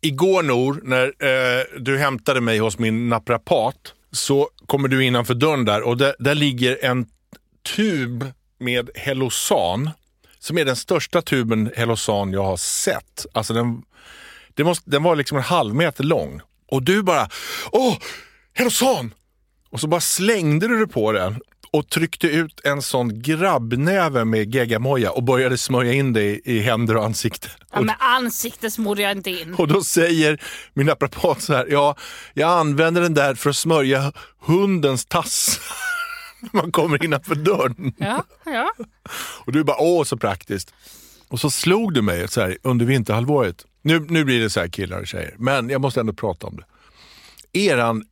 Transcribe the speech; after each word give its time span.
Igår 0.00 0.42
Nor, 0.42 0.80
när 0.82 1.04
eh, 1.04 1.80
du 1.80 1.98
hämtade 1.98 2.40
mig 2.40 2.58
hos 2.58 2.78
min 2.78 3.08
naprapat, 3.08 3.94
så 4.12 4.48
kommer 4.66 4.88
du 4.88 5.04
innanför 5.04 5.34
dörren 5.34 5.64
där 5.64 5.82
och 5.82 5.96
där, 5.96 6.14
där 6.18 6.34
ligger 6.34 6.84
en 6.84 7.06
tub 7.76 8.32
med 8.58 8.90
Helosan. 8.94 9.90
som 10.38 10.58
är 10.58 10.64
den 10.64 10.76
största 10.76 11.22
tuben 11.22 11.70
Helosan 11.76 12.32
jag 12.32 12.44
har 12.44 12.56
sett. 12.56 13.26
Alltså 13.32 13.54
den, 13.54 13.82
det 14.54 14.64
måste, 14.64 14.90
den 14.90 15.02
var 15.02 15.16
liksom 15.16 15.38
en 15.38 15.44
halv 15.44 15.74
meter 15.74 16.04
lång. 16.04 16.40
Och 16.68 16.82
du 16.82 17.02
bara, 17.02 17.28
åh, 17.72 17.96
Helosan! 18.54 19.14
Och 19.70 19.80
så 19.80 19.86
bara 19.86 20.00
slängde 20.00 20.68
du 20.68 20.78
dig 20.78 20.88
på 20.88 21.12
den 21.12 21.40
och 21.72 21.88
tryckte 21.88 22.26
ut 22.26 22.60
en 22.64 22.82
sån 22.82 23.22
grabbnäve 23.22 24.24
med 24.24 24.54
geggamoja 24.54 25.10
och 25.10 25.22
började 25.22 25.58
smörja 25.58 25.92
in 25.92 26.12
det 26.12 26.22
i, 26.22 26.40
i 26.44 26.60
händer 26.60 26.96
och 26.96 27.04
ansikte. 27.04 27.48
Ja, 27.72 27.80
men 27.80 27.94
ansikte 27.98 28.70
smorde 28.70 29.02
jag 29.02 29.12
inte 29.12 29.30
in. 29.30 29.54
Och 29.54 29.68
då 29.68 29.82
säger 29.84 30.42
min 30.74 30.86
naprapat 30.86 31.42
så 31.42 31.54
här, 31.54 31.66
ja, 31.70 31.96
jag 32.34 32.50
använder 32.50 33.02
den 33.02 33.14
där 33.14 33.34
för 33.34 33.50
att 33.50 33.56
smörja 33.56 34.12
hundens 34.40 35.06
tass. 35.06 35.60
När 36.40 36.62
man 36.62 36.72
kommer 36.72 37.04
innanför 37.04 37.34
dörren. 37.34 37.94
Ja, 37.98 38.24
ja. 38.44 38.72
Och 39.46 39.52
du 39.52 39.64
bara, 39.64 39.80
åh 39.80 40.04
så 40.04 40.16
praktiskt. 40.16 40.74
Och 41.28 41.40
så 41.40 41.50
slog 41.50 41.94
du 41.94 42.02
mig 42.02 42.28
så 42.28 42.40
här, 42.40 42.58
under 42.62 42.86
vinterhalvåret. 42.86 43.66
Nu, 43.82 44.00
nu 44.00 44.24
blir 44.24 44.40
det 44.40 44.50
så 44.50 44.60
här 44.60 44.68
killar 44.68 45.00
och 45.00 45.06
tjejer, 45.06 45.34
men 45.38 45.70
jag 45.70 45.80
måste 45.80 46.00
ändå 46.00 46.12
prata 46.12 46.46
om 46.46 46.56
det. 46.56 46.64
Eran, 47.58 48.04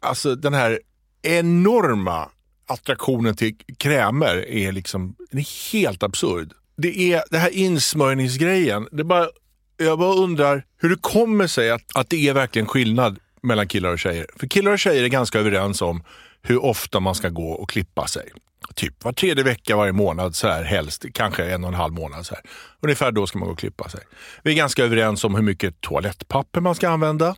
alltså 0.00 0.34
den 0.34 0.54
här 0.54 0.80
enorma 1.22 2.28
attraktionen 2.66 3.36
till 3.36 3.56
krämer 3.78 4.48
är 4.48 4.72
liksom 4.72 5.14
den 5.30 5.40
är 5.40 5.72
helt 5.72 6.02
absurd. 6.02 6.52
Det 6.76 7.12
är 7.12 7.22
det 7.30 7.38
här 7.38 7.50
insmörjningsgrejen. 7.50 8.88
Det 8.92 9.04
bara, 9.04 9.28
jag 9.76 9.98
bara 9.98 10.14
undrar 10.14 10.64
hur 10.80 10.88
det 10.88 10.96
kommer 11.00 11.46
sig 11.46 11.70
att, 11.70 11.82
att 11.94 12.10
det 12.10 12.28
är 12.28 12.34
verkligen 12.34 12.66
skillnad 12.66 13.18
mellan 13.42 13.68
killar 13.68 13.92
och 13.92 13.98
tjejer. 13.98 14.26
För 14.36 14.46
killar 14.46 14.72
och 14.72 14.78
tjejer 14.78 15.04
är 15.04 15.08
ganska 15.08 15.38
överens 15.38 15.82
om 15.82 16.02
hur 16.42 16.64
ofta 16.64 17.00
man 17.00 17.14
ska 17.14 17.28
gå 17.28 17.50
och 17.52 17.70
klippa 17.70 18.06
sig. 18.06 18.30
Typ 18.74 19.04
var 19.04 19.12
tredje 19.12 19.44
vecka, 19.44 19.76
varje 19.76 19.92
månad, 19.92 20.34
så 20.34 20.48
här, 20.48 20.64
helst 20.64 21.04
kanske 21.14 21.44
en 21.44 21.64
och 21.64 21.68
en 21.68 21.74
halv 21.74 21.94
månad. 21.94 22.26
Så 22.26 22.34
här. 22.34 22.44
Ungefär 22.80 23.12
då 23.12 23.26
ska 23.26 23.38
man 23.38 23.48
gå 23.48 23.52
och 23.52 23.58
klippa 23.58 23.88
sig. 23.88 24.00
Vi 24.42 24.52
är 24.52 24.56
ganska 24.56 24.84
överens 24.84 25.24
om 25.24 25.34
hur 25.34 25.42
mycket 25.42 25.80
toalettpapper 25.80 26.60
man 26.60 26.74
ska 26.74 26.88
använda. 26.88 27.36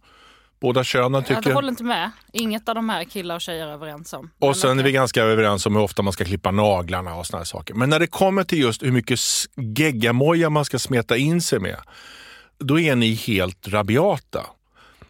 Båda 0.61 0.84
könen 0.84 1.25
tycker... 1.25 1.48
Jag 1.48 1.55
håller 1.55 1.69
inte 1.69 1.84
med. 1.84 2.11
Inget 2.33 2.69
av 2.69 2.75
de 2.75 2.89
här 2.89 3.05
killar 3.05 3.34
och 3.34 3.41
tjejer 3.41 3.67
är 3.67 3.73
överens 3.73 4.12
om. 4.12 4.31
Och 4.39 4.56
sen 4.56 4.78
är 4.78 4.83
vi 4.83 4.92
ganska 4.92 5.23
överens 5.23 5.67
om 5.67 5.77
hur 5.77 5.83
ofta 5.83 6.03
man 6.03 6.12
ska 6.12 6.25
klippa 6.25 6.50
naglarna 6.50 7.15
och 7.15 7.27
såna 7.27 7.39
här 7.39 7.45
saker. 7.45 7.75
Men 7.75 7.91
när 7.91 7.98
det 7.98 8.06
kommer 8.06 8.45
till 8.45 8.59
just 8.59 8.83
hur 8.83 8.92
mycket 8.92 9.20
geggamoja 9.56 10.50
man 10.50 10.65
ska 10.65 10.78
smeta 10.78 11.17
in 11.17 11.42
sig 11.42 11.59
med, 11.59 11.78
då 12.59 12.81
är 12.81 12.97
ni 12.97 13.15
helt 13.15 13.69
rabiata. 13.69 14.47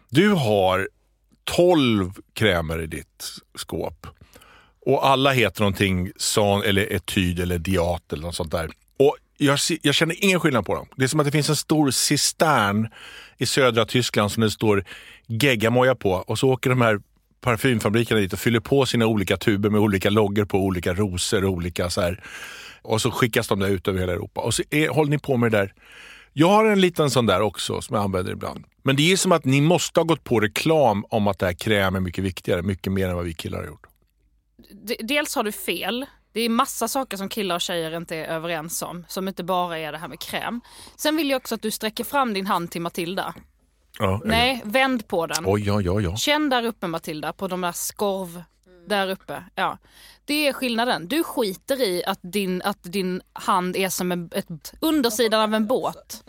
Du 0.09 0.31
har 0.31 0.89
12 1.43 2.13
krämer 2.33 2.81
i 2.81 2.87
ditt 2.87 3.23
skåp. 3.55 4.07
Och 4.85 5.07
alla 5.07 5.31
heter 5.31 5.61
någonting 5.61 6.11
son 6.17 6.63
eller 6.63 6.93
etyd 6.93 7.39
eller 7.39 7.57
diat 7.57 8.13
eller 8.13 8.23
något 8.23 8.35
sånt 8.35 8.51
där. 8.51 8.69
Jag, 9.41 9.59
jag 9.81 9.95
känner 9.95 10.23
ingen 10.23 10.39
skillnad 10.39 10.65
på 10.65 10.75
dem. 10.75 10.87
Det 10.95 11.03
är 11.03 11.07
som 11.07 11.19
att 11.19 11.25
det 11.25 11.31
finns 11.31 11.49
en 11.49 11.55
stor 11.55 11.91
cistern 11.91 12.87
i 13.37 13.45
södra 13.45 13.85
Tyskland 13.85 14.31
som 14.31 14.41
det 14.43 14.51
står 14.51 14.83
geggamoja 15.27 15.95
på 15.95 16.11
och 16.11 16.39
så 16.39 16.49
åker 16.49 16.69
de 16.69 16.81
här 16.81 16.99
parfymfabrikerna 17.41 18.19
dit 18.21 18.33
och 18.33 18.39
fyller 18.39 18.59
på 18.59 18.85
sina 18.85 19.05
olika 19.05 19.37
tuber 19.37 19.69
med 19.69 19.81
olika 19.81 20.09
loggor 20.09 20.45
på 20.45 20.57
olika 20.59 20.93
rosor 20.93 21.45
och 21.45 21.51
olika 21.51 21.89
så 21.89 22.01
här. 22.01 22.23
Och 22.81 23.01
så 23.01 23.11
skickas 23.11 23.47
de 23.47 23.59
där 23.59 23.69
ut 23.69 23.87
över 23.87 23.99
hela 23.99 24.13
Europa. 24.13 24.41
Och 24.41 24.53
så 24.53 24.63
är, 24.69 24.89
håller 24.89 25.09
ni 25.11 25.17
på 25.19 25.37
med 25.37 25.51
det 25.51 25.57
där. 25.57 25.73
Jag 26.33 26.49
har 26.49 26.65
en 26.65 26.81
liten 26.81 27.09
sån 27.09 27.25
där 27.25 27.41
också 27.41 27.81
som 27.81 27.95
jag 27.95 28.03
använder 28.03 28.31
ibland. 28.31 28.63
Men 28.83 28.95
det 28.95 29.11
är 29.11 29.17
som 29.17 29.31
att 29.31 29.45
ni 29.45 29.61
måste 29.61 29.99
ha 29.99 30.05
gått 30.05 30.23
på 30.23 30.39
reklam 30.39 31.05
om 31.09 31.27
att 31.27 31.39
det 31.39 31.45
här 31.45 31.53
kräm 31.53 31.95
är 31.95 31.99
mycket 31.99 32.23
viktigare, 32.23 32.61
mycket 32.61 32.93
mer 32.93 33.09
än 33.09 33.15
vad 33.15 33.25
vi 33.25 33.33
killar 33.33 33.59
har 33.59 33.65
gjort. 33.65 33.85
D- 34.87 34.95
Dels 34.99 35.35
har 35.35 35.43
du 35.43 35.51
fel. 35.51 36.05
Det 36.39 36.43
är 36.45 36.49
massa 36.49 36.87
saker 36.87 37.17
som 37.17 37.29
killar 37.29 37.55
och 37.55 37.61
tjejer 37.61 37.97
inte 37.97 38.15
är 38.15 38.25
överens 38.25 38.81
om. 38.81 39.05
Som 39.07 39.27
inte 39.27 39.43
bara 39.43 39.77
är 39.79 39.91
det 39.91 39.97
här 39.97 40.07
med 40.07 40.19
kräm. 40.19 40.61
Sen 40.95 41.15
vill 41.17 41.29
jag 41.29 41.37
också 41.37 41.55
att 41.55 41.61
du 41.61 41.71
sträcker 41.71 42.03
fram 42.03 42.33
din 42.33 42.47
hand 42.47 42.71
till 42.71 42.81
Matilda. 42.81 43.33
Ja, 43.99 44.21
Nej, 44.25 44.61
vänd 44.65 45.07
på 45.07 45.27
den. 45.27 45.43
Oj, 45.47 45.63
ja, 45.67 45.81
ja, 45.81 46.01
ja. 46.01 46.15
Känn 46.15 46.49
där 46.49 46.65
uppe 46.65 46.87
Matilda, 46.87 47.33
på 47.33 47.47
de 47.47 47.61
där 47.61 47.71
skorv 47.71 48.43
där 48.87 49.09
uppe. 49.09 49.43
Ja. 49.55 49.77
Det 50.25 50.47
är 50.47 50.53
skillnaden. 50.53 51.07
Du 51.07 51.23
skiter 51.23 51.81
i 51.81 52.03
att 52.05 52.19
din, 52.21 52.61
att 52.61 52.83
din 52.83 53.21
hand 53.33 53.75
är 53.75 53.89
som 53.89 54.11
en, 54.11 54.29
ett, 54.35 54.73
undersidan 54.79 55.41
av 55.41 55.53
en 55.53 55.67
båt. 55.67 56.23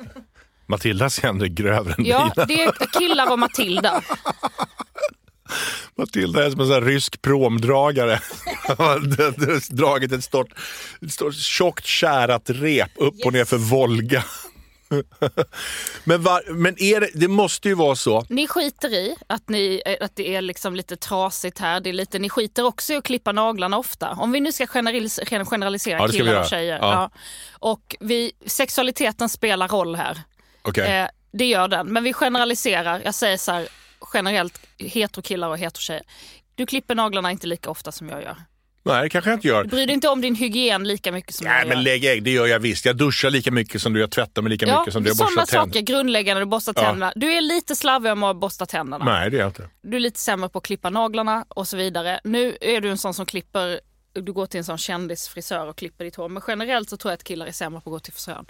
Matildas 0.67 1.21
händer 1.21 1.45
är 1.47 1.51
grövre 1.51 1.95
än 1.99 2.05
Ja, 2.05 2.33
dina. 2.35 2.47
det 2.47 2.63
är 2.63 2.99
killar 2.99 3.33
och 3.33 3.39
Matilda. 3.39 4.03
Matilda 5.95 6.47
är 6.47 6.51
som 6.51 6.61
en 6.61 6.67
sån 6.67 6.85
rysk 6.85 7.23
promdragare. 7.23 8.21
Dragit 9.71 10.13
ett 10.13 10.25
stort, 10.25 10.49
ett 11.03 11.13
stort 11.13 11.35
tjockt 11.35 11.87
kärat 11.87 12.43
rep 12.47 12.91
upp 12.97 13.15
och 13.25 13.33
ner 13.33 13.45
för 13.45 13.57
Volga. 13.57 14.25
men 16.05 16.23
var, 16.23 16.53
men 16.53 16.83
är 16.83 17.01
det, 17.01 17.11
det 17.15 17.29
måste 17.29 17.69
ju 17.69 17.75
vara 17.75 17.97
så. 17.97 18.25
Ni 18.29 18.49
skiter 18.49 18.95
i 18.95 19.17
att, 19.27 19.49
ni, 19.49 19.83
eh, 19.87 19.97
att 20.01 20.17
det 20.17 20.35
är 20.35 20.43
liksom 20.43 20.75
lite 20.75 20.97
trasigt 20.97 21.59
här. 21.59 21.81
Det 21.81 21.91
är 21.91 21.93
lite, 21.93 22.19
ni 22.19 22.29
skiter 22.29 22.65
också 22.65 22.93
i 22.93 22.97
att 22.97 23.05
klippa 23.05 23.33
naglarna 23.33 23.79
ofta. 23.79 24.11
Om 24.11 24.33
vi 24.33 24.41
nu 24.41 24.53
ska 24.53 24.67
generalis 24.67 25.21
generalisera 25.27 25.99
Ja, 25.99 26.09
killar 26.09 26.41
och 26.41 26.47
tjejer. 26.47 26.79
Ja. 26.79 26.93
Ja. 26.93 27.11
Och 27.53 27.97
vi, 28.01 28.33
sexualiteten 28.47 29.29
spelar 29.29 29.69
roll 29.69 29.95
här. 29.95 30.19
Okej. 30.63 31.01
Eh, 31.01 31.09
det 31.33 31.45
gör 31.45 31.69
den. 31.69 31.87
Men 31.93 32.05
vi 32.05 32.13
generaliserar. 32.13 33.03
Jag 33.05 33.15
säger 33.15 33.37
så 33.37 33.53
här 33.53 33.69
generellt 34.15 34.61
heterokillar 34.79 35.49
och 35.49 35.59
heterotjejer. 35.59 36.03
Du 36.55 36.67
klipper 36.67 36.95
naglarna 36.95 37.31
inte 37.31 37.47
lika 37.47 37.71
ofta 37.71 37.93
som 37.93 38.09
jag 38.09 38.23
gör. 38.23 38.37
Nej, 38.83 39.03
det 39.03 39.09
kanske 39.09 39.31
jag 39.31 39.37
inte 39.37 39.49
gör. 39.49 39.63
Du 39.65 39.69
bryr 39.69 39.87
dig 39.87 39.95
inte 39.95 40.09
om 40.09 40.21
din 40.21 40.35
hygien 40.35 40.85
lika 40.89 41.13
mycket 41.13 41.35
som 41.35 41.47
Nej, 41.47 41.59
jag 41.59 41.69
men 41.69 41.77
gör. 41.77 41.85
lägg 41.85 42.05
ägg, 42.05 42.23
det 42.23 42.31
gör 42.31 42.47
jag 42.47 42.59
visst. 42.61 42.85
Jag 42.85 42.97
duschar 42.97 43.31
lika 43.31 43.51
mycket 43.51 43.83
som 43.83 43.93
du, 43.93 44.01
jag 44.01 44.11
tvättar 44.11 44.43
mig 44.43 44.51
lika 44.51 44.67
Ja, 44.67 44.79
mycket 44.81 44.93
som 44.93 45.03
du, 45.03 45.09
jag 45.11 45.17
sådana 45.17 45.31
borstar 45.31 45.47
saker, 45.59 45.73
tänderna. 45.73 45.85
grundläggande, 45.99 46.43
du 46.43 46.47
borstar 46.47 46.73
Ja. 46.77 46.83
tänderna. 46.83 47.13
Du 47.17 47.33
är 47.33 47.41
lite 47.41 47.77
slarvig 47.77 48.17
med 48.17 48.31
att 48.31 48.37
borsta 48.37 48.67
tänderna. 48.67 49.05
Nej, 49.05 49.31
det 49.31 49.37
är 49.37 49.41
jag 49.41 49.49
inte. 49.49 49.69
Du 49.83 49.97
är 49.97 50.01
lite 50.01 50.21
sämre 50.21 50.49
på 50.49 50.59
att 50.59 50.65
klippa 50.65 50.91
naglarna 50.91 51.45
och 51.49 51.69
så 51.69 51.77
vidare. 51.77 52.21
Nu 52.25 52.57
är 52.61 52.81
du 52.81 52.91
en 52.91 52.99
sån 52.99 53.15
som 53.15 53.27
klipper, 53.27 53.81
du 54.13 54.33
går 54.33 54.47
till 54.47 54.59
en 54.59 54.65
sån 54.65 54.79
kändisfrisör 54.79 55.67
och 55.67 55.77
klipper 55.77 56.05
ditt 56.05 56.17
hår. 56.17 56.29
Men 56.29 56.43
generellt 56.49 56.91
så 56.91 56.97
tror 56.97 57.11
jag 57.13 57.17
att 57.17 57.25
killar 57.25 57.47
är 57.47 57.53
sämre 57.53 57.81
på 57.81 57.91
att 57.91 57.93
gå 57.93 58.01
till 58.01 58.13
frisören. 58.13 58.47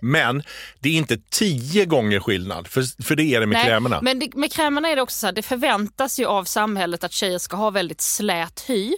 Men 0.00 0.42
det 0.78 0.88
är 0.88 0.92
inte 0.92 1.18
tio 1.30 1.84
gånger 1.84 2.20
skillnad, 2.20 2.68
för, 2.68 3.02
för 3.02 3.16
det 3.16 3.34
är 3.34 3.40
det 3.40 3.46
med 3.46 3.64
krämerna. 3.64 3.98
Men 4.02 4.18
det, 4.18 4.34
med 4.34 4.52
krämerna 4.52 4.88
är 4.88 4.96
det 4.96 5.02
också 5.02 5.18
så 5.18 5.26
här, 5.26 5.32
det 5.32 5.42
förväntas 5.42 6.20
ju 6.20 6.26
av 6.26 6.44
samhället 6.44 7.04
att 7.04 7.12
tjejer 7.12 7.38
ska 7.38 7.56
ha 7.56 7.70
väldigt 7.70 8.00
slät 8.00 8.64
hy. 8.68 8.96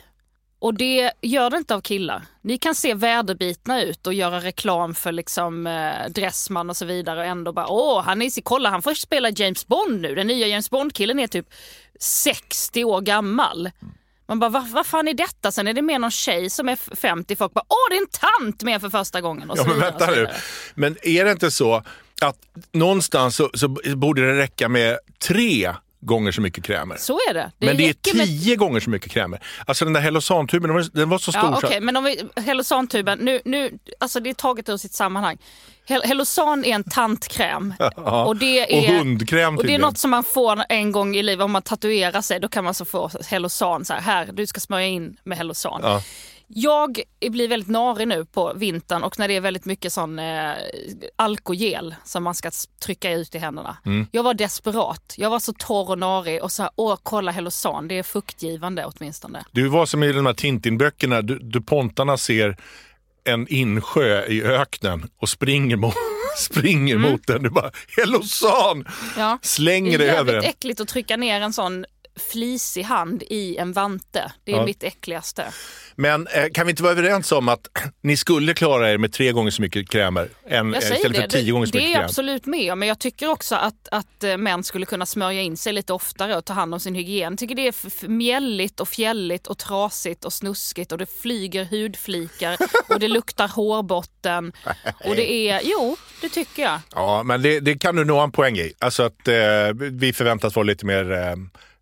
Och 0.58 0.74
det 0.74 1.12
gör 1.20 1.50
det 1.50 1.56
inte 1.56 1.74
av 1.74 1.80
killar. 1.80 2.22
Ni 2.42 2.58
kan 2.58 2.74
se 2.74 2.94
väderbitna 2.94 3.82
ut 3.82 4.06
och 4.06 4.14
göra 4.14 4.40
reklam 4.40 4.94
för 4.94 5.12
liksom 5.12 5.66
eh, 5.66 6.08
Dressman 6.08 6.70
och 6.70 6.76
så 6.76 6.84
vidare 6.84 7.20
och 7.20 7.26
ändå 7.26 7.52
bara 7.52 7.66
åh, 7.68 8.02
han 8.02 8.22
är 8.22 8.42
kolla 8.42 8.70
han 8.70 8.82
får 8.82 8.94
spela 8.94 9.30
James 9.30 9.66
Bond 9.66 10.00
nu. 10.00 10.14
Den 10.14 10.26
nya 10.26 10.46
James 10.46 10.70
Bond-killen 10.70 11.18
är 11.18 11.26
typ 11.26 11.46
60 12.00 12.84
år 12.84 13.00
gammal. 13.00 13.70
Man 14.32 14.38
bara, 14.38 14.50
vad, 14.50 14.68
vad 14.68 14.86
fan 14.86 15.08
är 15.08 15.14
detta? 15.14 15.52
Sen 15.52 15.68
är 15.68 15.72
det 15.72 15.82
mer 15.82 15.98
någon 15.98 16.10
tjej 16.10 16.50
som 16.50 16.68
är 16.68 16.96
50. 16.96 17.36
Folk 17.36 17.52
bara, 17.52 17.64
åh 17.68 17.76
det 17.90 17.96
är 17.96 18.00
en 18.00 18.06
tant 18.06 18.62
med 18.62 18.80
för 18.80 18.90
första 18.90 19.20
gången. 19.20 19.50
Och 19.50 19.58
så 19.58 19.64
Ja, 19.64 19.68
men 19.68 19.78
vänta 19.80 20.10
nu. 20.10 20.28
Men 20.74 20.96
är 21.02 21.24
det 21.24 21.30
inte 21.30 21.50
så 21.50 21.82
att 22.22 22.36
någonstans 22.72 23.36
så, 23.36 23.50
så 23.54 23.68
borde 23.96 24.26
det 24.26 24.38
räcka 24.38 24.68
med 24.68 24.98
tre 25.28 25.74
gånger 26.02 26.32
så 26.32 26.40
mycket 26.40 26.64
krämer? 26.64 26.96
Så 26.96 27.18
är 27.30 27.34
det. 27.34 27.50
det 27.58 27.66
men 27.66 27.76
det 27.76 27.84
är 27.84 27.88
räcker 27.88 28.16
med 28.16 28.26
tio 28.26 28.56
gånger 28.56 28.80
så 28.80 28.90
mycket 28.90 29.10
krämer. 29.12 29.42
Alltså 29.66 29.84
den 29.84 29.94
där 29.94 30.00
Hellosantuben, 30.00 30.68
den 30.68 30.74
var, 30.76 30.86
den 30.92 31.08
var 31.08 31.18
så 31.18 31.32
stor. 31.32 31.42
Ja, 31.44 31.60
okej, 31.64 31.80
men 31.80 31.96
om 31.96 32.04
vi, 32.04 32.22
Hellosantuben, 32.36 33.18
nu, 33.18 33.40
nu, 33.44 33.78
alltså 34.00 34.20
det 34.20 34.30
är 34.30 34.34
taget 34.34 34.68
ur 34.68 34.76
sitt 34.76 34.94
sammanhang. 34.94 35.38
Hel- 35.84 36.02
Hellosan 36.02 36.64
är 36.64 36.74
en 36.74 36.84
tantkräm. 36.84 37.74
Ja, 37.96 38.24
och, 38.24 38.36
det 38.36 38.62
och 38.62 38.70
är, 38.72 38.98
hundkräm 38.98 39.58
och 39.58 39.64
det 39.64 39.74
är 39.74 39.78
något 39.78 39.98
som 39.98 40.10
man 40.10 40.24
får 40.24 40.62
en 40.68 40.92
gång 40.92 41.16
i 41.16 41.22
livet. 41.22 41.44
Om 41.44 41.52
man 41.52 41.62
tatuerar 41.62 42.20
sig 42.20 42.40
då 42.40 42.48
kan 42.48 42.64
man 42.64 42.74
så 42.74 42.84
få 42.84 43.10
Hellosan. 43.26 43.84
Så 43.84 43.92
här, 43.92 44.00
här, 44.00 44.28
du 44.32 44.46
ska 44.46 44.60
smörja 44.60 44.86
in 44.86 45.16
med 45.24 45.38
Hellosan. 45.38 45.80
Ja. 45.84 46.02
Jag 46.54 47.00
blir 47.30 47.48
väldigt 47.48 47.68
narig 47.68 48.08
nu 48.08 48.24
på 48.24 48.52
vintern 48.56 49.02
och 49.02 49.18
när 49.18 49.28
det 49.28 49.36
är 49.36 49.40
väldigt 49.40 49.64
mycket 49.64 49.92
sån 49.92 50.18
eh, 50.18 50.52
alkogel 51.16 51.94
som 52.04 52.22
man 52.22 52.34
ska 52.34 52.50
trycka 52.84 53.12
ut 53.12 53.34
i 53.34 53.38
händerna. 53.38 53.76
Mm. 53.86 54.06
Jag 54.12 54.22
var 54.22 54.34
desperat. 54.34 55.14
Jag 55.18 55.30
var 55.30 55.38
så 55.38 55.52
torr 55.52 55.90
och 55.90 55.98
narig 55.98 56.42
och 56.42 56.52
så 56.52 56.62
här, 56.62 56.72
åh 56.76 56.98
kolla 57.02 57.32
Hellosan, 57.32 57.88
det 57.88 57.98
är 57.98 58.02
fuktgivande 58.02 58.84
åtminstone. 58.84 59.44
Du 59.52 59.68
var 59.68 59.86
som 59.86 60.02
i 60.02 60.12
de 60.12 60.26
här 60.26 60.32
Tintin-böckerna, 60.34 61.22
du, 61.22 61.38
DuPontarna 61.38 62.16
ser 62.16 62.56
en 63.24 63.48
insjö 63.48 64.24
i 64.26 64.42
öknen 64.42 65.10
och 65.20 65.28
springer 65.28 65.76
mot, 65.76 65.94
springer 66.38 66.94
Mm. 66.96 67.10
mot 67.12 67.26
den. 67.26 67.42
Du 67.42 67.50
bara, 67.50 67.70
Hellosan! 67.96 68.88
Ja. 69.18 69.38
Slänger 69.42 69.90
Det 69.98 70.04
dig 70.04 70.08
är 70.08 70.12
över 70.18 70.32
jävligt 70.32 70.42
den. 70.42 70.50
äckligt 70.50 70.80
att 70.80 70.88
trycka 70.88 71.16
ner 71.16 71.40
en 71.40 71.52
sån 71.52 71.84
flisig 72.32 72.82
hand 72.82 73.22
i 73.30 73.56
en 73.56 73.72
vante. 73.72 74.32
Det 74.44 74.52
är 74.52 74.56
Ja. 74.56 74.64
mitt 74.64 74.82
äckligaste. 74.82 75.44
Men 75.94 76.26
eh, 76.26 76.44
kan 76.54 76.66
vi 76.66 76.70
inte 76.70 76.82
vara 76.82 76.92
överens 76.92 77.32
om 77.32 77.48
att 77.48 77.68
ni 78.00 78.16
skulle 78.16 78.54
klara 78.54 78.92
er 78.92 78.98
med 78.98 79.12
tre 79.12 79.32
gånger 79.32 79.50
så 79.50 79.62
mycket 79.62 79.88
krämer 79.90 80.28
än, 80.46 80.74
eh, 80.74 80.78
istället 80.78 81.12
det. 81.14 81.20
för 81.20 81.28
tio 81.28 81.42
det, 81.42 81.50
gånger 81.50 81.66
så 81.66 81.72
det 81.72 81.78
mycket 81.78 81.88
är 81.88 81.92
jag 81.92 82.00
kräm? 82.00 82.04
absolut 82.08 82.46
med 82.46 82.78
men 82.78 82.88
jag 82.88 82.98
tycker 82.98 83.28
också 83.28 83.54
att, 83.54 83.88
att 83.90 84.24
eh, 84.24 84.36
män 84.36 84.64
skulle 84.64 84.86
kunna 84.86 85.06
smörja 85.06 85.40
in 85.42 85.56
sig 85.56 85.72
lite 85.72 85.92
oftare 85.92 86.36
och 86.36 86.44
ta 86.44 86.52
hand 86.52 86.74
om 86.74 86.80
sin 86.80 86.94
hygien. 86.94 87.32
Jag 87.32 87.38
tycker 87.38 87.54
det 87.54 87.68
är 87.68 88.08
mjälligt 88.08 88.80
och 88.80 88.88
fjälligt 88.88 89.46
och 89.46 89.58
trasigt 89.58 90.24
och 90.24 90.32
snuskigt 90.32 90.92
och 90.92 90.98
det 90.98 91.06
flyger 91.22 91.64
hudflikar 91.64 92.56
och 92.88 93.00
det 93.00 93.08
luktar 93.08 93.48
hårbotten. 93.48 94.52
Och 95.04 95.16
det 95.16 95.32
är, 95.32 95.60
jo, 95.64 95.96
det 96.20 96.28
tycker 96.28 96.62
jag. 96.62 96.80
Ja, 96.94 97.22
men 97.22 97.42
det, 97.42 97.60
det 97.60 97.78
kan 97.78 97.96
du 97.96 98.04
nå 98.04 98.20
en 98.20 98.32
poäng 98.32 98.58
i. 98.58 98.72
Alltså 98.78 99.02
att 99.02 99.28
eh, 99.28 99.34
vi 99.74 100.12
förväntas 100.12 100.56
vara 100.56 100.64
lite 100.64 100.86
mer, 100.86 101.12
eh, 101.12 101.36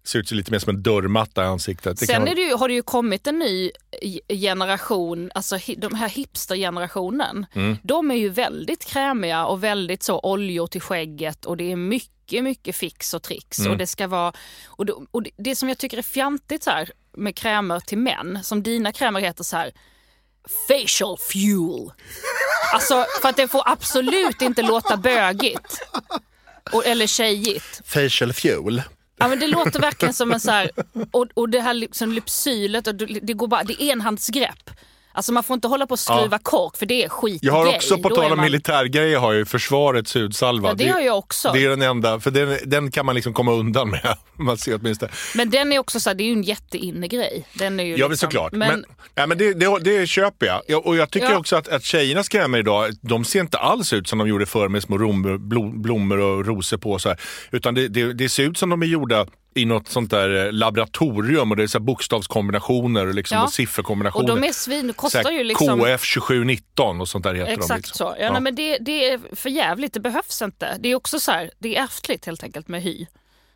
se 0.04 0.18
ut 0.18 0.30
lite 0.30 0.50
mer 0.50 0.58
som 0.58 0.76
en 0.76 0.82
dörrmatta 0.82 1.42
i 1.42 1.46
ansiktet. 1.46 2.00
Det 2.00 2.06
Sen 2.06 2.28
är 2.28 2.34
det 2.34 2.40
ju, 2.40 2.54
har 2.54 2.68
det 2.68 2.74
ju 2.74 2.82
kommit 2.82 3.26
en 3.26 3.38
ny 3.38 3.70
ge- 4.02 4.20
generation, 4.28 5.30
alltså 5.34 5.58
de 5.76 5.94
här 5.94 6.08
hipstergenerationen. 6.08 7.46
Mm. 7.52 7.76
De 7.82 8.10
är 8.10 8.14
ju 8.14 8.28
väldigt 8.28 8.84
krämiga 8.84 9.46
och 9.46 9.64
väldigt 9.64 10.02
så 10.02 10.20
oljor 10.22 10.66
till 10.66 10.80
skägget 10.80 11.44
och 11.44 11.56
det 11.56 11.72
är 11.72 11.76
mycket, 11.76 12.44
mycket 12.44 12.76
fix 12.76 13.14
och 13.14 13.22
tricks. 13.22 13.58
Mm. 13.58 13.72
Och 13.72 13.78
det 13.78 13.86
ska 13.86 14.06
vara, 14.06 14.32
och 14.66 14.86
det, 14.86 14.92
och 15.10 15.22
det 15.38 15.56
som 15.56 15.68
jag 15.68 15.78
tycker 15.78 15.98
är 15.98 16.02
fjantigt 16.02 16.62
så 16.62 16.70
här 16.70 16.90
med 17.16 17.36
krämer 17.36 17.80
till 17.80 17.98
män, 17.98 18.38
som 18.42 18.62
dina 18.62 18.92
krämer 18.92 19.20
heter 19.20 19.44
så 19.44 19.56
här 19.56 19.72
facial 20.68 21.16
fuel. 21.32 21.92
Alltså 22.74 23.06
för 23.22 23.28
att 23.28 23.36
det 23.36 23.48
får 23.48 23.62
absolut 23.66 24.42
inte 24.42 24.62
låta 24.62 24.96
bögigt. 24.96 25.80
Och, 26.72 26.86
eller 26.86 27.06
tjejigt. 27.06 27.80
Facial 27.84 28.32
fuel. 28.32 28.82
Ja, 29.20 29.28
men 29.28 29.38
det 29.38 29.46
låter 29.46 29.80
verkligen 29.80 30.14
som 30.14 30.32
en 30.32 30.40
så 30.40 30.50
här, 30.50 30.70
och, 31.10 31.26
och 31.34 31.48
det 31.48 31.60
här 31.60 31.74
liksom 31.74 32.12
lypsylet, 32.12 32.86
och 32.86 32.94
det, 32.94 33.06
det, 33.06 33.32
går 33.32 33.48
bara, 33.48 33.64
det 33.64 33.82
är 33.82 33.92
enhandsgrepp. 33.92 34.70
Alltså 35.12 35.32
man 35.32 35.42
får 35.42 35.54
inte 35.54 35.68
hålla 35.68 35.86
på 35.86 35.92
och 35.92 35.98
skruva 35.98 36.38
kork 36.38 36.76
för 36.76 36.86
det 36.86 37.04
är 37.04 37.08
skit 37.08 37.38
Jag 37.42 37.52
har 37.52 37.66
också, 37.76 37.98
på 37.98 38.08
tal 38.08 38.24
om 38.24 38.36
man- 38.36 38.40
militärgrejer, 38.44 39.18
har 39.18 39.32
ju 39.32 39.44
försvarets 39.44 40.14
hudsalva. 40.14 40.68
Ja, 40.68 40.74
det 40.74 40.88
har 40.88 41.00
jag 41.00 41.18
också. 41.18 41.52
Det 41.52 41.64
är 41.64 41.68
den 41.68 41.82
enda, 41.82 42.20
för 42.20 42.30
den, 42.30 42.58
den 42.66 42.90
kan 42.90 43.06
man 43.06 43.14
liksom 43.14 43.34
komma 43.34 43.52
undan 43.52 43.90
med. 43.90 44.16
Man 44.36 44.56
ser 44.58 44.78
åtminstone. 44.80 45.12
Men 45.34 45.50
den 45.50 45.72
är 45.72 45.78
också 45.78 46.00
så 46.00 46.10
här, 46.10 46.14
det 46.14 46.22
är 46.22 46.26
ju 46.26 46.32
en 46.32 46.42
jätteinne 46.42 47.08
grej. 47.08 47.46
Den 47.54 47.80
är 47.80 47.84
ju 47.84 47.96
Ja, 47.96 48.08
liksom, 48.08 48.26
såklart. 48.26 48.52
Men, 48.52 48.68
Men, 48.68 48.84
ja, 49.14 49.26
men 49.26 49.38
det, 49.38 49.54
det, 49.54 49.78
det 49.78 50.06
köper 50.06 50.46
jag. 50.46 50.62
jag. 50.68 50.86
Och 50.86 50.96
jag 50.96 51.10
tycker 51.10 51.30
Ja. 51.30 51.38
också 51.38 51.56
att, 51.56 51.68
att 51.68 51.84
tjejernas 51.84 52.28
krämer 52.28 52.58
idag, 52.58 52.90
de 53.00 53.24
ser 53.24 53.40
inte 53.40 53.58
alls 53.58 53.92
ut 53.92 54.08
som 54.08 54.18
de 54.18 54.28
gjorde 54.28 54.46
förr 54.46 54.68
med 54.68 54.82
små 54.82 54.98
rom, 54.98 55.48
blom, 55.48 55.82
blommor 55.82 56.18
och 56.18 56.46
rosor 56.46 56.76
på. 56.76 56.98
Så 56.98 57.08
här. 57.08 57.20
Utan 57.50 57.74
det, 57.74 57.88
det, 57.88 58.12
det 58.12 58.28
ser 58.28 58.42
ut 58.42 58.58
som 58.58 58.70
de 58.70 58.82
är 58.82 58.86
gjorda 58.86 59.26
i 59.54 59.64
något 59.64 59.88
sånt 59.88 60.10
där 60.10 60.46
eh, 60.46 60.52
laboratorium 60.52 61.50
och 61.50 61.56
det 61.56 61.62
är 61.62 61.66
så 61.66 61.80
bokstavskombinationer 61.80 63.06
och, 63.06 63.14
liksom, 63.14 63.36
Ja. 63.38 63.44
och 63.44 63.52
sifferkombinationer. 63.52 64.32
och 64.32 64.40
de 64.40 64.48
är 64.48 64.52
svin, 64.52 64.92
kostar 64.92 65.30
ju 65.30 65.44
liksom... 65.44 65.80
KF 65.80 66.14
2719 66.14 67.00
och 67.00 67.08
sånt 67.08 67.24
där 67.24 67.34
heter 67.34 67.46
de. 67.46 67.60
Exakt 67.60 67.86
Liksom. 67.86 68.06
så. 68.06 68.14
Ja, 68.20 68.32
Nej, 68.32 68.40
men 68.40 68.54
det, 68.54 68.78
det 68.78 69.10
är 69.10 69.20
för 69.36 69.50
jävligt, 69.50 69.92
det 69.94 70.00
behövs 70.00 70.42
inte. 70.42 70.76
Det 70.80 70.88
är 70.88 70.94
också 70.94 71.20
så 71.20 71.32
här, 71.32 71.50
det 71.58 71.76
är 71.76 71.82
ärftligt 71.84 72.26
helt 72.26 72.42
enkelt 72.42 72.68
med 72.68 72.82
hy. 72.82 73.06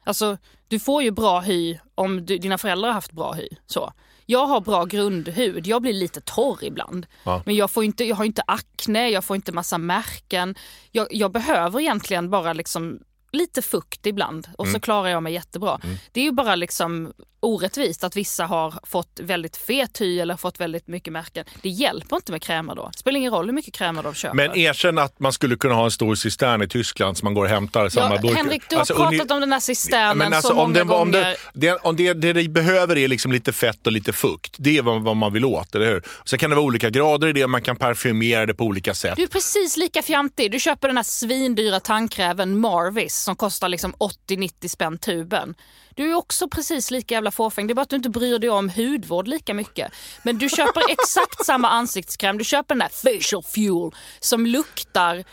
Alltså, 0.04 0.38
du 0.68 0.78
får 0.80 1.02
ju 1.02 1.10
bra 1.10 1.40
hy 1.40 1.78
om 1.94 2.26
du, 2.26 2.38
dina 2.38 2.58
föräldrar 2.58 2.88
har 2.88 2.94
haft 2.94 3.12
bra 3.12 3.32
hy. 3.32 3.48
Så. 3.66 3.92
Jag 4.26 4.46
har 4.46 4.60
bra 4.60 4.84
grundhud, 4.84 5.66
jag 5.66 5.82
blir 5.82 5.92
lite 5.92 6.20
torr 6.20 6.58
ibland. 6.64 7.06
Ja. 7.24 7.42
Men 7.46 7.54
jag, 7.56 7.70
får 7.70 7.84
inte, 7.84 8.04
jag 8.04 8.16
har 8.16 8.24
inte 8.24 8.42
akne, 8.46 9.08
jag 9.10 9.24
får 9.24 9.36
inte 9.36 9.52
massa 9.52 9.78
märken. 9.78 10.54
Jag, 10.90 11.06
jag 11.10 11.32
behöver 11.32 11.80
egentligen 11.80 12.30
bara 12.30 12.52
liksom 12.52 12.98
lite 13.34 13.62
fukt 13.62 14.06
ibland 14.06 14.48
och 14.58 14.64
Mm. 14.64 14.72
så 14.74 14.80
klarar 14.80 15.08
jag 15.08 15.22
mig 15.22 15.32
jättebra. 15.32 15.80
Det 16.12 16.20
är 16.20 16.24
ju 16.24 16.32
bara 16.32 16.54
liksom 16.54 17.12
orättvist 17.44 18.04
att 18.04 18.16
vissa 18.16 18.46
har 18.46 18.74
fått 18.82 19.20
väldigt 19.22 19.56
fet 19.56 20.00
hy 20.00 20.20
eller 20.20 20.36
fått 20.36 20.60
väldigt 20.60 20.88
mycket 20.88 21.12
märken. 21.12 21.44
Det 21.62 21.68
hjälper 21.68 22.16
inte 22.16 22.32
med 22.32 22.42
krämer 22.42 22.74
då. 22.74 22.90
Det 22.92 22.98
spelar 22.98 23.18
ingen 23.18 23.32
roll 23.32 23.46
hur 23.46 23.52
mycket 23.52 23.74
krämer 23.74 24.02
de 24.02 24.14
köper. 24.14 24.36
Men 24.36 24.56
erkänn 24.56 24.98
att 24.98 25.20
man 25.20 25.32
skulle 25.32 25.56
kunna 25.56 25.74
ha 25.74 25.84
en 25.84 25.90
stor 25.90 26.14
cistern 26.14 26.62
i 26.62 26.68
Tyskland 26.68 27.18
som 27.18 27.26
man 27.26 27.34
går 27.34 27.44
och 27.44 27.50
hämtar 27.50 27.88
samma 27.88 28.14
ja, 28.14 28.20
burk. 28.20 28.36
Henrik, 28.36 28.62
du 28.68 28.76
har 28.76 28.80
Alltså, 28.80 28.94
pratat 28.94 29.30
om 29.30 29.40
den 29.40 29.52
här 29.52 29.60
cisternen 29.60 30.18
Men 30.18 30.32
alltså, 30.32 30.48
så 30.48 30.54
om 30.54 30.58
många 30.58 30.74
det, 30.74 30.80
om 30.80 30.88
gånger. 30.88 31.12
det, 31.20 31.36
det, 31.52 31.72
om 31.72 31.96
det, 31.96 32.12
det 32.12 32.32
de 32.32 32.48
behöver 32.48 32.98
är 32.98 33.08
liksom 33.08 33.32
lite 33.32 33.52
fett 33.52 33.86
och 33.86 33.92
lite 33.92 34.12
fukt. 34.12 34.56
Det 34.58 34.78
är 34.78 34.82
vad, 34.82 35.02
vad 35.02 35.16
man 35.16 35.32
vill 35.32 35.44
åt, 35.44 35.74
eller 35.74 35.86
hur? 35.86 36.02
Sen 36.24 36.38
kan 36.38 36.50
det 36.50 36.56
vara 36.56 36.66
olika 36.66 36.90
grader 36.90 37.28
i 37.28 37.32
det, 37.32 37.46
man 37.46 37.62
kan 37.62 37.76
parfymera 37.76 38.46
det 38.46 38.54
på 38.54 38.64
olika 38.64 38.94
sätt. 38.94 39.16
Du 39.16 39.22
är 39.22 39.26
precis 39.26 39.76
lika 39.76 40.02
fjantig. 40.02 40.52
Du 40.52 40.60
köper 40.60 40.88
den 40.88 40.96
här 40.96 41.04
svindyra 41.04 41.80
tandkräven 41.80 42.58
Marvis 42.58 43.16
som 43.16 43.36
kostar 43.36 43.68
liksom 43.68 43.94
80-90 44.28 44.68
spänn 44.68 44.98
tuben. 44.98 45.54
Du 45.94 46.10
är 46.10 46.14
också 46.14 46.48
precis 46.48 46.90
lika 46.90 47.14
jävla 47.14 47.30
fåfäng. 47.30 47.66
Det 47.66 47.72
är 47.72 47.74
bara 47.74 47.82
att 47.82 47.90
du 47.90 47.96
inte 47.96 48.10
bryr 48.10 48.38
dig 48.38 48.50
om 48.50 48.68
hudvård 48.68 49.28
lika 49.28 49.54
mycket. 49.54 49.92
Men 50.22 50.38
du 50.38 50.48
köper 50.48 50.82
exakt 50.88 51.44
samma 51.46 51.68
ansiktskräm. 51.68 52.38
Du 52.38 52.44
köper 52.44 52.74
den 52.74 52.78
där 52.78 53.12
facial 53.14 53.42
fuel 53.42 53.90
som 54.20 54.46
luktar 54.46 55.24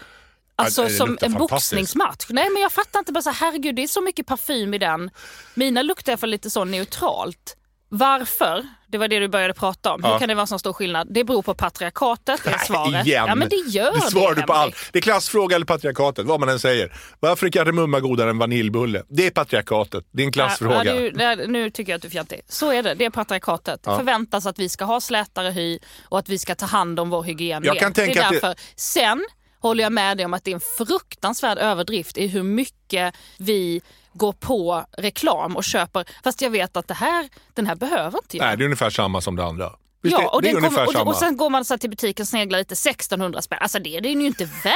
Alltså 0.55 0.89
som 0.89 1.17
en 1.21 1.33
boxningsmatch. 1.33 2.25
Nej 2.29 2.49
men 2.49 2.61
jag 2.61 2.71
fattar 2.71 2.99
inte 2.99 3.11
bara 3.11 3.21
så 3.21 3.29
här, 3.29 3.37
herregud 3.45 3.75
det 3.75 3.83
är 3.83 3.87
så 3.87 4.01
mycket 4.01 4.25
parfym 4.25 4.73
i 4.73 4.77
den. 4.77 5.09
Mina 5.53 5.81
luktar 5.81 6.17
för 6.17 6.27
lite 6.27 6.49
så 6.49 6.63
neutralt. 6.63 7.57
Varför? 7.89 8.67
Det 8.91 8.97
var 8.97 9.07
det 9.07 9.19
du 9.19 9.27
började 9.27 9.53
prata 9.53 9.93
om. 9.93 10.03
Hur 10.03 10.09
Ja. 10.11 10.19
kan 10.19 10.27
det 10.29 10.35
vara 10.35 10.47
så 10.47 10.59
stor 10.59 10.73
skillnad? 10.73 11.07
Det 11.11 11.23
beror 11.23 11.41
på 11.41 11.53
patriarkatet, 11.53 12.47
är 12.47 12.57
svaret. 12.57 13.07
Igen. 13.07 13.25
Ja 13.27 13.35
men 13.35 13.49
det 13.49 13.55
gör 13.55 13.91
det. 13.93 14.01
svarar 14.01 14.35
du 14.35 14.41
på 14.41 14.53
allt. 14.53 14.75
Det 14.91 14.99
är 14.99 15.01
klassfråga 15.01 15.55
eller 15.55 15.65
patriarkatet, 15.65 16.25
vad 16.25 16.39
man 16.39 16.49
än 16.49 16.59
säger. 16.59 16.93
Varför 17.19 17.47
är 17.47 17.51
kardemumma 17.51 17.99
godare 17.99 18.29
än 18.29 18.37
vaniljbulle? 18.37 19.03
Det 19.09 19.27
är 19.27 19.31
patriarkatet. 19.31 20.05
Det 20.11 20.21
är 20.23 20.25
en 20.25 20.31
klassfråga. 20.31 20.83
Ja, 20.85 20.93
du, 20.93 21.09
där, 21.11 21.47
nu 21.47 21.69
tycker 21.69 21.91
jag 21.91 21.95
att 21.97 22.01
du 22.01 22.07
är 22.07 22.11
fjantig. 22.11 22.41
Så 22.47 22.71
är 22.71 22.83
det, 22.83 22.93
det 22.95 23.05
är 23.05 23.09
patriarkatet. 23.09 23.79
Ja. 23.85 23.97
Förväntas 23.97 24.45
att 24.45 24.59
vi 24.59 24.69
ska 24.69 24.85
ha 24.85 25.01
slätare 25.01 25.49
hy 25.51 25.79
och 26.03 26.19
att 26.19 26.29
vi 26.29 26.37
ska 26.39 26.55
ta 26.55 26.65
hand 26.65 26.99
om 26.99 27.09
vår 27.09 27.23
hygien 27.23 27.63
Jag 27.65 27.77
kan 27.79 27.93
tänka 27.93 28.13
det 28.13 28.19
är 28.19 28.23
att 28.25 28.29
det- 28.31 28.39
därför. 28.47 28.55
Sen 28.75 29.25
håller 29.59 29.83
jag 29.83 29.93
med 29.93 30.17
dig 30.17 30.25
om 30.25 30.33
att 30.33 30.43
det 30.43 30.51
är 30.51 30.55
en 30.55 30.61
fruktansvärd 30.77 31.57
överdrift 31.57 32.17
i 32.17 32.27
hur 32.27 32.43
mycket 32.43 33.15
vi 33.37 33.81
går 34.13 34.33
på 34.33 34.85
reklam 34.97 35.55
och 35.57 35.63
köper. 35.63 36.05
Fast 36.23 36.41
jag 36.41 36.49
vet 36.49 36.77
att 36.77 36.87
det 36.87 36.93
här, 36.93 37.29
den 37.53 37.67
här 37.67 37.75
behöver 37.75 38.19
inte 38.23 38.37
jag. 38.37 38.45
Nej, 38.45 38.57
det 38.57 38.63
är 38.63 38.65
ungefär 38.65 38.89
samma 38.89 39.21
som 39.21 39.35
det 39.35 39.43
andra. 39.43 39.71
Visst, 40.03 40.13
Ja, 40.13 40.21
det, 40.21 40.27
och, 40.27 40.41
det 40.41 40.53
ungefär 40.53 40.85
kommer, 40.85 41.01
och, 41.01 41.07
och 41.07 41.15
sen 41.15 41.37
går 41.37 41.49
man 41.49 41.65
så 41.65 41.77
till 41.77 41.89
butiken 41.89 42.23
och 42.23 42.27
sneglar 42.27 42.59
lite, 42.59 42.73
1600 42.73 43.41
spänn. 43.41 43.59
Alltså 43.61 43.79
det, 43.79 43.99
det 43.99 44.09
är 44.09 44.13
ju 44.13 44.25
inte 44.25 44.45
värd. 44.45 44.73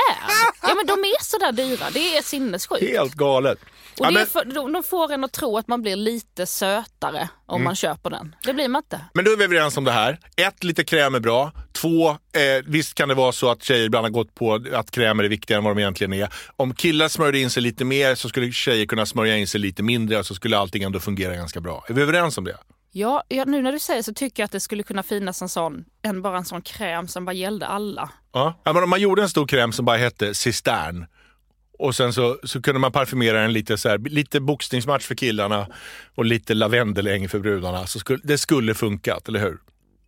Ja 0.62 0.74
men 0.76 0.86
de 0.86 0.94
är 0.94 1.24
så 1.24 1.38
där 1.38 1.52
dyra, 1.52 1.86
det 1.94 2.18
är 2.18 2.22
sinnessjukt. 2.22 2.82
Helt 2.82 3.14
galet. 3.14 3.60
Och 4.00 4.06
Ja, 4.06 4.12
men, 4.12 4.26
för, 4.28 4.46
de, 4.46 4.72
de 4.74 4.84
får 4.84 5.12
en 5.12 5.24
att 5.24 5.32
tro 5.34 5.58
att 5.58 5.68
man 5.68 5.82
blir 5.82 5.96
lite 5.96 6.46
sötare 6.46 7.30
om 7.46 7.56
Mm. 7.56 7.64
man 7.64 7.76
köper 7.76 8.10
den. 8.10 8.36
Det 8.44 8.54
blir 8.54 8.68
man 8.70 8.80
inte. 8.84 9.02
men 9.14 9.26
då 9.26 9.32
är 9.32 9.38
vi 9.38 9.44
överens 9.44 9.78
om 9.78 9.84
det 9.84 9.92
här. 9.92 10.20
Ett, 10.38 10.64
lite 10.64 10.84
kräm 10.84 11.16
är 11.16 11.20
bra. 11.20 11.52
Två, 11.74 12.10
eh, 12.10 12.16
visst 12.66 12.96
kan 12.96 13.10
det 13.10 13.16
vara 13.16 13.32
så 13.32 13.50
att 13.52 13.64
tjejer 13.64 13.86
ibland 13.86 14.06
har 14.06 14.10
gått 14.12 14.36
på 14.36 14.60
att 14.74 14.92
krämer 14.92 15.24
är 15.24 15.30
viktigare 15.30 15.58
än 15.58 15.64
vad 15.64 15.76
de 15.76 15.82
egentligen 15.82 16.14
är. 16.14 16.30
Om 16.56 16.74
killar 16.74 17.08
smörjde 17.08 17.40
in 17.40 17.50
sig 17.50 17.64
lite 17.64 17.86
mer 17.86 18.16
så 18.16 18.30
skulle 18.30 18.52
tjejer 18.52 18.86
kunna 18.86 19.06
smörja 19.06 19.38
in 19.38 19.48
sig 19.48 19.60
lite 19.62 19.84
mindre 19.84 20.20
och 20.20 20.26
så 20.26 20.36
skulle 20.36 20.58
allting 20.58 20.84
ändå 20.84 21.00
fungera 21.00 21.36
ganska 21.36 21.60
bra. 21.62 21.86
Är 21.90 21.94
vi 21.94 22.02
överens 22.02 22.38
om 22.38 22.44
det? 22.44 22.58
Ja, 22.92 23.24
ja, 23.28 23.44
nu 23.46 23.62
när 23.62 23.72
du 23.72 23.80
säger 23.80 24.02
så 24.02 24.14
tycker 24.14 24.44
jag 24.44 24.46
att 24.46 24.52
det 24.52 24.60
skulle 24.60 24.84
kunna 24.84 25.04
finnas 25.04 25.42
en 25.42 25.50
sån, 25.50 25.86
en, 26.02 26.22
bara 26.22 26.38
en 26.38 26.46
sån 26.46 26.62
kräm 26.62 27.08
som 27.08 27.26
bara 27.26 27.34
gällde 27.34 27.66
alla. 27.68 28.10
Ja, 28.34 28.62
men 28.66 28.84
om 28.84 28.90
man 28.90 29.02
gjorde 29.02 29.22
en 29.22 29.30
stor 29.30 29.48
kräm 29.48 29.72
som 29.72 29.86
bara 29.86 29.98
hette 29.98 30.34
cistern 30.36 31.06
och 31.80 31.96
sen 31.96 32.14
så, 32.14 32.38
så 32.44 32.62
kunde 32.62 32.80
man 32.80 32.92
parfymera 32.92 33.42
den 33.42 33.54
lite 33.54 33.78
så 33.78 33.90
här, 33.90 33.98
lite 33.98 34.40
boxningsmatch 34.40 35.06
för 35.06 35.16
killarna 35.16 35.68
och 36.16 36.26
lite 36.26 36.54
lavendeläng 36.54 37.30
för 37.30 37.40
brudarna. 37.40 37.88
Så 37.88 38.00
skulle, 38.00 38.20
det 38.24 38.38
skulle 38.38 38.74
funkat, 38.74 39.28
eller 39.28 39.40
hur? 39.40 39.58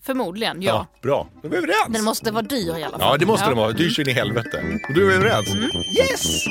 Förmodligen, 0.05 0.62
ja. 0.62 0.88
Bra, 1.01 1.29
då 1.41 1.47
är 1.47 1.51
vi 1.51 1.57
överens. 1.57 1.88
Den 1.89 2.03
måste 2.03 2.31
vara 2.31 2.41
dyr 2.43 2.77
i 2.77 2.83
alla 2.83 3.00
fall. 3.00 3.12
Ja, 3.12 3.17
det 3.17 3.25
måste 3.25 3.47
den 3.47 3.57
vara. 3.57 3.71
Dyr 3.71 3.89
så 3.89 4.01
in 4.01 4.09
i 4.09 4.12
helvete. 4.12 4.79
Och 4.89 4.93
då 4.95 5.01
är 5.01 5.05
vi 5.05 5.13
överens. 5.13 5.53
Mm. 5.53 5.69
Yes! 5.97 6.45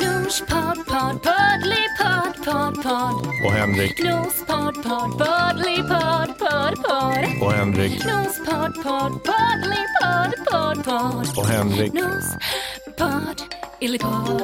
Nospodd, 0.00 0.86
podd, 0.86 1.22
poddly, 1.22 1.82
podd, 2.02 2.44
podd, 2.44 2.82
podd. 2.82 3.26
Och 3.44 3.52
Henrik, 3.52 4.04
Nospodd, 4.04 4.74
podd, 4.82 5.18
poddly, 5.18 5.76
podd, 5.76 6.38
podd, 6.38 6.74
podd. 6.76 7.42
och 7.42 7.52
Henrik, 7.52 8.04
Nospodd, 8.04 8.74
podd, 8.82 9.12
poddly, 9.24 9.82
podd, 10.02 10.34
podd, 10.52 10.84
podd. 10.84 11.38
och 11.38 11.46
Henrik. 11.46 11.92
Nospodd, 11.92 13.40
illipodd. 13.80 14.42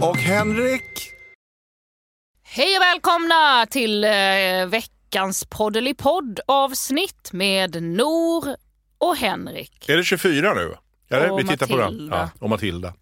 Och 0.00 0.16
Henrik! 0.16 1.12
Hej 2.42 2.76
och 2.76 2.82
välkomna 2.82 3.66
till 3.70 4.04
eh, 4.04 4.10
veckans 4.68 5.44
poddelipodd 5.44 6.40
avsnitt 6.46 7.32
med 7.32 7.82
Nor 7.82 8.56
och 8.98 9.16
Henrik. 9.16 9.88
Är 9.88 9.96
det 9.96 10.04
24 10.04 10.54
nu? 10.54 10.74
Eller? 11.10 11.30
Och 11.30 11.38
vi 11.38 11.44
tittar 11.44 11.66
på 11.66 11.76
den. 11.76 11.84
Matilda. 11.84 12.16
Ja, 12.16 12.30
och 12.44 12.50
Matilda. 12.50 12.94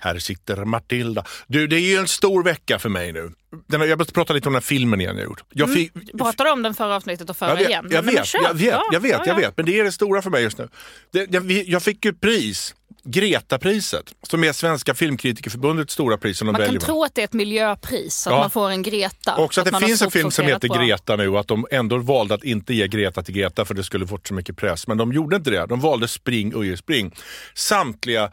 Här 0.00 0.18
sitter 0.18 0.64
Matilda. 0.64 1.24
Du, 1.46 1.66
det 1.66 1.76
är 1.76 1.80
ju 1.80 1.96
en 1.96 2.08
stor 2.08 2.42
vecka 2.42 2.78
för 2.78 2.88
mig 2.88 3.12
nu. 3.12 3.32
Den, 3.66 3.88
jag 3.88 3.98
måste 3.98 4.12
prata 4.12 4.32
lite 4.32 4.48
om 4.48 4.52
den 4.52 4.62
här 4.62 4.66
filmen 4.66 5.00
igen 5.00 5.16
jag 5.16 5.24
gjort. 5.24 5.42
Jag 5.52 5.72
fick, 5.74 5.92
Pratade 6.18 6.50
om 6.50 6.62
den 6.62 6.74
förra 6.74 6.96
avsnittet 6.96 7.30
och 7.30 7.36
förra 7.36 7.48
jag 7.50 7.56
vet, 7.56 7.68
igen. 7.68 7.86
jag 7.90 8.04
Men 8.04 8.14
vet, 8.14 8.26
kör. 8.26 8.42
jag 8.42 8.54
vet, 8.54 8.66
Ja, 8.70 8.82
jag 8.92 9.00
vet, 9.00 9.12
ja, 9.12 9.22
jag 9.26 9.36
ja. 9.36 9.40
vet. 9.40 9.56
Men 9.56 9.66
det 9.66 9.80
är 9.80 9.84
det 9.84 9.92
stora 9.92 10.22
för 10.22 10.30
mig 10.30 10.42
just 10.42 10.58
nu. 10.58 10.68
Det, 11.12 11.26
jag, 11.30 11.50
jag 11.50 11.82
fick 11.82 12.04
ju 12.04 12.12
pris, 12.12 12.74
Greta-priset, 13.04 14.14
som 14.22 14.44
är 14.44 14.52
Svenska 14.52 14.94
Filmkritikerförbundets 14.94 15.92
stora 15.94 16.18
pris 16.18 16.38
som 16.38 16.46
Man 16.46 16.54
kan 16.56 16.78
tro 16.78 17.04
att 17.04 17.14
det 17.14 17.20
är 17.20 17.24
ett 17.24 17.32
miljöpris, 17.32 18.26
att 18.26 18.32
Ja. 18.32 18.38
man 18.38 18.50
får 18.50 18.70
en 18.70 18.82
Greta. 18.82 19.36
Också 19.36 19.60
att, 19.60 19.72
man 19.72 19.80
det 19.80 19.86
finns 19.86 20.02
en 20.02 20.10
film 20.10 20.30
som 20.30 20.44
heter 20.46 20.68
bra. 20.68 20.78
Greta 20.78 21.16
nu 21.16 21.28
och 21.28 21.40
att 21.40 21.48
de 21.48 21.66
ändå 21.70 21.98
valde 21.98 22.34
att 22.34 22.44
inte 22.44 22.74
ge 22.74 22.88
Greta 22.88 23.22
till 23.22 23.34
Greta 23.34 23.64
för 23.64 23.74
det 23.74 23.84
skulle 23.84 24.06
fått 24.06 24.26
så 24.26 24.34
mycket 24.34 24.56
press. 24.56 24.86
Men 24.86 24.96
de 24.98 25.12
gjorde 25.12 25.36
inte 25.36 25.50
det. 25.50 25.66
De 25.66 25.80
valde 25.80 26.08
Spring 26.08 26.52
Uje 26.54 26.76
Spring. 26.76 27.14
Samtliga 27.54 28.30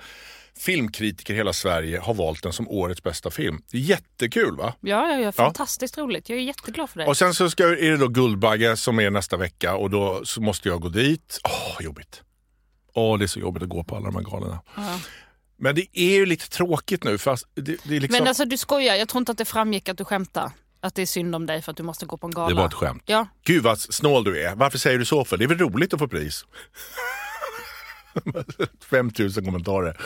filmkritiker 0.63 1.33
i 1.33 1.37
hela 1.37 1.53
Sverige 1.53 1.99
har 1.99 2.13
valt 2.13 2.43
den 2.43 2.53
som 2.53 2.69
årets 2.69 3.03
bästa 3.03 3.31
film. 3.31 3.61
Det 3.71 3.77
är 3.77 3.81
jättekul 3.81 4.57
va? 4.57 4.73
Ja, 4.81 5.09
ja, 5.09 5.19
ja, 5.19 5.31
fantastiskt 5.31 5.97
roligt. 5.97 6.29
Jag 6.29 6.39
är 6.39 6.43
jätteglad 6.43 6.89
för 6.89 6.99
det. 6.99 7.05
Och 7.05 7.17
sen 7.17 7.33
så 7.33 7.49
ska, 7.49 7.63
är 7.63 7.91
det 7.91 7.97
då 7.97 8.07
Guldbagge 8.07 8.77
som 8.77 8.99
är 8.99 9.09
nästa 9.09 9.37
vecka 9.37 9.75
och 9.75 9.89
då 9.89 10.23
måste 10.37 10.69
jag 10.69 10.81
gå 10.81 10.89
dit. 10.89 11.39
Åh, 11.43 11.85
jobbigt. 11.85 12.21
Åh, 12.93 13.17
det 13.17 13.25
är 13.25 13.27
så 13.27 13.39
jobbigt 13.39 13.63
att 13.63 13.69
gå 13.69 13.83
på 13.83 13.95
alla 13.95 14.05
de 14.05 14.15
här 14.15 14.23
galorna. 14.23 14.59
Ja. 14.75 14.99
Men 15.57 15.75
det 15.75 15.87
är 15.93 16.13
ju 16.15 16.25
lite 16.25 16.49
tråkigt 16.49 17.03
nu. 17.03 17.17
Fast 17.17 17.47
det, 17.55 17.61
det 17.61 17.95
är 17.95 17.99
liksom... 17.99 18.19
Men 18.19 18.27
alltså 18.27 18.45
du 18.45 18.57
skojar, 18.57 18.95
jag 18.95 19.09
tror 19.09 19.19
inte 19.19 19.31
att 19.31 19.37
det 19.37 19.45
framgick 19.45 19.89
att 19.89 19.97
du 19.97 20.05
skämtar. 20.05 20.51
Att 20.81 20.95
det 20.95 21.01
är 21.01 21.05
synd 21.05 21.35
om 21.35 21.45
dig 21.45 21.61
för 21.61 21.71
att 21.71 21.77
du 21.77 21.83
måste 21.83 22.05
gå 22.05 22.17
på 22.17 22.27
en 22.27 22.31
gala. 22.31 22.49
Det 22.49 22.55
var 22.55 22.65
ett 22.65 22.73
skämt. 22.73 23.03
Ja, 23.05 23.27
Gud 23.45 23.63
vad 23.63 23.79
snål 23.79 24.23
du 24.23 24.41
är. 24.41 24.55
Varför 24.55 24.77
säger 24.77 24.99
du 24.99 25.05
så 25.05 25.25
för? 25.25 25.37
Det 25.37 25.43
är 25.43 25.47
väl 25.47 25.57
roligt 25.57 25.93
att 25.93 25.99
få 25.99 26.07
pris? 26.07 26.45
5000 28.89 29.45
kommentarer. 29.45 29.97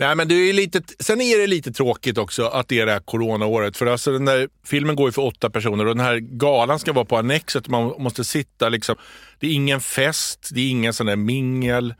Nej, 0.00 0.16
men 0.16 0.28
det 0.28 0.34
är 0.34 0.52
lite, 0.52 0.82
sen 0.98 1.20
är 1.20 1.38
det 1.38 1.46
lite 1.46 1.72
tråkigt 1.72 2.18
också 2.18 2.44
att 2.44 2.68
det 2.68 2.80
är 2.80 2.86
det 2.86 2.92
här 2.92 3.00
coronaåret. 3.00 3.76
För 3.76 3.86
alltså 3.86 4.12
den 4.12 4.24
där 4.24 4.48
filmen 4.64 4.96
går 4.96 5.08
ju 5.08 5.12
för 5.12 5.22
åtta 5.22 5.50
personer 5.50 5.86
och 5.86 5.96
den 5.96 6.04
här 6.04 6.18
galan 6.18 6.78
ska 6.78 6.92
vara 6.92 7.04
på 7.04 7.16
Annexet. 7.16 7.68
Man 7.68 7.94
måste 7.98 8.24
sitta 8.24 8.68
liksom. 8.68 8.96
Det 9.38 9.46
är 9.46 9.52
ingen 9.52 9.80
fest, 9.80 10.50
det 10.52 10.60
är 10.60 10.70
ingen 10.70 10.92
sån 10.92 11.06
där 11.06 11.16
mingel. 11.16 11.94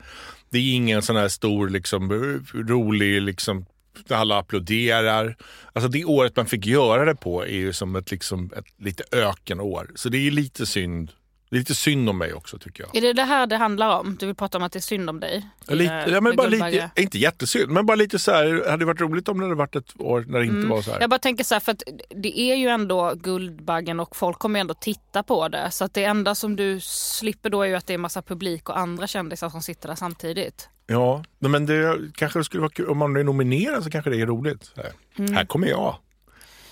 Det 0.49 0.57
är 0.57 0.73
ingen 0.73 1.01
sån 1.01 1.15
här 1.15 1.27
stor 1.27 1.69
liksom, 1.69 2.11
rolig 2.53 3.21
liksom, 3.21 3.65
där 4.07 4.15
alla 4.15 4.37
applåderar. 4.37 5.37
Alltså 5.73 5.89
det 5.89 6.05
året 6.05 6.35
man 6.35 6.45
fick 6.45 6.65
göra 6.65 7.05
det 7.05 7.15
på 7.15 7.43
är 7.45 7.57
ju 7.57 7.73
som 7.73 7.95
ett, 7.95 8.11
liksom, 8.11 8.51
ett 8.55 8.65
lite 8.77 9.03
ökenår. 9.11 9.91
Så 9.95 10.09
det 10.09 10.27
är 10.27 10.31
lite 10.31 10.65
synd. 10.65 11.11
Det 11.49 11.55
är 11.55 11.59
lite 11.59 11.75
synd 11.75 12.09
om 12.09 12.17
mig 12.17 12.33
också 12.33 12.57
tycker 12.57 12.83
jag. 12.83 12.95
är 12.95 13.01
det 13.01 13.13
det 13.13 13.23
här 13.23 13.47
det 13.47 13.57
handlar 13.57 13.99
om? 13.99 14.17
Du 14.19 14.25
vill 14.25 14.35
prata 14.35 14.57
om 14.57 14.63
att 14.63 14.71
det 14.71 14.79
är 14.79 14.81
synd 14.81 15.09
om 15.09 15.19
dig? 15.19 15.47
Lite, 15.67 16.05
ja, 16.07 16.21
men 16.21 16.35
bara 16.35 16.47
lite, 16.47 16.89
inte 16.95 17.17
jättesynd, 17.17 17.71
men 17.71 17.85
bara 17.85 17.95
lite 17.95 18.19
så 18.19 18.31
här, 18.31 18.45
det 18.45 18.71
hade 18.71 18.85
varit 18.85 19.01
roligt 19.01 19.27
om 19.29 19.37
det 19.39 19.45
hade 19.45 19.55
varit 19.55 19.75
ett 19.75 20.01
år 20.01 20.25
när 20.27 20.39
det 20.39 20.45
inte 20.45 20.67
var 20.67 20.81
så 20.81 20.91
här. 20.91 21.01
Jag 21.01 21.09
bara 21.09 21.19
tänker 21.19 21.43
så 21.43 21.55
här, 21.55 21.59
för 21.59 21.71
att 21.71 21.83
det 22.09 22.39
är 22.39 22.55
ju 22.55 22.67
ändå 22.67 23.13
Guldbaggen 23.15 23.99
och 23.99 24.15
folk 24.15 24.39
kommer 24.39 24.59
ändå 24.59 24.73
titta 24.73 25.23
på 25.23 25.47
det. 25.47 25.71
Så 25.71 25.85
att 25.85 25.93
det 25.93 26.03
enda 26.03 26.35
som 26.35 26.55
du 26.55 26.79
slipper 26.81 27.49
då 27.49 27.61
är 27.61 27.67
ju 27.67 27.75
att 27.75 27.87
det 27.87 27.93
är 27.93 27.97
massa 27.97 28.21
publik 28.21 28.69
och 28.69 28.79
andra 28.79 29.07
kändisar 29.07 29.49
som 29.49 29.61
sitter 29.61 29.87
där 29.87 29.95
samtidigt. 29.95 30.69
Ja, 30.87 31.23
men 31.39 31.65
det 31.65 31.97
kanske 32.15 32.43
skulle 32.43 32.61
vara 32.61 32.71
kul, 32.71 32.87
om 32.89 32.97
man 32.97 33.15
är 33.15 33.23
nominerad 33.23 33.83
så 33.83 33.89
kanske 33.89 34.09
det 34.09 34.21
är 34.21 34.25
roligt. 34.25 34.71
Här, 34.75 34.91
Mm. 35.17 35.33
här 35.33 35.45
kommer 35.45 35.67
jag. 35.67 35.95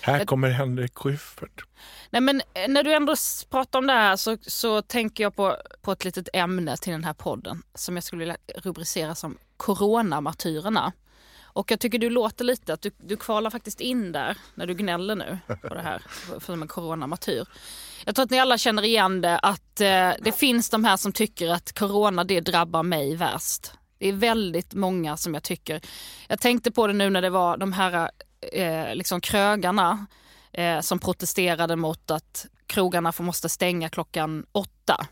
Här 0.08 0.24
kommer 0.24 0.50
Henrik 0.50 0.94
Schyffert. 0.94 1.64
Nej, 2.10 2.20
men 2.20 2.42
eh, 2.54 2.68
när 2.68 2.82
du 2.82 2.94
ändå 2.94 3.14
pratar 3.50 3.78
om 3.78 3.86
det 3.86 3.92
här 3.92 4.16
så, 4.16 4.36
så 4.42 4.82
tänker 4.82 5.24
jag 5.24 5.36
på, 5.36 5.56
på 5.82 5.92
ett 5.92 6.04
litet 6.04 6.28
ämne 6.32 6.76
till 6.76 6.92
den 6.92 7.04
här 7.04 7.14
podden 7.14 7.62
som 7.74 7.96
jag 7.96 8.04
skulle 8.04 8.20
vilja 8.20 8.36
rubricera 8.56 9.14
som 9.14 9.38
Coronamartyrerna. 9.56 10.92
Och 11.58 11.70
jag 11.70 11.80
tycker 11.80 11.98
du 11.98 12.10
låter 12.10 12.44
lite 12.44 12.72
att 12.72 12.82
du, 12.82 12.90
du 12.98 13.16
kvalar 13.16 13.50
faktiskt 13.50 13.80
in 13.80 14.12
där 14.12 14.36
när 14.54 14.66
du 14.66 14.74
gnäller 14.74 15.14
nu 15.16 15.38
på 15.62 15.74
det 15.74 15.82
här 15.82 16.02
som 16.40 16.62
en 16.62 16.68
coronamartyr. 16.68 17.46
Jag 18.04 18.14
tror 18.14 18.24
att 18.24 18.30
ni 18.30 18.40
alla 18.40 18.58
känner 18.58 18.84
igen 18.84 19.20
det 19.20 19.38
att 19.38 19.80
eh, 19.80 20.10
det 20.20 20.38
finns 20.38 20.70
de 20.70 20.84
här 20.84 20.96
som 20.96 21.12
tycker 21.12 21.48
att 21.48 21.78
corona 21.78 22.24
det 22.24 22.40
drabbar 22.40 22.82
mig 22.82 23.16
värst. 23.16 23.72
Det 23.98 24.08
är 24.08 24.12
väldigt 24.12 24.74
många 24.74 25.16
som 25.16 25.34
jag 25.34 25.42
tycker. 25.42 25.80
Jag 26.28 26.40
tänkte 26.40 26.70
på 26.70 26.86
det 26.86 26.92
nu 26.92 27.10
när 27.10 27.22
det 27.22 27.30
var 27.30 27.56
de 27.56 27.72
här 27.72 28.10
eh, 28.52 28.94
liksom 28.94 29.20
krögarna 29.20 30.06
eh, 30.52 30.80
som 30.80 30.98
protesterade 30.98 31.76
mot 31.76 32.10
att 32.10 32.46
krogarna 32.66 33.12
får- 33.12 33.24
måste 33.24 33.48
stänga 33.48 33.88
klockan 33.88 34.46
åtta. 34.52 35.06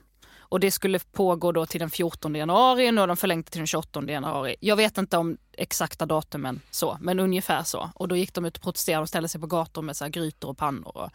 Och 0.49 0.61
det 0.61 0.71
skulle 0.71 0.99
pågå 0.99 1.53
då 1.53 1.67
till 1.67 1.81
den 1.81 1.91
14 1.91 2.35
januari, 2.35 2.93
nu 2.93 3.01
har 3.01 3.09
de 3.09 3.17
förlängt 3.17 3.47
det 3.47 3.51
till 3.51 3.61
den 3.61 3.67
28 3.67 4.03
januari. 4.09 4.57
Jag 4.61 4.77
vet 4.77 4.99
inte 4.99 5.17
om 5.17 5.37
exakta 5.53 6.07
datumen 6.07 6.61
så, 6.71 6.99
men 7.01 7.21
ungefär 7.21 7.63
så. 7.63 7.91
Och 7.95 8.09
då 8.09 8.17
gick 8.17 8.35
de 8.35 8.45
ut 8.45 8.57
och 8.57 8.63
protesterade 8.63 9.03
och 9.03 9.09
ställde 9.09 9.29
sig 9.29 9.41
på 9.41 9.47
gator 9.47 9.83
med 9.83 9.97
så 9.97 10.05
här 10.05 10.11
grytor 10.11 10.49
och 10.49 10.59
pannor. 10.59 10.97
Och, 10.97 11.11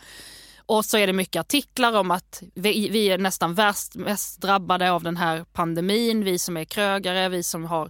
och 0.66 0.86
så 0.86 0.98
är 0.98 1.08
det 1.08 1.14
mycket 1.14 1.40
artiklar 1.40 1.98
om 1.98 2.12
att 2.12 2.44
vi, 2.54 2.90
vi 2.90 3.06
är 3.06 3.18
nästan 3.18 3.54
värst, 3.54 3.96
mest 3.96 4.42
drabbade 4.42 4.92
av 4.92 5.04
den 5.04 5.18
här 5.18 5.46
pandemin. 5.54 6.24
Vi 6.24 6.40
som 6.40 6.58
är 6.58 6.66
krögare, 6.66 7.30
vi 7.30 7.44
som 7.44 7.66
har 7.66 7.90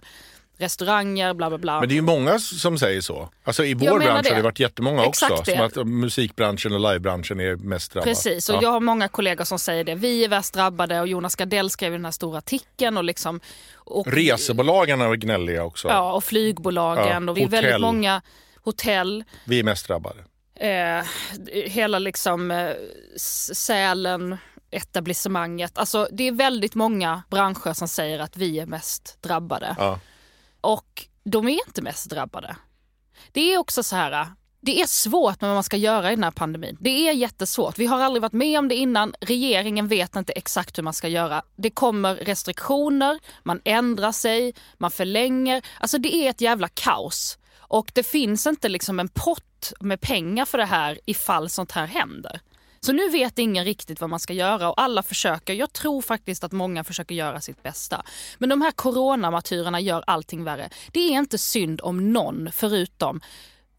restauranger, 0.58 1.34
bla 1.34 1.48
bla 1.48 1.58
bla. 1.58 1.80
Men 1.80 1.88
det 1.88 1.92
är 1.92 1.96
ju 1.96 2.02
många 2.02 2.38
som 2.38 2.78
säger 2.78 3.00
så. 3.00 3.28
Alltså 3.44 3.64
i 3.64 3.74
vår 3.74 3.98
bransch 3.98 4.16
har 4.16 4.22
det. 4.22 4.34
det 4.34 4.42
varit 4.42 4.60
jättemånga 4.60 5.04
Exakt 5.04 5.32
också. 5.32 5.50
det. 5.50 5.70
Som 5.72 5.82
att 5.82 5.86
musikbranschen 5.86 6.72
och 6.72 6.80
livebranschen 6.80 7.40
är 7.40 7.56
mest 7.56 7.92
drabbade. 7.92 8.10
Precis, 8.10 8.48
och 8.48 8.54
ja. 8.54 8.62
jag 8.62 8.70
har 8.70 8.80
många 8.80 9.08
kollegor 9.08 9.44
som 9.44 9.58
säger 9.58 9.84
det. 9.84 9.94
Vi 9.94 10.24
är 10.24 10.28
värst 10.28 10.54
drabbade 10.54 11.00
och 11.00 11.08
Jonas 11.08 11.36
Gardell 11.36 11.70
skrev 11.70 11.92
den 11.92 12.04
här 12.04 12.12
stora 12.12 12.38
artikeln. 12.38 12.96
Och 12.96 13.04
liksom, 13.04 13.40
och, 13.74 14.06
Resebolagen 14.06 15.00
är 15.00 15.14
gnälliga 15.14 15.64
också. 15.64 15.88
Ja, 15.88 16.12
och 16.12 16.24
flygbolagen 16.24 17.24
Ja, 17.24 17.30
och 17.30 17.36
vi 17.36 17.42
är 17.42 17.48
väldigt 17.48 17.80
många 17.80 18.22
hotell. 18.64 19.24
Vi 19.44 19.58
är 19.58 19.64
mest 19.64 19.88
drabbade. 19.88 20.24
Eh, 20.54 21.04
hela 21.66 21.98
liksom 21.98 22.50
eh, 22.50 22.70
Sälen, 23.54 24.36
etablissemanget. 24.70 25.78
Alltså 25.78 26.08
det 26.12 26.28
är 26.28 26.32
väldigt 26.32 26.74
många 26.74 27.22
branscher 27.30 27.72
som 27.72 27.88
säger 27.88 28.18
att 28.18 28.36
vi 28.36 28.58
är 28.58 28.66
mest 28.66 29.18
drabbade. 29.22 29.76
Ja. 29.78 29.98
Och 30.62 31.06
de 31.24 31.48
är 31.48 31.68
inte 31.68 31.82
mest 31.82 32.10
drabbade. 32.10 32.56
Det 33.32 33.54
är 33.54 33.58
också 33.58 33.82
så 33.82 33.96
här, 33.96 34.26
det 34.60 34.80
är 34.80 34.86
svårt 34.86 35.40
med 35.40 35.48
vad 35.50 35.56
man 35.56 35.62
ska 35.62 35.76
göra 35.76 36.12
i 36.12 36.14
den 36.14 36.24
här 36.24 36.30
pandemin. 36.30 36.76
Det 36.80 37.08
är 37.08 37.12
jättesvårt. 37.12 37.78
Vi 37.78 37.86
har 37.86 38.00
aldrig 38.00 38.22
varit 38.22 38.32
med 38.32 38.58
om 38.58 38.68
det 38.68 38.74
innan. 38.74 39.14
Regeringen 39.20 39.88
vet 39.88 40.16
inte 40.16 40.32
exakt 40.32 40.78
hur 40.78 40.82
man 40.82 40.92
ska 40.92 41.08
göra. 41.08 41.42
Det 41.56 41.70
kommer 41.70 42.14
restriktioner, 42.14 43.18
man 43.42 43.60
ändrar 43.64 44.12
sig, 44.12 44.54
man 44.78 44.90
förlänger. 44.90 45.62
Alltså 45.80 45.98
det 45.98 46.14
är 46.14 46.30
ett 46.30 46.40
jävla 46.40 46.68
kaos. 46.68 47.38
Och 47.58 47.90
det 47.94 48.02
finns 48.02 48.46
inte 48.46 48.68
liksom 48.68 49.00
en 49.00 49.08
pott 49.08 49.72
med 49.80 50.00
pengar 50.00 50.44
för 50.44 50.58
det 50.58 50.64
här 50.64 51.00
ifall 51.06 51.48
sånt 51.48 51.72
här 51.72 51.86
händer. 51.86 52.40
Så 52.86 52.92
nu 52.92 53.08
vet 53.08 53.38
ingen 53.38 53.64
riktigt 53.64 54.00
vad 54.00 54.10
man 54.10 54.20
ska 54.20 54.32
göra 54.32 54.68
och 54.68 54.80
alla 54.80 55.02
försöker. 55.02 55.54
Jag 55.54 55.72
tror 55.72 56.02
faktiskt 56.02 56.44
att 56.44 56.52
många 56.52 56.84
försöker 56.84 57.14
göra 57.14 57.40
sitt 57.40 57.62
bästa. 57.62 58.02
Men 58.38 58.48
de 58.48 58.62
här 58.62 58.70
coronamartyrerna 58.70 59.80
gör 59.80 60.04
allting 60.06 60.44
värre. 60.44 60.70
Det 60.92 61.00
är 61.00 61.18
inte 61.18 61.38
synd 61.38 61.80
om 61.80 62.12
någon 62.12 62.48
förutom 62.52 63.20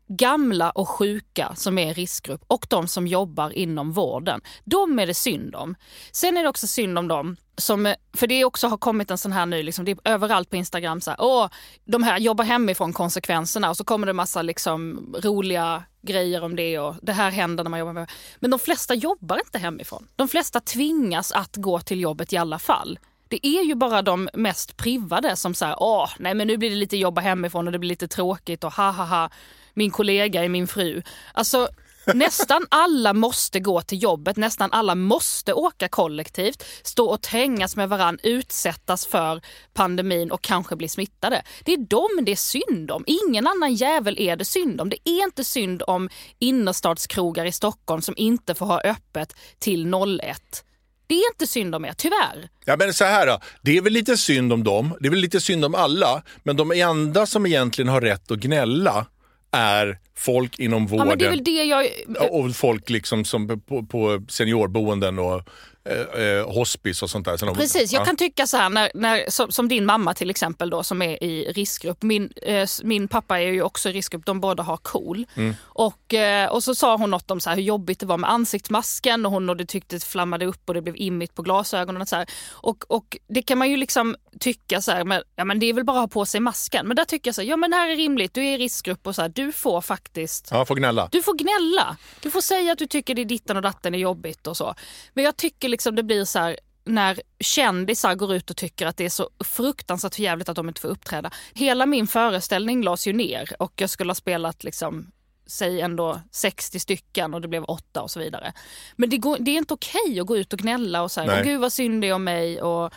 gamla 0.07 0.69
och 0.69 0.89
sjuka 0.89 1.51
som 1.55 1.77
är 1.77 1.91
i 1.91 1.93
riskgrupp 1.93 2.43
och 2.47 2.65
de 2.69 2.87
som 2.87 3.07
jobbar 3.07 3.49
inom 3.49 3.91
vården. 3.91 4.41
De 4.63 4.99
är 4.99 5.07
det 5.07 5.13
synd 5.13 5.55
om. 5.55 5.75
Sen 6.11 6.37
är 6.37 6.43
det 6.43 6.49
också 6.49 6.67
synd 6.67 6.97
om 6.97 7.07
dem 7.07 7.35
som, 7.57 7.95
för 8.13 8.27
det 8.27 8.45
också 8.45 8.67
har 8.67 8.77
kommit 8.77 9.11
en 9.11 9.17
sån 9.17 9.31
här 9.31 9.45
nu, 9.45 9.63
liksom, 9.63 9.85
det 9.85 9.91
är 9.91 9.97
överallt 10.03 10.49
på 10.49 10.55
Instagram, 10.55 11.01
så 11.01 11.11
här, 11.11 11.21
åh, 11.21 11.49
de 11.85 12.03
här 12.03 12.19
jobbar 12.19 12.45
hemifrån 12.45 12.93
konsekvenserna 12.93 13.69
och 13.69 13.77
så 13.77 13.83
kommer 13.83 14.07
det 14.07 14.13
massa 14.13 14.41
liksom, 14.41 15.07
roliga 15.23 15.83
grejer 16.01 16.43
om 16.43 16.55
det 16.55 16.79
och 16.79 16.95
det 17.01 17.13
här 17.13 17.31
händer 17.31 17.63
när 17.63 17.71
man 17.71 17.79
jobbar 17.79 17.93
med. 17.93 18.11
Men 18.39 18.51
de 18.51 18.59
flesta 18.59 18.93
jobbar 18.93 19.37
inte 19.37 19.59
hemifrån. 19.59 20.07
De 20.15 20.27
flesta 20.27 20.59
tvingas 20.59 21.31
att 21.31 21.55
gå 21.55 21.79
till 21.79 21.99
jobbet 21.99 22.33
i 22.33 22.37
alla 22.37 22.59
fall. 22.59 22.99
Det 23.27 23.47
är 23.47 23.63
ju 23.63 23.75
bara 23.75 24.01
de 24.01 24.29
mest 24.33 24.77
privade 24.77 25.35
som 25.35 25.53
säger 25.53 25.75
åh, 25.79 26.09
nej 26.19 26.33
men 26.33 26.47
nu 26.47 26.57
blir 26.57 26.69
det 26.69 26.75
lite 26.75 26.97
jobba 26.97 27.21
hemifrån 27.21 27.67
och 27.67 27.71
det 27.71 27.79
blir 27.79 27.89
lite 27.89 28.07
tråkigt 28.07 28.63
och 28.63 28.73
ha 28.73 28.91
ha 28.91 29.05
ha, 29.05 29.29
min 29.73 29.91
kollega 29.91 30.43
är 30.43 30.49
min 30.49 30.67
fru. 30.67 31.01
Alltså 31.33 31.69
nästan 32.05 32.65
alla 32.69 33.13
måste 33.13 33.59
gå 33.59 33.81
till 33.81 34.03
jobbet, 34.03 34.37
nästan 34.37 34.71
alla 34.71 34.95
måste 34.95 35.53
åka 35.53 35.87
kollektivt, 35.87 36.63
stå 36.83 37.05
och 37.05 37.21
trängas 37.21 37.75
med 37.75 37.89
varann, 37.89 38.19
utsättas 38.23 39.05
för 39.05 39.41
pandemin 39.73 40.31
och 40.31 40.41
kanske 40.41 40.75
bli 40.75 40.89
smittade. 40.89 41.43
Det 41.63 41.73
är 41.73 41.77
dem 41.77 42.25
det 42.25 42.31
är 42.31 42.35
synd 42.35 42.91
om. 42.91 43.03
Ingen 43.07 43.47
annan 43.47 43.73
jävel 43.73 44.19
är 44.19 44.35
det 44.35 44.45
synd 44.45 44.81
om. 44.81 44.89
Det 44.89 45.09
är 45.09 45.23
inte 45.23 45.43
synd 45.43 45.83
om 45.87 46.09
innerstadskrogar 46.39 47.45
i 47.45 47.51
Stockholm 47.51 48.01
som 48.01 48.13
inte 48.17 48.55
får 48.55 48.65
ha 48.65 48.81
öppet 48.81 49.33
till 49.59 49.93
01. 49.93 50.63
Det 51.07 51.15
är 51.15 51.33
inte 51.33 51.47
synd 51.47 51.75
om 51.75 51.85
er, 51.85 51.93
tyvärr. 51.93 52.49
Ja 52.65 52.77
men 52.77 52.93
så 52.93 53.05
här 53.05 53.27
då, 53.27 53.39
det 53.61 53.77
är 53.77 53.81
väl 53.81 53.93
lite 53.93 54.17
synd 54.17 54.53
om 54.53 54.63
dem, 54.63 54.97
det 54.99 55.07
är 55.07 55.09
väl 55.09 55.19
lite 55.19 55.41
synd 55.41 55.65
om 55.65 55.75
alla, 55.75 56.23
men 56.43 56.57
de 56.57 56.71
enda 56.71 57.25
som 57.25 57.45
egentligen 57.45 57.89
har 57.89 58.01
rätt 58.01 58.31
att 58.31 58.39
gnälla 58.39 59.05
är 59.53 59.97
folk 60.15 60.59
inom 60.59 60.83
Ja, 60.83 60.89
vården 60.89 61.07
men 61.07 61.17
det 61.17 61.25
är 61.25 61.29
väl 61.29 61.43
det 61.43 61.63
jag... 61.63 61.87
och 62.31 62.55
folk 62.55 62.89
liksom 62.89 63.25
som 63.25 63.61
på, 63.61 63.85
på 63.85 64.21
seniorboenden 64.29 65.19
och 65.19 65.41
eh, 65.85 66.23
eh, 66.23 66.53
hospice 66.53 67.03
och 67.03 67.09
sånt 67.09 67.25
där. 67.25 67.37
Sen 67.37 67.55
Precis, 67.55 67.93
jag 67.93 68.01
ja. 68.01 68.05
kan 68.05 68.15
tycka 68.15 68.47
så 68.47 68.57
här, 68.57 68.69
när, 68.69 68.91
när, 68.93 69.29
som, 69.29 69.51
som 69.51 69.67
din 69.67 69.85
mamma 69.85 70.13
till 70.13 70.29
exempel 70.29 70.69
då 70.69 70.83
som 70.83 71.01
är 71.01 71.23
i 71.23 71.51
riskgrupp. 71.51 72.03
Min, 72.03 72.33
eh, 72.41 72.67
min 72.83 73.07
pappa 73.07 73.39
är 73.39 73.51
ju 73.51 73.61
också 73.61 73.89
i 73.89 73.93
riskgrupp, 73.93 74.25
de 74.25 74.41
båda 74.41 74.63
har 74.63 74.77
KOL. 74.77 75.25
Mm. 75.35 75.55
Och, 75.63 76.13
eh, 76.13 76.49
och 76.49 76.63
så 76.63 76.75
sa 76.75 76.97
hon 76.97 77.11
något 77.11 77.31
om 77.31 77.39
så 77.39 77.49
här, 77.49 77.57
hur 77.57 77.63
jobbigt 77.63 77.99
det 77.99 78.05
var 78.05 78.17
med 78.17 78.29
ansiktsmasken 78.29 79.25
och 79.25 79.31
hon 79.31 79.49
och 79.49 79.57
det 79.57 79.65
tyckte 79.65 79.95
det 79.95 80.03
flammade 80.03 80.45
upp 80.45 80.61
och 80.69 80.73
det 80.73 80.81
blev 80.81 80.97
immigt 80.97 81.35
på 81.35 81.41
glasögonen. 81.41 82.01
Och, 82.01 82.07
så 82.07 82.15
här. 82.15 82.25
Och, 82.51 82.83
och 82.87 83.17
det 83.27 83.41
kan 83.41 83.57
man 83.57 83.69
ju 83.69 83.77
liksom 83.77 84.15
tycka 84.39 84.81
så 84.81 84.91
här, 84.91 85.03
men, 85.03 85.21
ja, 85.35 85.43
men 85.45 85.59
det 85.59 85.65
är 85.65 85.73
väl 85.73 85.83
bara 85.83 85.97
att 85.97 86.01
ha 86.01 86.07
på 86.07 86.25
sig 86.25 86.39
masken. 86.41 86.87
Men 86.87 86.95
där 86.95 87.05
tycker 87.05 87.27
jag 87.27 87.35
så 87.35 87.41
här, 87.41 87.49
ja 87.49 87.57
men 87.57 87.71
det 87.71 87.77
här 87.77 87.89
är 87.89 87.95
rimligt, 87.95 88.33
du 88.33 88.45
är 88.45 88.55
i 88.55 88.57
riskgrupp 88.57 89.07
och 89.07 89.15
så 89.15 89.21
här, 89.21 89.29
du 89.29 89.51
får 89.51 89.81
faktiskt 89.81 90.47
Ja, 90.51 90.65
får 90.65 90.75
gnälla. 90.75 91.09
du 91.11 91.21
får 91.23 91.33
gnälla. 91.37 91.97
Du 92.21 92.31
får 92.31 92.41
säga 92.41 92.71
att 92.71 92.77
du 92.79 92.87
tycker 92.87 93.15
det 93.15 93.21
är 93.21 93.25
ditten 93.25 93.55
och 93.57 93.63
datten 93.63 93.95
är 93.95 93.99
jobbigt 93.99 94.47
och 94.47 94.57
så. 94.57 94.75
Men 95.13 95.23
jag 95.23 95.37
tycker 95.37 95.69
liksom 95.69 95.95
det 95.95 96.03
blir 96.03 96.25
så 96.25 96.39
här 96.39 96.57
när 96.85 97.21
kändisar 97.39 98.15
går 98.15 98.33
ut 98.33 98.49
och 98.49 98.57
tycker 98.57 98.87
att 98.87 98.97
det 98.97 99.05
är 99.05 99.09
så 99.09 99.29
fruktansvärt 99.43 100.15
förjävligt 100.15 100.49
att 100.49 100.55
de 100.55 100.67
inte 100.67 100.81
får 100.81 100.87
uppträda. 100.89 101.31
Hela 101.53 101.85
min 101.85 102.07
föreställning 102.07 102.83
lades 102.83 103.07
ju 103.07 103.13
ner 103.13 103.55
och 103.59 103.73
jag 103.75 103.89
skulle 103.89 104.09
ha 104.09 104.15
spelat 104.15 104.63
liksom 104.63 105.11
säg 105.47 105.81
ändå 105.81 106.21
60 106.31 106.79
stycken 106.79 107.33
och 107.33 107.41
det 107.41 107.47
blev 107.47 107.63
åtta 107.63 108.01
och 108.01 108.11
så 108.11 108.19
vidare. 108.19 108.53
Men 108.95 109.09
det, 109.09 109.17
går, 109.17 109.37
det 109.39 109.51
är 109.51 109.57
inte 109.57 109.73
okej 109.73 110.19
att 110.19 110.27
gå 110.27 110.37
ut 110.37 110.53
och 110.53 110.59
gnälla 110.59 111.01
och 111.03 111.11
säga 111.11 111.43
gud 111.43 111.59
vad 111.59 111.73
synd 111.73 112.01
det 112.01 112.07
är 112.09 112.13
om 112.13 112.23
mig. 112.23 112.61
Och, 112.61 112.93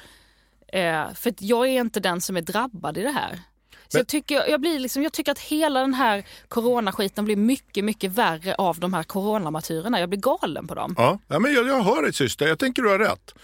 eh, 0.72 1.14
för 1.14 1.30
att 1.30 1.42
jag 1.42 1.68
är 1.68 1.80
inte 1.80 2.00
den 2.00 2.20
som 2.20 2.36
är 2.36 2.40
drabbad 2.40 2.98
i 2.98 3.02
det 3.02 3.10
här. 3.10 3.40
Så 3.88 3.96
Men- 3.96 4.00
jag, 4.00 4.06
tycker, 4.08 4.48
jag, 4.48 4.60
blir 4.60 4.78
liksom, 4.78 5.02
jag 5.02 5.12
tycker 5.12 5.32
att 5.32 5.38
hela 5.38 5.80
den 5.80 5.94
här 5.94 6.26
coronaskiten 6.48 7.24
blir 7.24 7.36
mycket, 7.36 7.84
mycket 7.84 8.10
värre 8.10 8.54
av 8.54 8.80
de 8.80 8.94
här 8.94 9.02
coronamartyrerna. 9.02 10.00
Jag 10.00 10.08
blir 10.08 10.20
galen 10.20 10.66
på 10.66 10.74
dem. 10.74 10.94
Ja, 10.98 11.18
ja 11.28 11.38
men 11.38 11.54
jag, 11.54 11.68
jag 11.68 11.82
hör 11.82 12.02
dig 12.02 12.12
syster, 12.12 12.46
jag 12.46 12.58
tänker 12.58 12.82
du 12.82 12.88
har 12.88 12.98
rätt. 12.98 13.34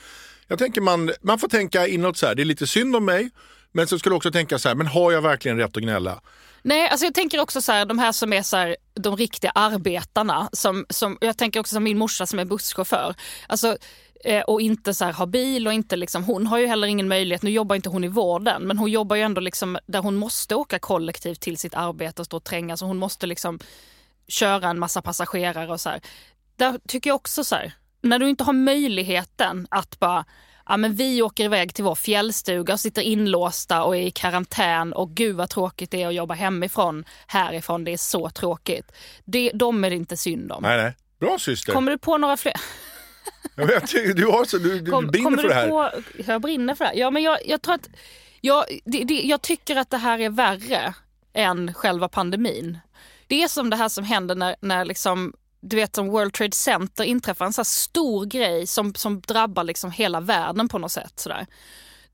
Jag 0.48 0.58
tänker 0.58 0.80
man, 0.80 1.12
man 1.20 1.38
får 1.38 1.48
tänka 1.48 1.86
inåt 1.86 2.16
så 2.16 2.26
här, 2.26 2.34
det 2.34 2.42
är 2.42 2.44
lite 2.44 2.66
synd 2.66 2.96
om 2.96 3.04
mig, 3.04 3.30
men 3.72 3.86
så 3.86 3.98
skulle 3.98 4.12
du 4.12 4.16
också 4.16 4.30
tänka 4.30 4.58
så 4.58 4.68
här, 4.68 4.76
men 4.76 4.86
har 4.86 5.12
jag 5.12 5.22
verkligen 5.22 5.56
rätt 5.58 5.76
att 5.76 5.82
gnälla? 5.82 6.20
Nej, 6.62 6.88
alltså 6.88 7.06
jag 7.06 7.14
tänker 7.14 7.40
också 7.40 7.60
så 7.62 7.72
här, 7.72 7.86
de 7.86 7.98
här 7.98 8.12
som 8.12 8.32
är 8.32 8.42
så 8.42 8.56
här, 8.56 8.76
de 8.94 9.16
riktiga 9.16 9.50
arbetarna. 9.50 10.48
Som, 10.52 10.86
som, 10.90 11.18
jag 11.20 11.38
tänker 11.38 11.60
också 11.60 11.74
som 11.74 11.84
min 11.84 11.98
morsa 11.98 12.26
som 12.26 12.38
är 12.38 12.44
busschaufför. 12.44 13.14
Alltså, 13.46 13.76
och 14.46 14.60
inte 14.60 14.94
så 14.94 15.04
här, 15.04 15.12
har 15.12 15.26
bil 15.26 15.66
och 15.66 15.72
inte 15.72 15.96
liksom, 15.96 16.24
hon 16.24 16.46
har 16.46 16.58
ju 16.58 16.66
heller 16.66 16.86
ingen 16.86 17.08
möjlighet, 17.08 17.42
nu 17.42 17.50
jobbar 17.50 17.76
inte 17.76 17.88
hon 17.88 18.04
i 18.04 18.08
vården, 18.08 18.62
men 18.62 18.78
hon 18.78 18.90
jobbar 18.90 19.16
ju 19.16 19.22
ändå 19.22 19.40
liksom 19.40 19.78
där 19.86 20.02
hon 20.02 20.16
måste 20.16 20.54
åka 20.54 20.78
kollektivt 20.78 21.40
till 21.40 21.58
sitt 21.58 21.74
arbete 21.74 22.22
och 22.22 22.26
stå 22.26 22.36
och 22.36 22.44
tränga, 22.44 22.76
så 22.76 22.86
hon 22.86 22.98
måste 22.98 23.26
liksom 23.26 23.58
köra 24.28 24.68
en 24.68 24.78
massa 24.78 25.02
passagerare 25.02 25.72
och 25.72 25.80
så 25.80 25.90
här. 25.90 26.00
Där 26.56 26.78
tycker 26.88 27.10
jag 27.10 27.14
också 27.14 27.44
så 27.44 27.54
här, 27.54 27.72
när 28.00 28.18
du 28.18 28.28
inte 28.28 28.44
har 28.44 28.52
möjligheten 28.52 29.66
att 29.70 29.98
bara 29.98 30.24
Ja, 30.66 30.76
men 30.76 30.94
vi 30.94 31.22
åker 31.22 31.44
iväg 31.44 31.74
till 31.74 31.84
vår 31.84 31.94
fjällstuga 31.94 32.72
och 32.72 32.80
sitter 32.80 33.02
inlåsta 33.02 33.84
och 33.84 33.96
är 33.96 34.00
i 34.00 34.10
karantän 34.10 34.92
och 34.92 35.10
gud 35.10 35.36
vad 35.36 35.50
tråkigt 35.50 35.90
det 35.90 36.02
är 36.02 36.08
att 36.08 36.14
jobba 36.14 36.34
hemifrån, 36.34 37.04
härifrån, 37.26 37.84
det 37.84 37.92
är 37.92 37.96
så 37.96 38.30
tråkigt. 38.30 38.92
Det, 39.24 39.50
de 39.54 39.84
är 39.84 39.90
det 39.90 39.96
inte 39.96 40.16
synd 40.16 40.52
om. 40.52 40.62
Nej, 40.62 40.82
nej. 40.82 40.96
Bra 41.20 41.38
syster. 41.38 41.72
Kommer 41.72 41.92
du 41.92 41.98
på 41.98 42.18
några 42.18 42.36
fler? 42.36 42.54
Jag 43.56 43.86
tycker- 43.86 44.14
du, 44.14 44.26
har 44.26 44.44
så, 44.44 44.58
du, 44.58 44.80
du 44.80 44.90
Kom, 44.90 45.06
brinner 45.06 45.24
kommer 45.24 45.42
för 45.42 45.48
det 45.48 45.54
här. 45.54 45.68
På, 45.68 45.90
jag 46.26 46.40
brinner 46.42 46.74
för 46.74 46.84
det 46.84 46.88
här. 46.88 46.96
Ja, 46.96 47.10
men 47.10 47.22
jag, 47.22 47.38
jag 47.46 47.62
tror 47.62 47.74
att 47.74 47.88
jag, 48.40 48.64
det, 48.84 49.04
det, 49.04 49.14
jag 49.22 49.42
tycker 49.42 49.76
att 49.76 49.90
det 49.90 49.96
här 49.96 50.18
är 50.18 50.30
värre 50.30 50.94
än 51.32 51.74
själva 51.74 52.08
pandemin. 52.08 52.78
Det 53.26 53.42
är 53.42 53.48
som 53.48 53.70
det 53.70 53.76
här 53.76 53.88
som 53.88 54.04
händer 54.04 54.34
när, 54.34 54.56
när 54.60 54.84
liksom, 54.84 55.32
du 55.60 55.76
vet 55.76 55.94
som 55.94 56.08
World 56.08 56.32
Trade 56.32 56.52
Center 56.52 57.04
inträffar 57.04 57.46
en 57.46 57.52
så 57.52 57.64
stor 57.64 58.26
grej 58.26 58.66
som, 58.66 58.94
som 58.94 59.20
drabbar 59.20 59.64
liksom 59.64 59.90
hela 59.90 60.20
världen 60.20 60.68
på 60.68 60.78
något 60.78 60.92
sätt. 60.92 61.12
Sådär. 61.20 61.46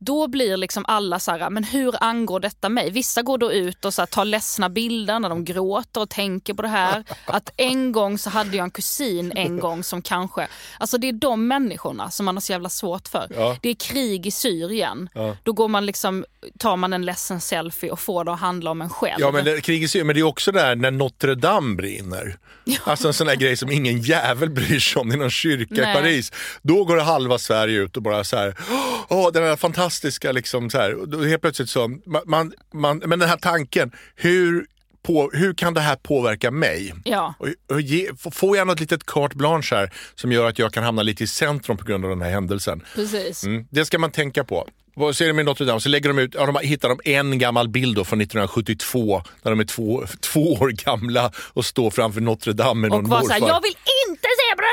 Då 0.01 0.29
blir 0.29 0.57
liksom 0.57 0.85
alla 0.89 1.19
så 1.19 1.31
här, 1.31 1.51
men 1.51 1.65
hur 1.65 1.95
angår 2.01 2.41
detta 2.41 2.69
mig? 2.69 2.91
Vissa 2.91 3.23
går 3.23 3.39
då 3.39 3.53
ut 3.53 3.85
och 3.85 3.95
så 3.95 4.03
här, 4.03 4.07
tar 4.07 4.25
ledsna 4.25 4.69
bilder 4.69 5.19
när 5.19 5.29
de 5.29 5.45
gråter 5.45 6.01
och 6.01 6.11
tänker 6.11 6.55
på 6.55 6.63
det 6.63 6.69
här. 6.69 7.05
Att 7.25 7.51
en 7.57 7.93
gång 7.93 8.19
så 8.19 8.31
hade 8.31 8.57
jag 8.57 8.65
en 8.65 8.71
kusin 8.71 9.33
en 9.37 9.59
gång 9.59 9.85
som 9.85 10.03
kanske, 10.03 10.49
alltså 10.79 10.99
det 10.99 11.09
är 11.09 11.13
de 11.13 11.49
människorna 11.49 12.11
som 12.11 12.27
man 12.27 12.37
har 12.37 12.41
så 12.41 12.53
jävla 12.53 12.69
svårt 12.69 13.09
för. 13.09 13.27
Ja. 13.37 13.57
Det 13.63 13.69
är 13.69 13.75
krig 13.75 14.27
i 14.27 14.31
Syrien. 14.31 15.09
Ja. 15.15 15.37
Då 15.43 15.53
går 15.53 15.69
man 15.69 15.87
liksom, 15.87 16.25
tar 16.59 16.77
man 16.77 16.93
en 16.93 17.05
ledsen 17.05 17.41
selfie 17.41 17.91
och 17.91 18.01
får 18.01 18.25
det 18.25 18.33
att 18.33 18.41
handla 18.41 18.71
om 18.71 18.83
en 18.83 18.91
själv. 18.91 19.21
Ja 19.21 19.31
men 19.31 19.45
det, 19.45 19.61
kriget 19.61 19.91
ser- 19.91 20.05
men 20.05 20.15
det 20.15 20.21
är 20.21 20.25
också 20.25 20.53
där 20.53 20.77
när 20.77 20.91
Notre 20.91 21.35
Dame 21.35 21.77
brinner. 21.77 22.37
Alltså 22.85 23.09
en 23.09 23.15
sån 23.15 23.27
där 23.27 23.37
grej 23.37 23.57
som 23.57 23.71
ingen 23.71 24.01
jävel 24.01 24.51
bryr 24.51 24.81
sig 24.81 25.01
om. 25.01 25.09
Det 25.09 25.15
är 25.15 25.19
någon 25.19 25.31
kyrka 25.31 25.75
Nej. 25.75 25.91
i 25.91 25.95
Paris. 25.95 26.33
Då 26.63 26.85
går 26.85 26.97
halva 26.97 27.39
Sverige 27.39 27.79
ut 27.79 27.97
och 27.97 28.03
bara 28.03 28.25
så 28.25 28.37
här, 28.37 28.55
åh 29.09 29.33
den 29.33 29.43
här 29.43 29.57
fantastiska 29.57 29.88
liksom 30.33 30.71
så 30.71 30.79
här. 30.79 30.95
Och 30.95 31.09
Då 31.09 31.23
helt 31.25 31.43
plötsligt 31.43 31.71
så, 31.71 31.89
man, 32.27 32.53
man, 32.75 32.99
men 32.99 33.19
den 33.19 33.29
här 33.29 33.37
tanken, 33.37 33.93
hur, 34.17 34.67
på, 35.03 35.31
hur 35.33 35.55
kan 35.55 35.75
det 35.75 35.81
här 35.81 35.97
påverka 35.97 36.51
mig? 36.51 36.95
Ja. 37.05 37.35
Och, 37.39 37.49
och 37.75 37.81
ge, 37.81 38.11
får 38.31 38.57
jag 38.57 38.67
något 38.67 38.81
litet 38.81 39.07
carte 39.07 39.37
blanche 39.37 39.77
här 39.77 39.93
som 40.15 40.33
gör 40.33 40.49
att 40.49 40.59
jag 40.59 40.73
kan 40.73 40.85
hamna 40.85 41.03
lite 41.03 41.25
i 41.25 41.27
centrum 41.27 41.77
på 41.77 41.85
grund 41.85 42.05
av 42.05 42.11
den 42.11 42.23
här 42.23 42.31
händelsen? 42.31 42.85
Precis. 42.95 43.45
Mm, 43.45 43.67
det 43.71 43.85
ska 43.85 43.99
man 43.99 44.11
tänka 44.11 44.45
på. 44.45 44.69
Vad 44.99 45.17
ser 45.17 45.27
de 45.27 45.33
med 45.33 45.45
Notre 45.45 45.67
Dame? 45.67 45.81
Så 45.81 45.89
lägger 45.89 46.09
de 46.09 46.19
ut, 46.19 46.35
ja, 46.35 46.47
de 46.47 46.57
hittar 46.69 46.89
de 46.89 47.01
en 47.05 47.39
gammal 47.39 47.69
bild 47.69 47.97
då 47.97 48.05
från 48.05 48.21
1972 48.21 49.23
när 49.43 49.51
de 49.51 49.61
är 49.61 49.65
två, 49.65 50.05
två 50.21 50.53
år 50.53 50.69
gamla 50.69 51.33
och 51.53 51.65
står 51.65 51.91
framför 51.91 52.21
Notre 52.21 52.53
Dame 52.53 52.81
med 52.81 52.93
Och 52.93 53.03
någon 53.03 53.11
morfar. 53.11 53.49
jag 53.49 53.63
vill 53.63 53.75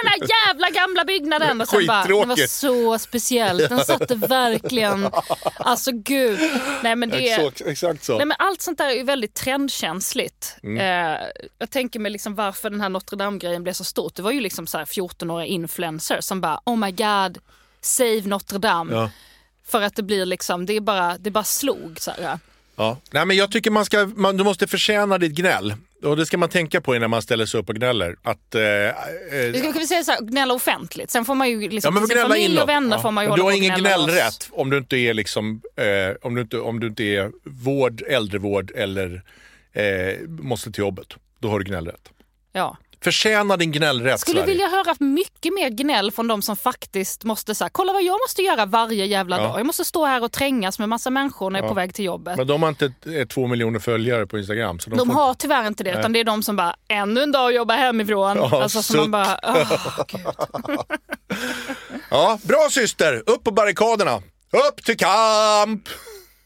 den 0.04 0.12
här 0.12 0.48
jävla 0.48 0.70
gamla 0.70 1.06
byggnaden. 1.06 1.62
Och 1.62 1.68
sen 1.68 1.88
bara, 1.88 2.04
det 2.04 2.14
var 2.14 2.48
så 2.48 3.00
speciellt. 3.00 3.70
Den 3.70 3.86
satte 3.86 4.16
verkligen, 4.16 5.10
alltså 5.58 5.92
gud. 5.94 6.40
Nej 6.84 6.96
men 6.96 7.10
det. 7.10 7.30
Exakt, 7.30 7.62
exakt 7.62 8.04
så. 8.04 8.18
Nej, 8.18 8.26
men 8.26 8.38
allt 8.40 8.62
sånt 8.62 8.78
där 8.78 8.90
är 8.90 8.96
ju 8.96 9.04
väldigt 9.04 9.34
trendkänsligt. 9.34 10.56
Mm. 10.64 10.78
Eh, 10.78 11.20
jag 11.60 11.70
tänker 11.70 12.00
mig 12.00 12.12
liksom 12.12 12.36
varför 12.36 12.70
den 12.70 12.82
här 12.82 12.90
Notre 12.90 13.18
Dame-grejen 13.18 13.64
blev 13.64 13.74
så 13.74 13.84
stort. 13.84 14.16
Det 14.16 14.22
var 14.22 14.32
ju 14.32 14.40
liksom 14.40 14.68
så 14.68 14.78
här 14.78 14.86
14-åriga 14.86 15.48
influencers 15.48 16.26
som 16.26 16.42
bara 16.42 16.60
oh 16.66 16.78
my 16.78 16.92
god, 16.92 17.38
save 17.82 18.22
Notre 18.22 18.58
Dame. 18.58 18.96
Ja. 18.96 19.10
För 19.68 19.82
att 19.82 19.96
det 19.96 20.04
blir 20.04 20.26
liksom, 20.26 20.66
det 20.66 20.74
är 20.74 20.82
bara, 20.82 21.18
det 21.18 21.32
bara 21.32 21.44
slog. 21.44 21.98
Så 22.00 22.12
här. 22.12 22.40
Ja. 22.76 22.98
Nej, 23.12 23.26
men 23.26 23.38
jag 23.38 23.52
tycker 23.52 23.72
man 23.72 23.86
ska, 23.86 24.06
man, 24.16 24.38
du 24.38 24.44
måste 24.44 24.68
förtjäna 24.68 25.18
ditt 25.18 25.32
gnäll. 25.32 25.74
Och 26.06 26.18
det 26.18 26.26
ska 26.26 26.38
man 26.38 26.50
tänka 26.50 26.82
på 26.82 26.96
innan 26.96 27.10
man 27.10 27.22
ställer 27.22 27.46
sig 27.46 27.60
upp 27.60 27.70
och 27.70 27.76
gnäller. 27.76 28.16
Att, 28.24 28.56
eh, 28.56 28.62
eh, 28.64 29.54
ska, 29.72 29.80
vi 29.80 29.88
säga 29.88 30.04
så 30.04 30.12
här, 30.12 30.22
gnälla 30.22 30.54
offentligt. 30.54 31.12
Sen 31.12 31.26
får 31.26 31.36
man 31.36 31.50
ju 31.50 31.64
Ja, 31.64 31.70
liksom, 31.70 31.94
men 31.94 32.04
till 32.04 32.08
sin 32.08 32.16
gnälla 32.16 32.30
familj 32.30 32.52
inåt. 32.54 32.64
och 32.64 32.70
vänner 32.70 32.96
Ja. 32.98 33.02
får 33.02 33.12
man 33.12 33.24
ju 33.24 33.30
Men 33.30 33.40
hålla 33.40 33.44
Du 33.52 33.58
har 33.58 33.58
ingen 33.66 33.80
gnällrätt 33.80 34.50
om 34.52 34.70
du 34.70 34.78
inte 34.78 34.98
är 34.98 35.14
liksom, 35.14 35.62
eh, 35.78 36.16
om, 36.22 36.36
du 36.36 36.42
inte, 36.42 36.58
om 36.60 36.80
du 36.80 36.88
inte 36.88 37.04
är 37.04 37.32
vård, 37.44 38.02
äldrevård 38.02 38.72
eller 38.76 39.24
eh, 39.74 40.18
måste 40.28 40.72
till 40.72 40.82
jobbet. 40.82 41.08
Då 41.40 41.50
har 41.50 41.60
du 41.60 41.66
gnällrätt. 41.66 42.10
Ja. 42.54 42.78
Förtjäna 43.06 43.58
din 43.58 43.72
gnällrätt 43.72 44.20
Skulle 44.20 44.40
Sverige. 44.40 44.54
vilja 44.54 44.68
höra 44.68 44.96
mycket 45.00 45.54
mer 45.54 45.70
gnäll 45.70 46.12
från 46.12 46.28
de 46.28 46.42
som 46.42 46.56
faktiskt 46.56 47.24
måste 47.24 47.56
säga, 47.56 47.70
kolla 47.72 47.94
vad 47.94 48.04
jag 48.04 48.20
måste 48.28 48.42
göra 48.42 48.66
varje 48.66 49.06
jävla 49.06 49.38
Ja. 49.38 49.44
dag. 49.44 49.60
Jag 49.60 49.66
måste 49.66 49.86
stå 49.86 50.06
här 50.06 50.24
och 50.24 50.32
trängas 50.32 50.80
med 50.80 50.90
massa 50.90 51.10
människor 51.10 51.50
när 51.50 51.60
jag 51.60 51.66
är 51.66 51.70
på 51.70 51.76
väg 51.76 51.94
till 51.94 52.06
jobbet. 52.06 52.38
Men 52.38 52.48
de 52.48 52.62
har 52.64 52.70
inte 52.70 52.86
eh, 52.86 53.28
två 53.28 53.48
miljoner 53.48 53.80
följare 53.80 54.28
på 54.28 54.38
Instagram. 54.38 54.80
Så 54.80 54.90
de 54.90 54.96
De 54.98 55.08
får 55.08 55.14
har 55.14 55.34
tyvärr 55.34 55.68
inte 55.68 55.84
det, 55.84 56.00
utan 56.00 56.14
det 56.14 56.20
är 56.20 56.24
de 56.24 56.44
som 56.44 56.56
bara, 56.56 56.76
ännu 56.88 57.24
en 57.24 57.32
dag 57.32 57.48
att 57.48 57.56
jobba 57.56 57.74
hemifrån. 57.76 58.38
Ja, 58.38 58.64
alltså 58.64 58.82
suck. 58.84 58.98
man 58.98 59.12
bara, 59.12 59.40
gud. 60.08 60.22
Ja, 62.10 62.40
bra 62.44 62.68
syster! 62.72 63.24
Upp 63.26 63.44
på 63.44 63.52
barrikaderna! 63.52 64.16
Upp 64.70 64.86
till 64.86 64.98
kamp! 64.98 65.90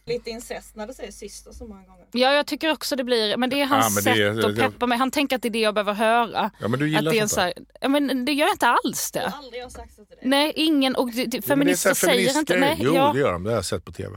Lite 0.10 0.30
incest 0.30 0.76
när 0.76 0.88
du 0.88 0.94
säger 0.94 1.12
syster 1.12 1.52
så 1.52 1.66
många 1.68 1.82
gånger. 1.84 2.06
Ja, 2.12 2.34
jag 2.34 2.48
tycker 2.48 2.72
också 2.72 2.96
det 2.96 3.04
blir, 3.04 3.38
men 3.38 3.50
det 3.50 3.62
är 3.62 3.66
hans 3.66 4.06
Ja, 4.06 4.14
det 4.14 4.22
är- 4.24 4.34
sätt 4.36 4.46
att 4.46 4.56
peppa 4.74 4.88
mig. 4.88 4.98
Han 4.98 5.12
tänker 5.12 5.36
att 5.36 5.42
det 5.42 5.48
är 5.48 5.50
det 5.50 5.60
jag 5.60 5.74
behöver 5.74 5.94
höra. 5.94 6.52
Ja, 6.60 6.68
men 6.68 6.80
du 6.80 6.88
gillar 6.90 7.00
att 7.08 7.14
det 7.14 7.18
är 7.18 7.22
en 7.22 7.30
sånt 7.30 7.36
så 7.36 7.42
här, 7.42 7.54
ja, 7.82 7.88
men 7.88 8.26
det 8.26 8.32
gör 8.32 8.46
jag 8.48 8.54
inte 8.56 8.68
alls 8.68 9.12
det. 9.12 9.28
Aldrig 9.28 9.64
har 9.64 9.70
sagt 9.70 9.94
så 9.96 10.06
till 10.06 10.16
dig. 10.16 10.28
Nej, 10.30 10.54
ingen, 10.56 10.96
och 10.96 11.12
det, 11.12 11.14
det, 11.14 11.22
Jo, 11.22 11.26
men 11.26 11.32
det 11.32 11.38
är 11.38 11.42
feminister 11.42 11.94
så 11.94 12.08
här 12.08 12.14
säger 12.16 12.40
inte, 12.40 12.60
nej, 12.60 12.76
Jo, 12.80 12.96
ja, 12.96 13.12
det 13.14 13.20
gör 13.20 13.32
de. 13.34 13.44
Det 13.44 13.50
har 13.50 13.56
jag 13.56 13.66
sett 13.66 13.86
på 13.86 13.92
TV. 13.92 14.16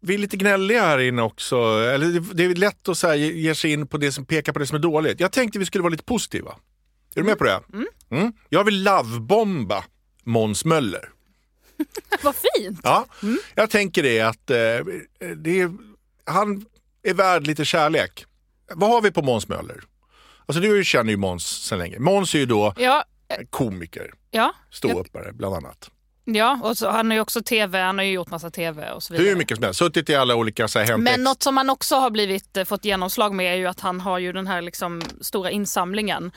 Vi 0.00 0.14
är 0.14 0.18
lite 0.18 0.36
gnälliga 0.36 0.82
här 0.82 0.98
inne 0.98 1.22
också. 1.22 1.56
Eller 1.94 2.34
det- 2.34 2.44
är 2.44 2.54
lätt 2.54 2.88
att 2.88 2.98
så 2.98 3.06
här, 3.06 3.14
ge 3.14 3.54
sig 3.54 3.72
in 3.72 3.86
på 3.86 3.96
det 3.98 4.12
som 4.12 4.24
pekar 4.26 4.52
på 4.52 4.58
det 4.58 4.66
som 4.66 4.74
är 4.76 4.80
dåligt. 4.80 5.20
Jag 5.20 5.32
tänkte 5.32 5.58
vi 5.58 5.64
skulle 5.66 5.82
vara 5.82 5.90
lite 5.90 6.04
positiva. 6.04 6.50
Är 7.14 7.20
du 7.20 7.22
med 7.26 7.38
på 7.38 7.44
det? 7.44 7.60
Mm. 8.10 8.32
Jag 8.48 8.64
vill 8.64 8.82
lovebomba 8.84 9.84
Måns 10.26 10.64
Möller. 10.64 11.08
vad 12.22 12.34
fint. 12.34 12.80
Ja, 12.82 13.06
Jag 13.54 13.70
tänker 13.70 14.02
det 14.02 14.20
att 14.20 14.50
eh, 14.50 14.56
det 15.36 15.60
är, 15.60 15.72
han 16.24 16.66
är 17.02 17.14
värd 17.14 17.46
lite 17.46 17.64
kärlek. 17.64 18.24
Vad 18.74 18.90
har 18.90 19.02
vi 19.02 19.10
på 19.10 19.22
Måns 19.22 19.48
Möller? 19.48 19.80
Alltså 20.46 20.60
du 20.60 20.84
känner 20.84 21.10
ju 21.10 21.16
Måns 21.16 21.46
sedan 21.46 21.78
länge. 21.78 21.98
Måns 21.98 22.34
är 22.34 22.38
ju 22.38 22.46
då 22.46 22.74
Ja, 22.76 23.04
komiker, 23.50 24.12
ja. 24.30 24.52
ståuppare 24.70 25.32
bland 25.32 25.54
annat. 25.54 25.90
Ja, 26.24 26.60
och 26.62 26.78
så, 26.78 26.90
han 26.90 27.06
har 27.10 27.14
ju 27.14 27.20
också 27.20 27.42
tv, 27.42 27.80
han 27.80 27.98
har 27.98 28.04
ju 28.04 28.12
gjort 28.12 28.30
massa 28.30 28.50
tv 28.50 28.90
och 28.92 29.02
så 29.02 29.12
vidare. 29.12 29.28
Hur 29.28 29.36
mycket 29.36 29.56
som 29.56 29.64
helst. 29.64 29.78
Suttit 29.78 30.10
i 30.10 30.14
alla 30.14 30.34
olika 30.34 30.68
så 30.68 30.78
här. 30.78 30.96
Men 30.96 31.22
något 31.22 31.42
som 31.42 31.56
han 31.56 31.70
också 31.70 31.94
har 31.96 32.10
blivit, 32.10 32.56
eh, 32.56 32.64
fått 32.64 32.84
genomslag 32.84 33.34
med 33.34 33.52
är 33.52 33.56
ju 33.56 33.66
att 33.66 33.80
han 33.80 34.00
har 34.00 34.18
ju 34.18 34.32
den 34.32 34.46
här 34.46 34.62
liksom 34.62 35.02
stora 35.20 35.50
insamlingen 35.50 36.32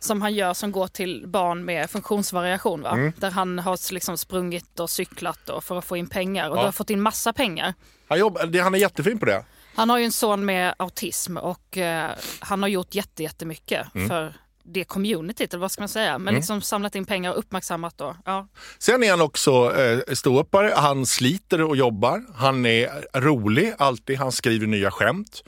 som 0.00 0.22
han 0.22 0.34
gör 0.34 0.54
som 0.54 0.72
går 0.72 0.86
till 0.86 1.24
barn 1.26 1.64
med 1.64 1.90
funktionsvariation. 1.90 2.82
Va? 2.82 2.90
Mm. 2.90 3.12
Där 3.16 3.30
han 3.30 3.58
har 3.58 3.92
liksom 3.92 4.18
sprungit 4.18 4.80
och 4.80 4.90
cyklat 4.90 5.48
och 5.48 5.64
för 5.64 5.78
att 5.78 5.84
få 5.84 5.96
in 5.96 6.06
pengar 6.08 6.50
och 6.50 6.56
Ja. 6.56 6.62
har 6.64 6.72
fått 6.72 6.90
in 6.90 7.00
massa 7.02 7.32
pengar. 7.32 7.74
Han, 8.08 8.18
jobbar, 8.18 8.62
han 8.62 8.74
är 8.74 8.78
jättefin 8.78 9.18
på 9.18 9.26
det. 9.26 9.44
Han 9.74 9.90
har 9.90 9.98
ju 9.98 10.04
en 10.04 10.12
son 10.12 10.44
med 10.44 10.74
autism 10.78 11.36
och 11.36 11.76
eh, 11.78 12.10
han 12.40 12.62
har 12.62 12.68
gjort 12.68 12.94
jätte, 12.94 13.22
jättemycket 13.22 13.94
Mm. 13.94 14.08
för 14.08 14.34
det 14.62 14.84
communityt, 14.84 15.52
eller 15.54 15.60
vad 15.60 15.72
ska 15.72 15.82
man 15.82 15.88
säga? 15.88 16.18
Men 16.18 16.34
liksom 16.34 16.62
samlat 16.62 16.94
in 16.94 17.04
pengar 17.04 17.32
och 17.32 17.38
uppmärksammat 17.38 17.98
då. 17.98 18.16
Ja. 18.24 18.48
Sen 18.78 19.02
är 19.02 19.10
han 19.10 19.20
också 19.20 19.76
eh, 19.80 20.14
ståuppare. 20.14 20.72
Han 20.76 21.06
sliter 21.06 21.60
och 21.62 21.76
jobbar. 21.76 22.24
Han 22.36 22.66
är 22.66 23.20
rolig 23.20 23.74
alltid. 23.78 24.18
Han 24.18 24.32
skriver 24.32 24.66
nya 24.66 24.90
skämt. 24.90 25.42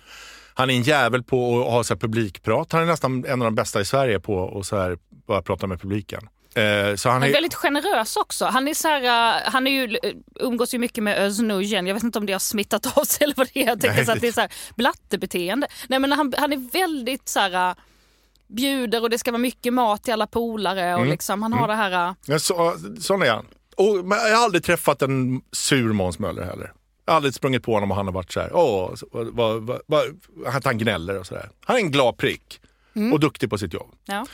Han 0.54 0.70
är 0.70 0.74
en 0.74 0.82
jävel 0.82 1.22
på 1.22 1.60
att 1.60 1.72
ha 1.72 1.84
så 1.84 1.96
publikprat. 1.96 2.72
Han 2.72 2.82
är 2.82 2.86
nästan 2.86 3.24
en 3.24 3.42
av 3.42 3.44
de 3.46 3.54
bästa 3.54 3.80
i 3.80 3.84
Sverige 3.84 4.20
på 4.20 4.58
att 4.58 4.66
så 4.66 4.76
här, 4.76 4.98
bara 5.26 5.42
prata 5.42 5.66
med 5.66 5.80
publiken. 5.80 6.28
Eh, 6.54 6.94
så 6.96 7.08
han 7.08 7.22
är 7.22 7.32
väldigt 7.32 7.54
generös 7.54 8.16
också. 8.16 8.44
Han, 8.44 8.68
är 8.68 8.74
så 8.74 8.88
här, 8.88 9.02
eh, 9.36 9.50
han 9.52 9.66
är 9.66 9.70
ju, 9.70 9.98
eh, 10.02 10.12
umgås 10.34 10.74
ju 10.74 10.78
mycket 10.78 11.04
med 11.04 11.18
Özz. 11.18 11.40
Jag 11.70 11.94
vet 11.94 12.02
inte 12.02 12.18
om 12.18 12.26
det 12.26 12.32
har 12.32 12.40
smittat 12.40 12.98
av 12.98 13.04
sig 13.04 13.24
eller 13.24 13.34
vad 13.36 13.48
det 13.54 13.62
är. 13.62 13.66
Jag 13.66 13.80
tänker 13.80 13.96
Nej, 13.96 14.06
så 14.06 14.12
att 14.12 14.20
det 14.20 14.28
är 14.28 14.32
så 14.32 14.40
här, 14.40 14.52
blattebeteende. 14.76 15.66
Nej, 15.88 15.98
men 15.98 16.12
han, 16.12 16.34
han 16.38 16.52
är 16.52 16.72
väldigt 16.72 17.28
så 17.28 17.40
här, 17.40 17.74
bjuder 18.46 19.02
och 19.02 19.10
det 19.10 19.18
ska 19.18 19.30
vara 19.30 19.38
mycket 19.38 19.72
mat 19.72 20.04
till 20.04 20.12
alla 20.12 20.26
polare. 20.26 20.94
Och 20.94 21.00
Mm. 21.00 21.10
liksom, 21.10 21.42
han 21.42 21.52
har 21.52 21.68
det 21.68 21.74
här... 21.74 22.14
ja, 22.26 22.38
så, 22.38 22.76
sån 23.00 23.22
är 23.22 23.30
han. 23.30 23.46
Och, 23.76 24.04
men 24.04 24.18
jag 24.18 24.36
har 24.36 24.44
aldrig 24.44 24.64
träffat 24.64 25.02
en 25.02 25.42
sur 25.52 25.92
Måns 25.92 26.18
Möller 26.18 26.42
heller. 26.42 26.72
Aldrig 27.04 27.34
sprungit 27.34 27.62
på 27.62 27.74
honom 27.74 27.90
och 27.90 27.96
han 27.96 28.06
har 28.06 28.12
varit 28.12 28.32
så 28.32 28.40
här, 28.40 28.50
åh, 28.52 28.94
vad, 29.10 29.62
vad, 29.62 29.80
vad, 29.86 30.04
att 30.46 30.64
han 30.64 30.78
gnäller 30.78 31.18
och 31.18 31.26
sådär. 31.26 31.48
Han 31.64 31.76
är 31.76 31.80
en 31.80 31.90
glad 31.90 32.16
prick 32.16 32.60
och 33.12 33.20
duktig 33.20 33.50
på 33.50 33.58
sitt 33.58 33.74
jobb. 33.74 33.90
Ja. 34.04 34.26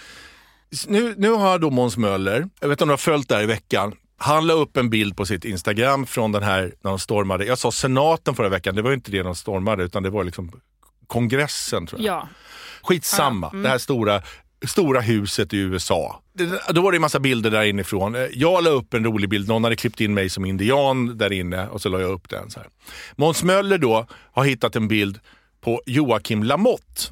Nu, 0.87 1.15
nu 1.17 1.31
har 1.31 1.59
då 1.59 1.71
Måns 1.71 1.97
Möller, 1.97 2.49
jag 2.61 2.69
vet 2.69 2.77
inte 2.77 2.85
om 2.85 2.89
du 2.89 2.93
har 2.93 2.99
följt 2.99 3.29
det 3.29 3.35
här 3.35 3.43
i 3.43 3.47
veckan, 3.47 3.95
han 4.17 4.47
la 4.47 4.55
upp 4.55 4.77
en 4.77 4.91
bild 4.91 5.17
på 5.17 5.27
sitt 5.27 5.45
Instagram 5.45 6.07
från 6.07 6.33
den 6.33 6.43
här 6.43 6.75
när 6.81 6.91
de 6.91 6.99
stormade, 6.99 7.45
jag 7.45 7.59
sa 7.59 7.73
senaten 7.73 8.35
förra 8.35 8.49
veckan, 8.49 8.75
det 8.75 8.83
var 8.83 8.93
inte 8.93 9.11
det 9.11 9.23
de 9.23 9.35
stormade 9.35 9.85
utan 9.85 10.03
det 10.03 10.11
var 10.11 10.25
liksom 10.25 10.61
kongressen 11.07 11.87
tror 11.87 12.03
jag. 12.03 12.17
ja. 12.17 12.29
Skitsamma, 12.83 13.51
det 13.51 13.69
här 13.69 13.79
stora, 13.79 14.23
stora 14.67 15.01
huset 15.01 15.53
i 15.55 15.57
USA. 15.57 16.23
Det, 16.35 16.61
då 16.75 16.81
var 16.83 16.93
det 16.93 16.97
en 16.97 17.01
massa 17.03 17.21
bilder 17.21 17.51
där 17.51 17.63
inifrån. 17.63 18.15
Eh, 18.15 18.23
Jag 18.33 18.65
la 18.65 18.71
upp 18.71 18.95
en 18.95 19.05
rolig 19.05 19.31
bild, 19.31 19.49
någon 19.49 19.65
hade 19.65 19.77
klippt 19.77 20.01
in 20.01 20.15
mig 20.15 20.31
som 20.31 20.45
indian 20.45 21.19
där 21.19 21.33
inne 21.33 21.69
och 21.69 21.83
så 21.83 21.89
la 21.89 22.01
jag 22.01 22.11
upp 22.11 22.29
den. 22.29 22.51
Så 22.51 22.61
här. 22.61 22.69
Måns 23.17 23.43
Möller 23.43 23.79
då 23.79 24.07
har 24.33 24.45
hittat 24.45 24.77
en 24.77 24.89
bild 24.89 25.21
på 25.61 25.83
Joakim 25.87 26.43
Lamotte. 26.43 27.03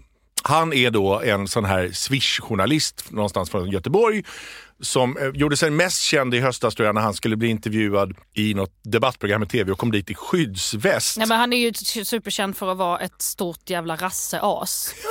Han 0.43 0.73
är 0.73 0.91
då 0.91 1.21
en 1.21 1.49
sån 1.49 1.65
här 1.65 1.89
Swish-journalist 1.93 3.05
någonstans 3.11 3.51
från 3.51 3.71
Göteborg 3.71 4.23
som 4.81 5.17
eh, 5.17 5.29
gjorde 5.35 5.57
sig 5.57 5.71
mest 5.71 6.03
känd 6.03 6.35
i 6.35 6.41
höstas 6.41 6.75
tror 6.75 6.87
jag 6.87 6.95
när 6.95 7.03
han 7.03 7.15
skulle 7.15 7.37
bli 7.37 7.49
intervjuad 7.49 8.15
i 8.35 8.55
något 8.55 8.73
debattprogram 8.83 9.43
i 9.43 9.47
tv 9.47 9.73
och 9.73 9.79
kom 9.79 9.93
dit 9.93 10.11
i 10.11 10.15
skyddsväst. 10.15 11.17
Nej, 11.19 11.29
men 11.29 11.39
han 11.39 11.53
är 11.53 11.57
ju 11.57 11.73
superkänd 12.05 12.57
för 12.57 12.71
att 12.73 12.77
vara 12.79 12.99
ett 12.99 13.23
stort 13.23 13.71
jävla 13.71 13.97
rasseas. 13.97 14.95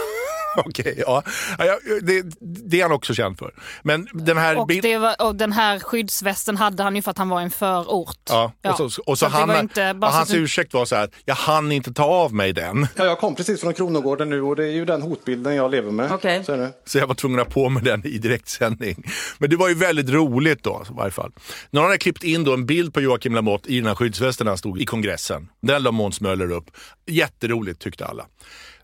Okej, 0.66 1.04
ja. 1.08 1.24
ja 1.58 1.66
ja, 1.66 1.78
det, 2.02 2.24
det 2.40 2.80
är 2.80 2.84
han 2.84 2.92
också 2.92 3.14
känd 3.14 3.40
för. 3.40 3.54
Men 3.84 4.08
den 4.14 4.38
här 4.38 4.58
Och, 4.58 4.72
var, 5.02 5.28
och 5.28 5.36
den 5.36 5.52
här 5.52 5.80
skyddsvästen 5.80 6.58
hade 6.58 6.84
han 6.84 6.96
ju 6.96 7.02
för 7.02 7.12
att 7.12 7.18
han 7.18 7.30
var 7.30 7.42
en 7.42 7.52
förort. 7.52 8.18
Ja, 8.30 8.52
och 8.80 8.92
så, 8.92 9.02
och 9.06 9.20
så 9.20 9.28
han, 9.28 9.60
inte 9.60 9.92
och 9.92 10.08
hans 10.08 10.30
så- 10.30 10.36
ursäkt 10.36 10.74
var 10.74 10.86
så 10.86 10.96
här, 10.96 11.10
jag 11.26 11.36
hann 11.36 11.72
inte 11.72 11.94
ta 11.94 12.04
av 12.04 12.34
mig 12.34 12.54
den. 12.54 12.88
Ja, 12.96 13.06
jag 13.06 13.20
kom 13.20 13.36
precis 13.36 13.62
från 13.62 13.74
Kronogården 13.74 14.30
nu 14.30 14.42
och 14.42 14.56
det 14.56 14.64
är 14.64 14.72
ju 14.72 14.86
den 14.86 15.02
hotbilden 15.02 15.56
jag 15.56 15.72
lever 15.72 15.92
med. 15.92 16.12
Okej. 16.12 16.44
Så 16.44 16.52
är 16.54 16.58
det. 16.58 16.72
Så 16.86 16.98
jag 16.98 17.08
var 17.08 17.16
tvungen 17.16 17.40
att 17.40 17.48
ha 17.48 17.54
på 17.54 17.70
mig 17.70 17.84
den 17.84 18.06
i 18.08 18.18
direktsändning. 18.18 19.04
Men 19.38 19.50
det 19.50 19.56
var 19.56 19.70
ju 19.70 19.76
väldigt 19.76 20.10
roligt 20.10 20.64
då 20.64 20.84
i 20.90 20.94
varje 20.94 21.12
fall. 21.12 21.32
Någon 21.70 21.84
hade 21.84 21.98
klippt 21.98 22.24
in 22.24 22.44
då 22.44 22.54
en 22.54 22.66
bild 22.66 22.94
på 22.94 23.02
Joakim 23.02 23.36
Lamotte 23.36 23.70
i 23.70 23.78
den 23.78 23.88
här 23.88 23.96
skyddsvästen 23.96 24.48
han 24.48 24.58
stod 24.58 24.82
i 24.82 24.86
kongressen. 24.86 25.48
Den 25.62 25.84
la 25.84 25.92
Måns 25.92 26.22
Möller 26.22 26.52
upp. 26.52 26.66
Jätteroligt 27.08 27.82
tyckte 27.82 28.06
alla. 28.06 28.26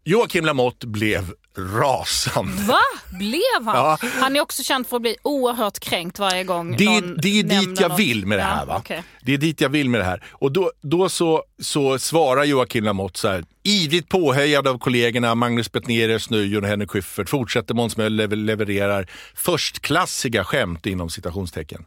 Joakim 0.03 0.45
Lamotte 0.45 0.87
blev 0.87 1.33
rasande. 1.57 2.63
Va? 2.63 2.79
Blev 3.19 3.65
han? 3.65 3.75
Ja. 3.75 3.97
Han 4.21 4.35
är 4.35 4.41
också 4.41 4.63
känd 4.63 4.87
för 4.87 4.95
att 4.95 5.01
bli 5.01 5.15
oerhört 5.23 5.79
kränkt 5.79 6.19
varje 6.19 6.43
gång 6.43 6.75
Det, 6.77 6.85
någon 6.85 7.17
det 7.21 7.39
är 7.39 7.43
dit 7.43 7.79
jag 7.79 7.89
något. 7.89 7.99
vill 7.99 8.25
med 8.25 8.37
det 8.37 8.41
Ja, 8.43 8.47
här. 8.47 8.65
Va? 8.65 8.77
okej. 8.79 9.03
Det 9.21 9.33
är 9.33 9.37
dit 9.37 9.61
jag 9.61 9.69
vill 9.69 9.89
med 9.89 9.99
det 10.01 10.05
här. 10.05 10.23
Och 10.31 10.51
då, 10.51 10.71
då 10.81 11.09
så, 11.09 11.43
så 11.61 11.99
svarar 11.99 12.43
Joakim 12.43 12.83
Lamotte 12.83 13.19
så 13.19 13.27
här. 13.27 13.43
Ivrigt 13.63 14.09
påhejad 14.09 14.67
av 14.67 14.77
kollegorna 14.79 15.35
Magnus 15.35 15.71
Betnér, 15.71 16.17
Snöjon 16.19 16.63
och 16.63 16.69
Henrik 16.69 16.91
Schyffert 16.91 17.29
fortsätter 17.29 17.73
Måns 17.73 17.97
Möller 17.97 18.27
lever- 18.27 18.35
levererar 18.35 19.07
förstklassiga 19.35 20.43
skämt 20.43 20.85
inom 20.85 21.09
citationstecken. 21.09 21.85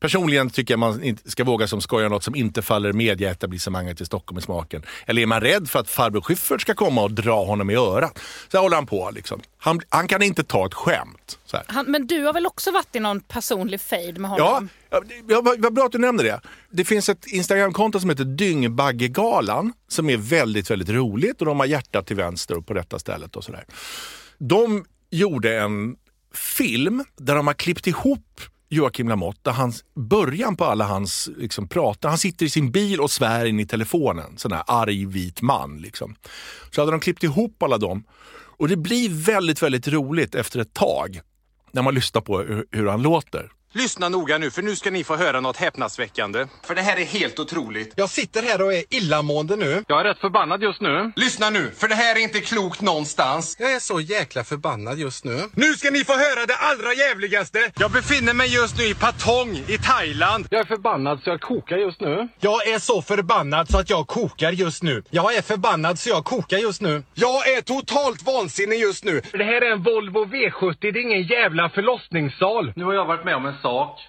Personligen 0.00 0.50
tycker 0.50 0.74
jag 0.74 0.78
man 0.78 1.16
ska 1.24 1.44
våga 1.44 1.66
som 1.66 1.80
skoja 1.80 2.08
något 2.08 2.24
som 2.24 2.34
inte 2.34 2.62
faller 2.62 2.92
medieetablissemanget 2.92 4.00
i 4.00 4.06
Stockholm 4.06 4.38
i 4.38 4.42
smaken. 4.42 4.82
Eller 5.06 5.22
är 5.22 5.26
man 5.26 5.40
rädd 5.40 5.70
för 5.70 5.78
att 5.78 5.88
farbror 5.88 6.20
Schyffert 6.20 6.60
ska 6.60 6.74
komma 6.74 7.02
och 7.02 7.12
dra 7.12 7.44
honom 7.44 7.70
i 7.70 7.74
örat? 7.74 8.18
Så 8.52 8.58
håller 8.58 8.76
han 8.76 8.86
på 8.86 9.10
liksom. 9.14 9.40
Han, 9.58 9.80
han 9.88 10.08
kan 10.08 10.22
inte 10.22 10.44
ta 10.44 10.66
ett 10.66 10.74
skämt. 10.74 11.38
Han, 11.66 11.90
men 11.90 12.06
du 12.06 12.24
har 12.24 12.32
väl 12.32 12.46
också 12.46 12.70
varit 12.70 12.96
i 12.96 13.00
någon 13.00 13.20
personlig 13.20 13.80
fejd 13.80 14.18
med 14.18 14.30
honom? 14.30 14.68
ja, 14.90 15.02
ja, 15.28 15.40
vad, 15.44 15.60
vad 15.60 15.74
bra 15.74 15.86
att 15.86 15.92
du 15.92 15.98
nämner 15.98 16.24
det. 16.24 16.40
Det 16.70 16.84
finns 16.84 17.08
ett 17.08 17.26
Instagramkonto 17.26 18.00
som 18.00 18.10
heter 18.10 18.24
Dyngbaggegalan 18.24 19.72
som 19.88 20.10
är 20.10 20.16
väldigt, 20.16 20.70
väldigt 20.70 20.88
roligt 20.88 21.40
och 21.40 21.46
de 21.46 21.60
har 21.60 21.66
hjärtat 21.66 22.06
till 22.06 22.16
vänster 22.16 22.56
och 22.56 22.66
på 22.66 22.74
rätta 22.74 22.98
stället 22.98 23.36
och 23.36 23.44
sådär. 23.44 23.64
De 24.38 24.84
gjorde 25.10 25.58
en 25.60 25.96
film 26.34 27.04
där 27.16 27.34
de 27.34 27.46
har 27.46 27.54
klippt 27.54 27.86
ihop 27.86 28.40
Joakim 28.68 29.08
Lamotte, 29.08 29.40
där 29.42 29.52
hans, 29.52 29.84
början 29.94 30.56
på 30.56 30.64
alla 30.64 30.84
hans 30.84 31.28
liksom, 31.36 31.68
pratar, 31.68 32.08
han 32.08 32.18
sitter 32.18 32.46
i 32.46 32.50
sin 32.50 32.70
bil 32.70 33.00
och 33.00 33.10
svär 33.10 33.44
in 33.44 33.60
i 33.60 33.66
telefonen, 33.66 34.38
sån 34.38 34.52
här 34.52 34.64
arg 34.66 35.06
vit 35.06 35.42
man. 35.42 35.78
Liksom. 35.78 36.16
Så 36.70 36.80
hade 36.80 36.90
de 36.90 37.00
klippt 37.00 37.22
ihop 37.22 37.62
alla 37.62 37.78
dem 37.78 38.04
och 38.58 38.68
det 38.68 38.76
blir 38.76 39.08
väldigt, 39.10 39.62
väldigt 39.62 39.88
roligt 39.88 40.34
efter 40.34 40.60
ett 40.60 40.74
tag 40.74 41.20
när 41.72 41.82
man 41.82 41.94
lyssnar 41.94 42.22
på 42.22 42.38
hur, 42.38 42.66
hur 42.70 42.86
han 42.86 43.02
låter. 43.02 43.50
Lyssna 43.76 44.08
noga 44.08 44.38
nu, 44.38 44.50
för 44.50 44.62
nu 44.62 44.76
ska 44.76 44.90
ni 44.90 45.04
få 45.04 45.16
höra 45.16 45.40
något 45.40 45.56
häpnadsväckande. 45.56 46.46
För 46.62 46.74
det 46.74 46.82
här 46.82 46.96
är 46.96 47.04
helt 47.04 47.38
otroligt. 47.38 47.92
Jag 47.96 48.10
sitter 48.10 48.42
här 48.42 48.62
och 48.62 48.74
är 48.74 48.84
illamående 48.90 49.56
nu. 49.56 49.84
Jag 49.88 50.00
är 50.00 50.04
rätt 50.04 50.18
förbannad 50.18 50.62
just 50.62 50.80
nu. 50.80 51.12
Lyssna 51.16 51.50
nu, 51.50 51.70
för 51.76 51.88
det 51.88 51.94
här 51.94 52.16
är 52.16 52.20
inte 52.20 52.40
klokt 52.40 52.80
någonstans. 52.80 53.56
Jag 53.58 53.72
är 53.72 53.78
så 53.78 54.00
jäkla 54.00 54.44
förbannad 54.44 54.98
just 54.98 55.24
nu. 55.24 55.42
Nu 55.54 55.74
ska 55.74 55.90
ni 55.90 56.04
få 56.04 56.12
höra 56.12 56.46
det 56.46 56.56
allra 56.56 56.94
jävligaste! 56.94 57.58
Jag 57.78 57.90
befinner 57.90 58.34
mig 58.34 58.54
just 58.54 58.78
nu 58.78 58.84
i 58.84 58.94
Patong 58.94 59.56
i 59.68 59.78
Thailand. 59.78 60.46
Jag 60.50 60.60
är 60.60 60.64
förbannad 60.64 61.20
så 61.24 61.30
jag 61.30 61.40
kokar 61.40 61.76
just 61.76 62.00
nu. 62.00 62.28
Jag 62.40 62.68
är 62.68 62.78
så 62.78 63.02
förbannad 63.02 63.70
så 63.70 63.78
att 63.78 63.90
jag 63.90 64.06
kokar 64.06 64.52
just 64.52 64.82
nu. 64.82 65.02
Jag 65.10 65.34
är 65.34 65.42
förbannad 65.42 65.98
så 65.98 66.08
jag 66.08 66.24
kokar 66.24 66.58
just 66.58 66.82
nu. 66.82 67.02
Jag 67.14 67.48
är 67.48 67.60
totalt 67.60 68.22
vansinnig 68.22 68.80
just 68.80 69.04
nu. 69.04 69.22
Det 69.32 69.44
här 69.44 69.60
är 69.62 69.72
en 69.72 69.82
Volvo 69.82 70.24
V70, 70.24 70.76
det 70.80 70.88
är 70.88 70.96
ingen 70.96 71.22
jävla 71.22 71.68
förlossningssal. 71.68 72.72
Nu 72.76 72.84
har 72.84 72.94
jag 72.94 73.06
varit 73.06 73.24
med 73.24 73.36
om 73.36 73.46
en 73.46 73.65
sak 73.66 74.00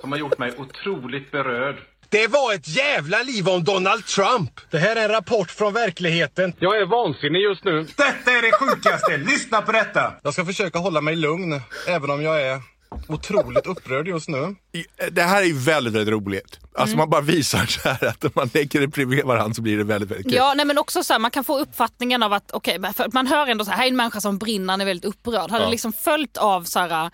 som 0.00 0.12
har 0.12 0.18
gjort 0.18 0.38
mig 0.38 0.52
otroligt 0.58 1.30
berörd. 1.32 1.76
Det 2.08 2.26
var 2.26 2.54
ett 2.54 2.68
jävla 2.68 3.22
liv 3.22 3.48
om 3.48 3.64
Donald 3.64 4.06
Trump. 4.06 4.50
Det 4.70 4.78
här 4.78 4.96
är 4.96 5.04
en 5.04 5.08
rapport 5.10 5.50
från 5.50 5.72
verkligheten. 5.72 6.52
Jag 6.58 6.76
är 6.80 6.86
vansinnig 6.86 7.40
just 7.40 7.64
nu. 7.64 7.82
Detta 7.82 8.30
är 8.32 8.42
det 8.42 8.52
sjukaste. 8.52 9.16
Lyssna 9.16 9.62
på 9.62 9.72
detta. 9.72 10.12
Jag 10.22 10.32
ska 10.32 10.44
försöka 10.44 10.78
hålla 10.78 11.00
mig 11.00 11.16
lugn, 11.16 11.60
även 11.88 12.10
om 12.10 12.22
jag 12.22 12.42
är 12.42 12.60
otroligt 13.08 13.66
upprörd 13.66 14.08
just 14.08 14.28
nu. 14.28 14.54
I- 14.72 15.10
Det 15.10 15.22
här 15.22 15.42
är 15.42 15.46
ju 15.46 15.58
väldigt, 15.58 15.94
väldigt 15.94 16.12
roligt. 16.12 16.58
Alltså 16.74 16.96
man 16.96 17.10
bara 17.10 17.20
visar 17.20 17.66
så 17.66 17.88
här 17.88 18.04
att 18.08 18.24
om 18.24 18.30
man 18.34 18.50
lägger 18.54 18.80
det 18.80 18.86
bredvid 18.86 19.24
varandra 19.24 19.54
så 19.54 19.62
blir 19.62 19.78
det 19.78 19.84
väldigt, 19.84 20.10
väldigt 20.10 20.26
kul. 20.26 20.34
Ja, 20.34 20.54
nej, 20.56 20.66
men 20.66 20.78
också 20.78 21.04
så 21.04 21.12
här, 21.14 21.20
man 21.20 21.30
kan 21.30 21.44
få 21.44 21.58
uppfattningen 21.58 22.22
av 22.22 22.32
att, 22.32 22.50
okej, 22.52 22.78
för 22.96 23.10
man 23.14 23.26
hör 23.26 23.46
ändå 23.46 23.64
så 23.64 23.70
här, 23.70 23.78
här 23.78 23.84
är 23.84 23.88
en 23.90 23.96
människa 23.96 24.20
som 24.20 24.38
brinner, 24.38 24.72
han 24.72 24.80
är 24.80 24.84
väldigt 24.84 25.04
upprörd. 25.04 25.50
Hade 25.50 25.62
Ja. 25.62 25.64
det 25.64 25.70
liksom 25.70 25.92
följt 25.92 26.36
av 26.36 26.62
så 26.64 26.80
här 26.80 27.10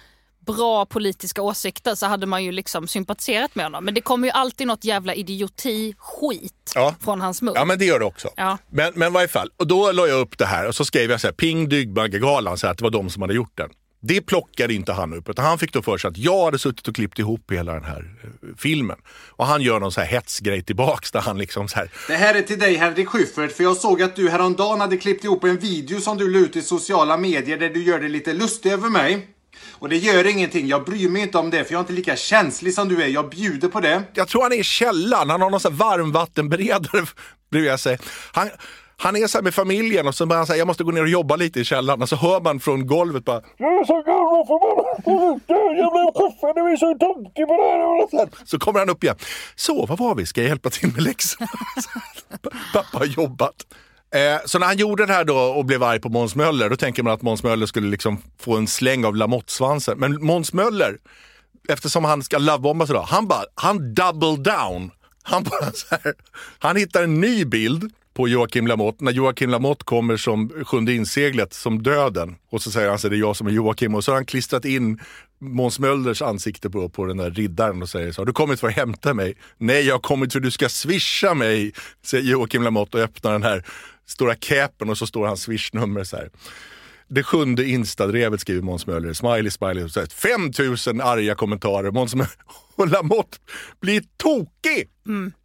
bra 0.53 0.87
politiska 0.87 1.43
åsikter 1.43 1.95
så 1.95 2.07
hade 2.07 2.27
man 2.27 2.45
ju 2.45 2.53
liksom 2.53 2.89
sympatiserat 2.89 3.55
med 3.55 3.65
honom. 3.65 3.85
Men 3.85 3.95
det 3.95 4.01
kommer 4.01 4.29
ju 4.29 4.33
alltid 4.33 4.67
något 4.67 4.85
jävla 4.85 5.15
idioti-skit 5.15 6.73
Ja. 6.75 6.95
från 7.05 7.21
hans 7.21 7.43
mun. 7.43 7.53
Ja 7.57 7.65
men 7.65 7.79
det 7.79 7.85
gör 7.85 7.99
det 7.99 8.05
också. 8.05 8.29
Ja. 8.37 8.59
Men, 8.71 8.93
men 8.95 9.09
i 9.09 9.15
varje 9.15 9.29
fall, 9.29 9.51
och 9.57 9.67
då 9.67 9.93
la 9.93 10.07
jag 10.07 10.21
upp 10.21 10.39
det 10.39 10.47
här 10.47 10.67
och 10.69 10.75
så 10.75 10.85
skrev 10.85 11.11
jag 11.11 11.21
så 11.21 11.27
här, 11.27 11.35
Ping 11.35 11.69
Dyggbaggegalan, 11.69 12.59
så 12.59 12.67
här, 12.67 12.73
att 12.73 12.79
det 12.79 12.85
var 12.85 12.91
de 12.91 13.11
som 13.11 13.23
hade 13.23 13.35
gjort 13.35 13.57
den. 13.57 13.71
Det 14.01 14.21
plockade 14.21 14.75
inte 14.75 14.93
han 14.93 15.15
upp, 15.15 15.29
utan 15.29 15.45
han 15.45 15.59
fick 15.59 15.73
då 15.73 15.83
för 15.83 15.99
sig 15.99 16.09
att 16.09 16.17
jag 16.19 16.45
hade 16.45 16.59
suttit 16.59 16.89
och 16.89 16.95
klippt 16.95 17.19
ihop 17.19 17.53
hela 17.53 17.73
den 17.75 17.85
här 17.85 18.17
eh, 18.25 18.29
filmen. 18.59 18.97
Och 19.31 19.47
han 19.47 19.63
gör 19.63 19.81
någon 19.81 19.93
så 19.93 20.01
här 20.01 20.09
hetsgrej 20.09 20.63
tillbaks 20.63 21.11
där 21.11 21.21
han 21.21 21.39
liksom 21.39 21.69
så 21.69 21.77
här, 21.77 21.91
Det 22.09 22.15
här 22.17 22.35
är 22.35 22.43
till 22.43 22.59
dig 22.59 22.77
Henrik 22.77 23.09
Schyffert, 23.09 23.53
för 23.53 23.65
jag 23.65 23.77
såg 23.77 24.03
att 24.03 24.17
du 24.17 24.31
häromdagen 24.31 24.81
hade 24.81 24.97
klippt 24.97 25.25
ihop 25.25 25.45
en 25.45 25.59
video 25.59 26.01
som 26.01 26.19
du 26.19 26.31
la 26.31 26.39
ut 26.39 26.57
i 26.57 26.63
sociala 26.63 27.17
medier 27.17 27.57
där 27.59 27.69
du 27.69 27.83
gör 27.85 28.01
dig 28.01 28.09
lite 28.09 28.33
lustig 28.33 28.73
över 28.73 28.89
mig. 28.89 29.27
Och 29.73 29.89
det 29.89 29.97
gör 29.97 30.27
ingenting. 30.27 30.67
Jag 30.67 30.85
bryr 30.85 31.09
mig 31.09 31.23
inte 31.23 31.39
om 31.39 31.51
det 31.51 31.65
för 31.65 31.73
jag 31.73 31.79
är 31.79 31.83
inte 31.83 31.93
lika 31.93 32.17
känslig 32.17 32.75
som 32.75 32.89
du 32.89 33.03
är. 33.03 33.07
Jag 33.07 33.31
bjuder 33.31 33.69
på 33.69 33.81
det. 33.81 34.03
Jag 34.15 34.29
tror 34.29 34.43
han 34.43 34.53
är 34.53 34.57
i 34.57 34.63
källaren. 34.63 35.31
Han 35.31 35.41
har 35.41 35.51
någon 35.51 35.61
sån 35.61 35.73
här 35.73 35.79
varmvattenberedare 35.79 37.07
bredvid 37.51 37.81
sig. 37.81 37.99
Han, 38.33 38.51
han 38.97 39.17
är 39.17 39.27
så 39.27 39.39
här 39.39 39.43
med 39.43 39.55
familjen 39.55 40.07
och 40.07 40.15
så 40.15 40.27
börjar 40.27 40.39
han 40.39 40.47
säga 40.47 40.59
jag 40.59 40.67
måste 40.67 40.85
gå 40.85 40.91
ner 40.91 41.03
och 41.03 41.09
jobba 41.09 41.37
lite 41.37 41.61
i 41.61 41.65
källaren. 41.65 42.03
Och 42.03 42.09
så 42.09 42.17
hör 42.17 42.41
man 42.41 42.61
från 42.61 42.87
golvet 42.87 43.25
bara 43.25 43.43
Jag 43.57 43.81
är 43.81 43.85
så 43.85 44.05
jävla 44.07 44.45
förbannad! 44.47 45.41
Jävla 45.77 46.13
chefen, 46.15 46.55
du 46.55 46.73
är 46.73 46.77
så 46.77 46.95
tokig 46.99 47.47
på 47.49 47.57
det 47.57 48.19
här! 48.19 48.29
Så 48.45 48.59
kommer 48.59 48.79
han 48.79 48.91
upp 48.91 49.05
igen. 49.05 49.17
Så, 49.57 49.87
vad 49.87 49.99
var 49.99 50.15
vi? 50.15 50.27
Ska 50.27 50.41
jag 50.41 50.49
hjälpa 50.49 50.71
till 50.71 50.93
med 50.93 51.03
läxorna? 51.03 51.49
Pappa 52.73 52.99
har 52.99 53.05
jobbat. 53.05 53.67
Eh, 54.15 54.41
så 54.45 54.59
när 54.59 54.67
han 54.67 54.77
gjorde 54.77 55.07
det 55.07 55.13
här 55.13 55.25
då 55.25 55.37
och 55.37 55.65
blev 55.65 55.83
arg 55.83 56.01
på 56.01 56.09
Måns 56.09 56.35
Möller, 56.35 56.71
då 56.71 56.77
tänker 56.77 57.03
man 57.03 57.13
att 57.13 57.23
Måns 57.23 57.43
Möller 57.43 57.67
skulle 57.67 57.89
liksom 57.89 58.23
få 58.41 58.57
en 58.57 58.67
släng 58.67 59.05
av 59.05 59.17
Lamotte-svansen. 59.17 59.99
Men 59.99 60.25
Måns 60.25 60.53
Möller, 60.53 60.99
eftersom 61.69 62.05
han 62.05 62.23
ska 62.23 62.39
lovebomba 62.39 62.87
sådär, 62.87 63.05
han 63.09 63.27
bara, 63.27 63.45
han 63.55 63.95
double 63.95 64.53
down. 64.53 64.91
Han 65.23 65.43
bara 65.43 65.73
så 65.73 65.87
här, 65.91 66.15
han 66.59 66.77
hittar 66.77 67.03
en 67.03 67.21
ny 67.21 67.45
bild 67.45 67.93
på 68.15 68.29
Joakim 68.29 68.67
Lamotte 68.67 69.05
när 69.05 69.13
Joakim 69.13 69.51
Lamotte 69.51 69.85
kommer 69.85 70.17
som 70.17 70.65
sjunde 70.67 70.93
inseglet, 70.95 71.55
som 71.55 71.83
döden. 71.83 72.37
Och 72.51 72.63
så 72.63 72.71
säger 72.71 72.89
han 72.89 72.99
så 72.99 73.09
det 73.09 73.17
är 73.17 73.19
jag 73.19 73.37
som 73.37 73.47
är 73.47 73.51
Joakim 73.51 73.95
och 73.95 74.05
så 74.05 74.11
har 74.11 74.17
han 74.17 74.27
klistrat 74.27 74.65
in 74.65 75.01
Måns 75.41 75.79
Möllers 75.79 76.23
ansikte 76.23 76.71
på, 76.71 76.89
på 76.89 77.05
den 77.05 77.17
där 77.17 77.31
riddaren 77.31 77.83
och 77.83 77.89
säger 77.89 78.13
så 78.13 78.21
har 78.21 78.27
du 78.27 78.33
kommit 78.33 78.61
för 78.61 78.69
att 78.69 78.75
hämta 78.75 79.15
mig? 79.15 79.37
Nej, 79.59 79.87
jag 79.87 79.95
har 79.95 80.01
kommit 80.01 80.33
för 80.33 80.41
att 80.41 80.45
du 80.45 80.51
ska 80.51 80.69
swisha 80.69 81.35
mig, 81.35 81.73
säger 82.05 82.25
Joakim 82.25 82.63
Lamotte 82.63 82.97
och 82.97 83.03
öppnar 83.03 83.33
den 83.33 83.43
här 83.43 83.65
stora 84.09 84.35
capen 84.35 84.91
och 84.91 84.99
så 84.99 85.07
står 85.07 85.27
hans 85.27 85.43
swishnummer 85.43 86.05
så 86.05 86.17
här. 86.17 86.31
Det 87.09 87.23
sjunde 87.23 87.69
instadrevet 87.69 88.41
skriver 88.41 88.63
Måns 88.63 88.87
Möller, 88.87 89.13
smiley 89.13 89.51
smiley, 89.51 89.89
5000 90.13 91.01
arga 91.01 91.35
kommentarer. 91.35 91.91
Måns 91.91 92.15
Möller 92.15 92.33
och 92.79 92.89
Lamotte 92.89 93.39
blir 93.81 94.03
tokig! 94.17 94.89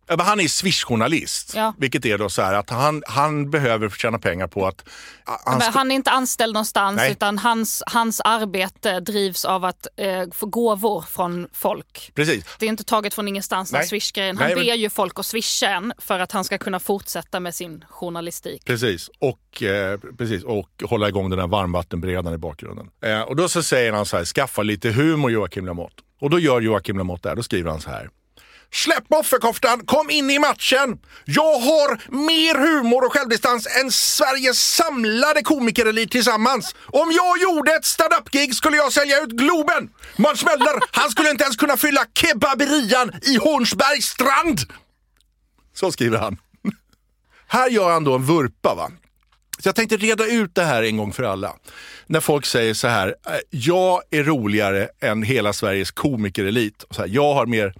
Men 0.07 0.19
Han 0.19 0.39
är 0.39 0.47
Swish-journalist, 0.47 1.53
Ja. 1.55 1.73
vilket 1.77 2.05
är 2.05 2.17
då 2.17 2.29
så 2.29 2.41
här 2.41 2.53
att 2.53 2.69
han, 2.69 3.03
han 3.07 3.49
behöver 3.51 3.89
tjäna 3.89 4.19
pengar 4.19 4.47
på 4.47 4.67
att... 4.67 4.85
Han 5.25 5.39
Men 5.57 5.61
ska- 5.61 5.79
han 5.79 5.91
är 5.91 5.95
inte 5.95 6.11
anställd 6.11 6.53
någonstans 6.53 6.95
Nej. 6.97 7.11
utan 7.11 7.37
hans, 7.37 7.83
hans 7.85 8.21
arbete 8.21 8.99
drivs 8.99 9.45
av 9.45 9.65
att 9.65 9.87
eh, 9.97 10.23
få 10.31 10.45
gåvor 10.45 11.01
från 11.01 11.47
folk. 11.53 12.11
Precis. 12.15 12.45
Det 12.59 12.65
är 12.65 12.69
inte 12.69 12.83
taget 12.83 13.13
från 13.13 13.27
ingenstans 13.27 13.71
den. 13.71 13.83
Swish-grejen. 13.85 14.37
Han 14.37 14.47
Nej, 14.47 14.55
men- 14.55 14.65
ber 14.65 14.73
ju 14.73 14.89
folk 14.89 15.19
att 15.19 15.25
swisha 15.25 15.67
en 15.69 15.93
för 15.97 16.19
att 16.19 16.31
han 16.31 16.43
ska 16.43 16.57
kunna 16.57 16.79
fortsätta 16.79 17.39
med 17.39 17.55
sin 17.55 17.85
journalistik. 17.89 18.65
Precis, 18.65 19.09
och, 19.19 19.63
eh, 19.63 19.99
precis, 20.17 20.43
och 20.43 20.69
hålla 20.83 21.07
igång 21.07 21.29
den 21.29 21.39
här 21.39 21.47
varmvattenberedaren 21.47 22.35
i 22.35 22.37
bakgrunden. 22.37 22.89
Eh, 23.03 23.21
och 23.21 23.35
då 23.35 23.49
så 23.49 23.63
säger 23.63 23.93
han 23.93 24.05
så 24.05 24.17
här, 24.17 24.25
skaffa 24.25 24.63
lite 24.63 24.89
humor 24.91 25.31
Joakim 25.31 25.65
Lamotte. 25.65 25.95
Och 26.23 26.29
då 26.29 26.39
gör 26.39 26.61
Joakim 26.61 26.97
Lamotte 26.97 27.21
det 27.23 27.29
här, 27.29 27.35
då 27.35 27.43
skriver 27.43 27.71
han 27.71 27.81
så 27.81 27.89
här. 27.89 28.09
Släpp 28.71 29.03
offerkoftan, 29.09 29.85
kom 29.85 30.09
in 30.09 30.29
i 30.29 30.39
matchen! 30.39 30.99
Jag 31.25 31.59
har 31.59 32.11
mer 32.27 32.55
humor 32.55 33.05
och 33.05 33.13
självdistans 33.13 33.67
än 33.81 33.91
Sveriges 33.91 34.75
samlade 34.75 35.41
komikerelit 35.41 36.11
tillsammans. 36.11 36.75
Om 36.85 37.11
jag 37.11 37.41
gjorde 37.41 37.71
ett 37.71 37.85
stand-up-gig 37.85 38.55
skulle 38.55 38.77
jag 38.77 38.93
sälja 38.93 39.19
ut 39.19 39.29
Globen! 39.29 39.89
Måns 40.15 40.45
Möller, 40.45 40.79
han 40.91 41.09
skulle 41.09 41.29
inte 41.29 41.43
ens 41.43 41.57
kunna 41.57 41.77
fylla 41.77 42.05
kebaberian 42.13 43.11
i 43.21 43.35
Hornsbergs 43.35 44.05
strand! 44.05 44.59
Så 45.73 45.91
skriver 45.91 46.17
han. 46.17 46.37
Här 47.47 47.69
gör 47.69 47.91
han 47.91 48.03
då 48.03 48.15
en 48.15 48.23
vurpa 48.23 48.75
va. 48.75 48.91
Så 49.63 49.67
jag 49.69 49.75
tänkte 49.75 49.97
reda 49.97 50.25
ut 50.25 50.55
det 50.55 50.63
här 50.63 50.83
en 50.83 50.97
gång 50.97 51.13
för 51.13 51.23
alla. 51.23 51.55
När 52.07 52.19
folk 52.19 52.45
säger 52.45 52.73
så 52.73 52.87
här, 52.87 53.07
eh, 53.07 53.33
jag 53.49 54.01
är 54.11 54.23
roligare 54.23 54.89
än 54.99 55.23
hela 55.23 55.53
Sveriges 55.53 55.91
komikerelit. 55.91 56.83
Och 56.83 56.95
Så 56.95 57.01
här, 57.01 57.09
jag 57.09 57.33
har 57.33 57.45
mer 57.45 57.73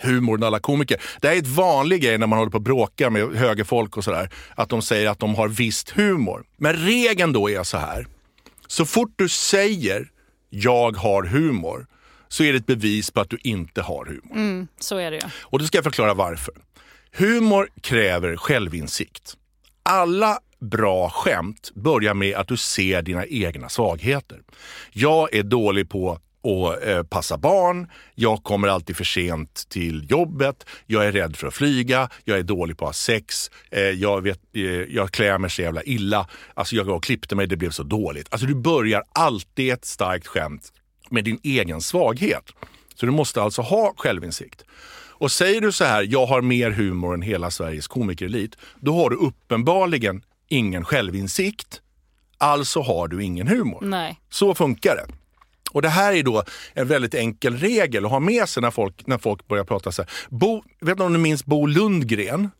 humor 0.00 0.36
än 0.36 0.42
alla 0.42 0.58
komiker. 0.58 1.00
Det 1.20 1.28
här 1.28 1.34
är 1.34 1.38
ett 1.38 1.46
vanlig 1.46 2.02
grej 2.02 2.18
när 2.18 2.26
man 2.26 2.38
håller 2.38 2.50
på 2.50 2.56
att 2.56 2.62
bråka 2.62 3.10
med 3.10 3.36
högerfolk 3.36 3.96
och 3.96 4.04
sådär. 4.04 4.30
Att 4.54 4.68
de 4.68 4.82
säger 4.82 5.08
att 5.08 5.18
de 5.18 5.34
har 5.34 5.48
visst 5.48 5.90
humor. 5.90 6.44
Men 6.56 6.72
regeln 6.72 7.32
då 7.32 7.50
är 7.50 7.62
så 7.62 7.78
här. 7.78 8.06
Så 8.66 8.86
fort 8.86 9.12
du 9.16 9.28
säger 9.28 10.10
jag 10.50 10.96
har 10.96 11.22
humor 11.22 11.86
så 12.28 12.42
är 12.44 12.52
det 12.52 12.58
ett 12.58 12.66
bevis 12.66 13.10
på 13.10 13.20
att 13.20 13.30
du 13.30 13.38
inte 13.42 13.82
har 13.82 14.04
humor. 14.04 14.66
Så 14.80 14.96
är 14.96 15.10
det 15.10 15.16
ju. 15.16 15.22
Och 15.42 15.58
då 15.58 15.64
ska 15.64 15.78
jag 15.78 15.84
förklara 15.84 16.14
varför. 16.14 16.54
Humor 17.12 17.68
kräver 17.80 18.36
självinsikt. 18.36 19.36
Alla 19.82 20.38
bra 20.60 21.10
skämt 21.10 21.70
börjar 21.74 22.14
med 22.14 22.36
att 22.36 22.48
du 22.48 22.56
ser 22.56 23.02
dina 23.02 23.26
egna 23.26 23.68
svagheter. 23.68 24.40
Jag 24.92 25.34
är 25.34 25.42
dålig 25.42 25.90
på 25.90 26.12
att 26.12 26.22
eh, 26.82 27.02
passa 27.02 27.38
barn, 27.38 27.86
jag 28.14 28.42
kommer 28.42 28.68
alltid 28.68 28.96
för 28.96 29.04
sent 29.04 29.66
till 29.68 30.10
jobbet, 30.10 30.66
jag 30.86 31.06
är 31.06 31.12
rädd 31.12 31.36
för 31.36 31.46
att 31.46 31.54
flyga, 31.54 32.08
jag 32.24 32.38
är 32.38 32.42
dålig 32.42 32.78
på 32.78 32.84
att 32.84 32.88
ha 32.88 32.92
sex, 32.92 33.50
eh, 33.70 33.80
jag, 33.80 34.20
vet, 34.20 34.40
eh, 34.52 34.62
jag 34.64 35.10
klär 35.10 35.38
mig 35.38 35.50
så 35.50 35.62
jävla 35.62 35.82
illa, 35.82 36.28
alltså 36.54 36.76
jag 36.76 36.88
och 36.88 37.04
klippte 37.04 37.34
mig, 37.34 37.46
det 37.46 37.56
blev 37.56 37.70
så 37.70 37.82
dåligt. 37.82 38.28
Alltså 38.30 38.46
du 38.46 38.54
börjar 38.54 39.02
alltid 39.12 39.72
ett 39.72 39.84
starkt 39.84 40.26
skämt 40.26 40.72
med 41.10 41.24
din 41.24 41.40
egen 41.42 41.80
svaghet. 41.80 42.52
Så 42.94 43.06
du 43.06 43.12
måste 43.12 43.42
alltså 43.42 43.62
ha 43.62 43.94
självinsikt. 43.96 44.64
Och 45.18 45.32
säger 45.32 45.60
du 45.60 45.72
så 45.72 45.84
här, 45.84 46.02
jag 46.02 46.26
har 46.26 46.42
mer 46.42 46.70
humor 46.70 47.14
än 47.14 47.22
hela 47.22 47.50
Sveriges 47.50 47.86
komikerelit, 47.86 48.56
då 48.80 48.94
har 48.94 49.10
du 49.10 49.16
uppenbarligen 49.16 50.22
ingen 50.48 50.84
självinsikt, 50.84 51.80
alltså 52.38 52.80
har 52.80 53.08
du 53.08 53.24
ingen 53.24 53.48
humor. 53.48 53.78
Nej. 53.82 54.20
Så 54.30 54.54
funkar 54.54 54.96
det. 54.96 55.06
Och 55.70 55.82
det 55.82 55.88
här 55.88 56.12
är 56.12 56.22
då 56.22 56.42
en 56.74 56.88
väldigt 56.88 57.14
enkel 57.14 57.56
regel 57.56 58.04
att 58.04 58.10
ha 58.10 58.20
med 58.20 58.48
sig 58.48 58.60
när 58.60 58.70
folk, 58.70 59.06
när 59.06 59.18
folk 59.18 59.48
börjar 59.48 59.64
prata 59.64 59.92
så 59.92 60.02
här. 60.02 60.10
Bo, 60.28 60.62
vet 60.80 60.98
du 60.98 61.04
om 61.04 61.12
du 61.12 61.18
minns 61.18 61.44
Bo 61.44 61.66
Lundgren? 61.66 62.50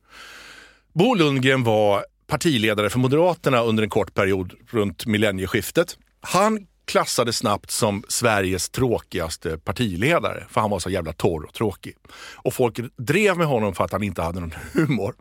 Bo 0.92 1.14
Lundgren 1.14 1.64
var 1.64 2.04
partiledare 2.26 2.90
för 2.90 2.98
Moderaterna 2.98 3.62
under 3.62 3.82
en 3.82 3.90
kort 3.90 4.14
period 4.14 4.54
runt 4.70 5.06
millennieskiftet. 5.06 5.98
Han 6.20 6.66
klassades 6.86 7.36
snabbt 7.36 7.70
som 7.70 8.04
Sveriges 8.08 8.68
tråkigaste 8.68 9.58
partiledare, 9.58 10.46
för 10.50 10.60
han 10.60 10.70
var 10.70 10.78
så 10.78 10.90
jävla 10.90 11.12
torr 11.12 11.44
och 11.44 11.54
tråkig. 11.54 11.96
Och 12.34 12.54
folk 12.54 12.80
drev 12.96 13.36
med 13.36 13.46
honom 13.46 13.74
för 13.74 13.84
att 13.84 13.92
han 13.92 14.02
inte 14.02 14.22
hade 14.22 14.40
någon 14.40 14.54
humor. 14.72 15.14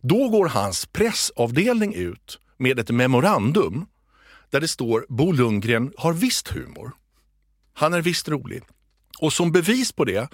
Då 0.00 0.28
går 0.28 0.48
hans 0.48 0.86
pressavdelning 0.86 1.94
ut 1.94 2.38
med 2.56 2.78
ett 2.78 2.90
memorandum 2.90 3.86
där 4.50 4.60
det 4.60 4.68
står 4.68 5.06
Bo 5.08 5.32
Lundgren 5.32 5.92
har 5.96 6.12
visst 6.12 6.48
humor. 6.48 6.92
Han 7.74 7.94
är 7.94 8.02
visst 8.02 8.28
rolig. 8.28 8.62
Och 9.18 9.32
som 9.32 9.52
bevis 9.52 9.92
på 9.92 10.04
det 10.04 10.28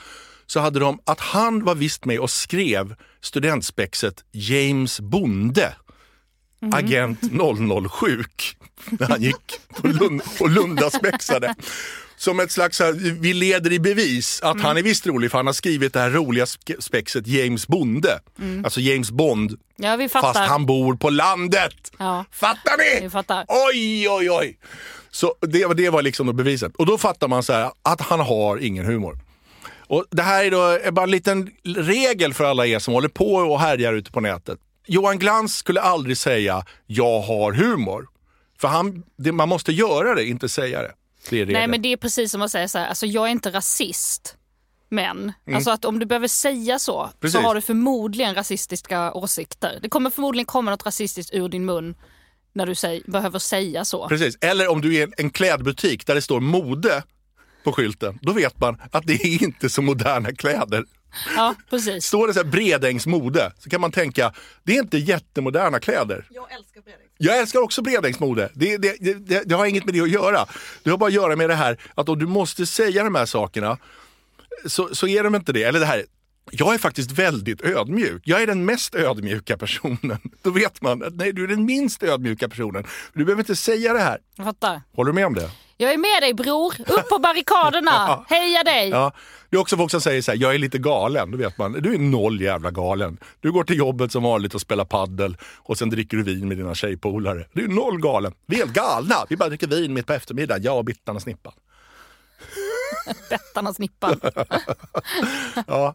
så 0.46 0.60
hade 0.60 0.78
de 0.78 1.00
att 1.04 1.20
han 1.20 1.64
var 1.64 1.74
visst 1.74 2.04
med 2.04 2.20
och 2.20 2.30
skrev 2.30 2.94
studentspexet 3.20 4.24
James 4.32 5.00
Bonde, 5.00 5.74
agent 6.72 7.20
007-sjuk, 7.22 8.56
när 8.90 9.08
han 9.08 9.22
gick 9.22 9.60
Lund 9.82 10.22
och 10.40 10.50
lundaspexade. 10.50 11.54
Som 12.16 12.40
ett 12.40 12.50
slags, 12.52 12.80
här, 12.80 12.92
vi 13.20 13.32
leder 13.34 13.72
i 13.72 13.78
bevis 13.78 14.40
att 14.42 14.60
han 14.60 14.76
är 14.76 14.82
visst 14.82 15.06
rolig 15.06 15.30
för 15.30 15.38
han 15.38 15.46
har 15.46 15.52
skrivit 15.52 15.92
det 15.92 16.00
här 16.00 16.10
roliga 16.10 16.46
spexet 16.78 17.26
James 17.26 17.66
Bonde. 17.66 18.20
Alltså 18.64 18.80
James 18.80 19.10
Bond, 19.10 19.58
Ja, 19.76 19.96
vi 19.96 20.08
fattar. 20.08 20.32
fast 20.32 20.50
han 20.50 20.66
bor 20.66 20.94
på 20.96 21.10
landet. 21.10 21.74
Ja. 21.98 22.24
Fattar 22.30 22.78
ni? 22.78 23.04
Vi 23.04 23.10
fattar. 23.10 23.44
Oj, 23.48 24.08
oj, 24.10 24.30
oj. 24.30 24.58
Så 25.10 25.34
det, 25.40 25.66
var- 25.66 25.74
det 25.74 25.90
var 25.90 26.02
liksom 26.02 26.36
beviset. 26.36 26.72
Och 26.76 26.86
då 26.86 26.98
fattar 26.98 27.28
man 27.28 27.42
så 27.42 27.52
här 27.52 27.70
att 27.82 28.00
han 28.00 28.20
har 28.20 28.58
ingen 28.58 28.84
humor. 28.86 29.18
Och 29.86 30.04
Det 30.10 30.22
här 30.22 30.44
är 30.44 30.50
då 30.84 30.92
bara 30.92 31.02
en 31.04 31.10
liten 31.10 31.50
regel 31.64 32.34
för 32.34 32.44
alla 32.44 32.66
er 32.66 32.78
som 32.78 32.94
håller 32.94 33.08
på 33.08 33.34
och 33.34 33.60
härjar 33.60 33.92
ute 33.92 34.12
på 34.12 34.20
nätet. 34.20 34.58
Johan 34.86 35.18
Glans 35.18 35.56
skulle 35.56 35.80
aldrig 35.80 36.16
säga 36.16 36.64
jag 36.86 37.20
har 37.20 37.52
humor. 37.52 38.08
För 38.60 38.68
han, 38.68 39.02
det, 39.16 39.32
man 39.32 39.48
måste 39.48 39.72
göra 39.72 40.14
det, 40.14 40.24
inte 40.24 40.48
säga 40.48 40.82
det. 40.82 40.92
Det 41.30 41.36
är 41.36 41.40
regeln. 41.46 41.52
Nej 41.58 41.68
men 41.68 41.82
det 41.82 41.92
är 41.92 41.96
precis 41.96 42.32
som 42.32 42.42
att 42.42 42.50
säga 42.50 42.68
så 42.68 42.78
här, 42.78 42.86
alltså 42.86 43.06
jag 43.06 43.26
är 43.26 43.30
inte 43.30 43.50
rasist. 43.52 44.36
Men, 44.88 45.32
alltså 45.54 45.70
att 45.70 45.84
om 45.84 45.98
du 45.98 46.06
behöver 46.06 46.28
säga 46.28 46.78
så, 46.78 47.00
Mm. 47.00 47.12
Precis. 47.20 47.40
så 47.40 47.46
har 47.46 47.54
du 47.54 47.60
förmodligen 47.60 48.34
rasistiska 48.34 49.12
åsikter. 49.12 49.78
Det 49.82 49.88
kommer 49.88 50.10
förmodligen 50.10 50.46
komma 50.46 50.70
något 50.70 50.86
rasistiskt 50.86 51.34
ur 51.34 51.48
din 51.48 51.64
mun 51.64 51.94
när 52.52 52.66
du 52.66 52.74
säg, 52.74 53.02
behöver 53.06 53.38
säga 53.38 53.84
så. 53.84 54.08
Precis. 54.08 54.38
Eller 54.40 54.68
om 54.68 54.80
du 54.80 54.94
är 54.94 54.98
i 54.98 55.02
en, 55.02 55.12
en 55.16 55.30
klädbutik 55.30 56.06
där 56.06 56.14
det 56.14 56.22
står 56.22 56.40
mode 56.40 57.02
på 57.64 57.72
skylten. 57.72 58.18
Då 58.22 58.32
vet 58.32 58.60
man 58.60 58.80
att 58.90 59.06
det 59.06 59.12
är 59.12 59.42
inte 59.42 59.70
så 59.70 59.82
moderna 59.82 60.32
kläder. 60.32 60.84
Ja, 61.36 61.54
precis. 61.70 62.04
Står 62.04 62.26
det 62.26 62.34
så 62.34 62.40
här 62.40 62.46
Bredängs 62.46 63.06
mode 63.06 63.52
så 63.58 63.70
kan 63.70 63.80
man 63.80 63.92
tänka, 63.92 64.32
det 64.62 64.76
är 64.76 64.80
inte 64.80 64.98
jättemoderna 64.98 65.80
kläder. 65.80 66.26
Jag 66.30 66.52
älskar 66.52 66.80
Bredäng. 66.80 67.06
Jag 67.18 67.38
älskar 67.38 67.60
också 67.60 67.82
Bredängsmode. 67.82 68.50
Det, 68.54 68.76
det, 68.76 68.96
det, 69.00 69.14
det, 69.14 69.42
det 69.48 69.54
har 69.54 69.66
inget 69.66 69.84
med 69.84 69.94
det 69.94 70.00
att 70.00 70.10
göra. 70.10 70.46
Det 70.82 70.90
har 70.90 70.98
bara 70.98 71.06
att 71.06 71.12
göra 71.12 71.36
med 71.36 71.50
det 71.50 71.54
här 71.54 71.78
att 71.94 72.08
om 72.08 72.18
du 72.18 72.26
måste 72.26 72.66
säga 72.66 73.04
de 73.04 73.14
här 73.14 73.26
sakerna 73.26 73.78
så, 74.66 74.94
så 74.94 75.06
är 75.06 75.24
de 75.24 75.34
inte 75.34 75.52
det. 75.52 75.62
Eller 75.62 75.80
det 75.80 75.86
här, 75.86 76.04
jag 76.50 76.74
är 76.74 76.78
faktiskt 76.78 77.10
väldigt 77.10 77.62
ödmjuk. 77.62 78.22
Jag 78.24 78.42
är 78.42 78.46
den 78.46 78.64
mest 78.64 78.94
ödmjuka 78.94 79.56
personen. 79.56 80.18
Då 80.42 80.50
vet 80.50 80.82
man 80.82 81.02
att 81.02 81.14
nej, 81.14 81.32
du 81.32 81.44
är 81.44 81.48
den 81.48 81.64
minst 81.64 82.02
ödmjuka 82.02 82.48
personen. 82.48 82.84
Du 83.12 83.24
behöver 83.24 83.42
inte 83.42 83.56
säga 83.56 83.92
det 83.92 84.00
här. 84.00 84.18
Jag 84.36 84.46
fattar. 84.46 84.82
Håller 84.96 85.12
du 85.12 85.14
med 85.14 85.26
om 85.26 85.34
det? 85.34 85.50
Jag 85.76 85.92
är 85.92 85.98
med 85.98 86.22
dig 86.22 86.34
bror, 86.34 86.74
upp 86.80 87.08
på 87.08 87.18
barrikaderna, 87.18 88.24
heja 88.28 88.62
dig! 88.62 88.88
Ja. 88.88 89.12
Det 89.50 89.56
är 89.56 89.60
också 89.60 89.76
folk 89.76 89.90
som 89.90 90.00
säger 90.00 90.22
så 90.22 90.30
här, 90.30 90.38
jag 90.38 90.54
är 90.54 90.58
lite 90.58 90.78
galen. 90.78 91.30
Då 91.30 91.38
vet 91.38 91.58
man, 91.58 91.72
du 91.72 91.94
är 91.94 91.98
noll 91.98 92.40
jävla 92.40 92.70
galen. 92.70 93.18
Du 93.40 93.52
går 93.52 93.64
till 93.64 93.78
jobbet 93.78 94.12
som 94.12 94.22
vanligt 94.22 94.54
och 94.54 94.60
spelar 94.60 94.84
paddel 94.84 95.36
och 95.56 95.78
sen 95.78 95.90
dricker 95.90 96.16
du 96.16 96.22
vin 96.22 96.48
med 96.48 96.56
dina 96.56 96.74
tjejpolare. 96.74 97.46
Du 97.52 97.64
är 97.64 97.68
noll 97.68 98.00
galen. 98.00 98.32
Vi 98.46 98.56
är 98.56 98.60
helt 98.60 98.72
galna. 98.72 99.26
Vi 99.28 99.36
bara 99.36 99.48
dricker 99.48 99.66
vin 99.66 99.94
mitt 99.94 100.06
på 100.06 100.12
eftermiddagen, 100.12 100.62
jag 100.62 100.78
och 100.78 100.84
Bittan 100.84 101.16
och 101.16 101.22
Snippan. 101.22 101.52
Bettan 103.30 103.66
och 103.66 103.74
snippan. 103.74 104.20
Ja. 105.66 105.94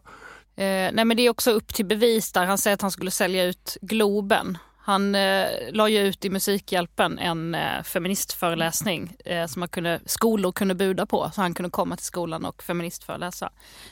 Eh, 0.56 0.92
nej 0.92 1.04
men 1.04 1.16
det 1.16 1.22
är 1.22 1.30
också 1.30 1.50
upp 1.50 1.74
till 1.74 1.86
bevis 1.86 2.32
där. 2.32 2.44
Han 2.46 2.58
säger 2.58 2.74
att 2.74 2.82
han 2.82 2.90
skulle 2.90 3.10
sälja 3.10 3.44
ut 3.44 3.76
Globen. 3.80 4.58
Han 4.90 5.14
eh, 5.14 5.46
la 5.72 5.88
ju 5.88 5.98
ut 5.98 6.24
i 6.24 6.30
Musikhjälpen 6.30 7.18
en 7.18 7.54
eh, 7.54 7.82
feministföreläsning 7.82 9.16
eh, 9.24 9.46
som 9.46 9.60
man 9.60 9.68
kunde, 9.68 10.00
skolor 10.06 10.52
kunde 10.52 10.74
buda 10.74 11.06
på. 11.06 11.30
Så 11.34 11.40
han 11.40 11.54
kunde 11.54 11.70
komma 11.70 11.96
till 11.96 12.04
skolan 12.04 12.44
och 12.44 12.62
feministföreläsa. 12.62 13.50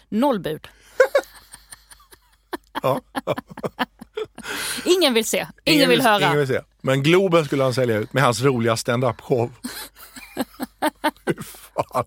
Noll 0.08 0.40
bud. 0.40 0.68
Ja. 2.82 3.00
Ingen 4.84 5.14
vill 5.14 5.24
se, 5.24 5.46
ingen, 5.64 5.88
vill 5.88 6.00
höra. 6.00 6.26
Ingen 6.26 6.38
vill 6.38 6.46
se. 6.46 6.60
Men 6.80 7.02
Globen 7.02 7.44
skulle 7.44 7.62
han 7.62 7.74
sälja 7.74 7.96
ut 7.96 8.12
med 8.12 8.22
hans 8.22 8.42
roliga 8.42 8.76
stand-up 8.76 9.20
show. 9.20 9.50
Fy 11.26 11.34
fan. 11.42 12.04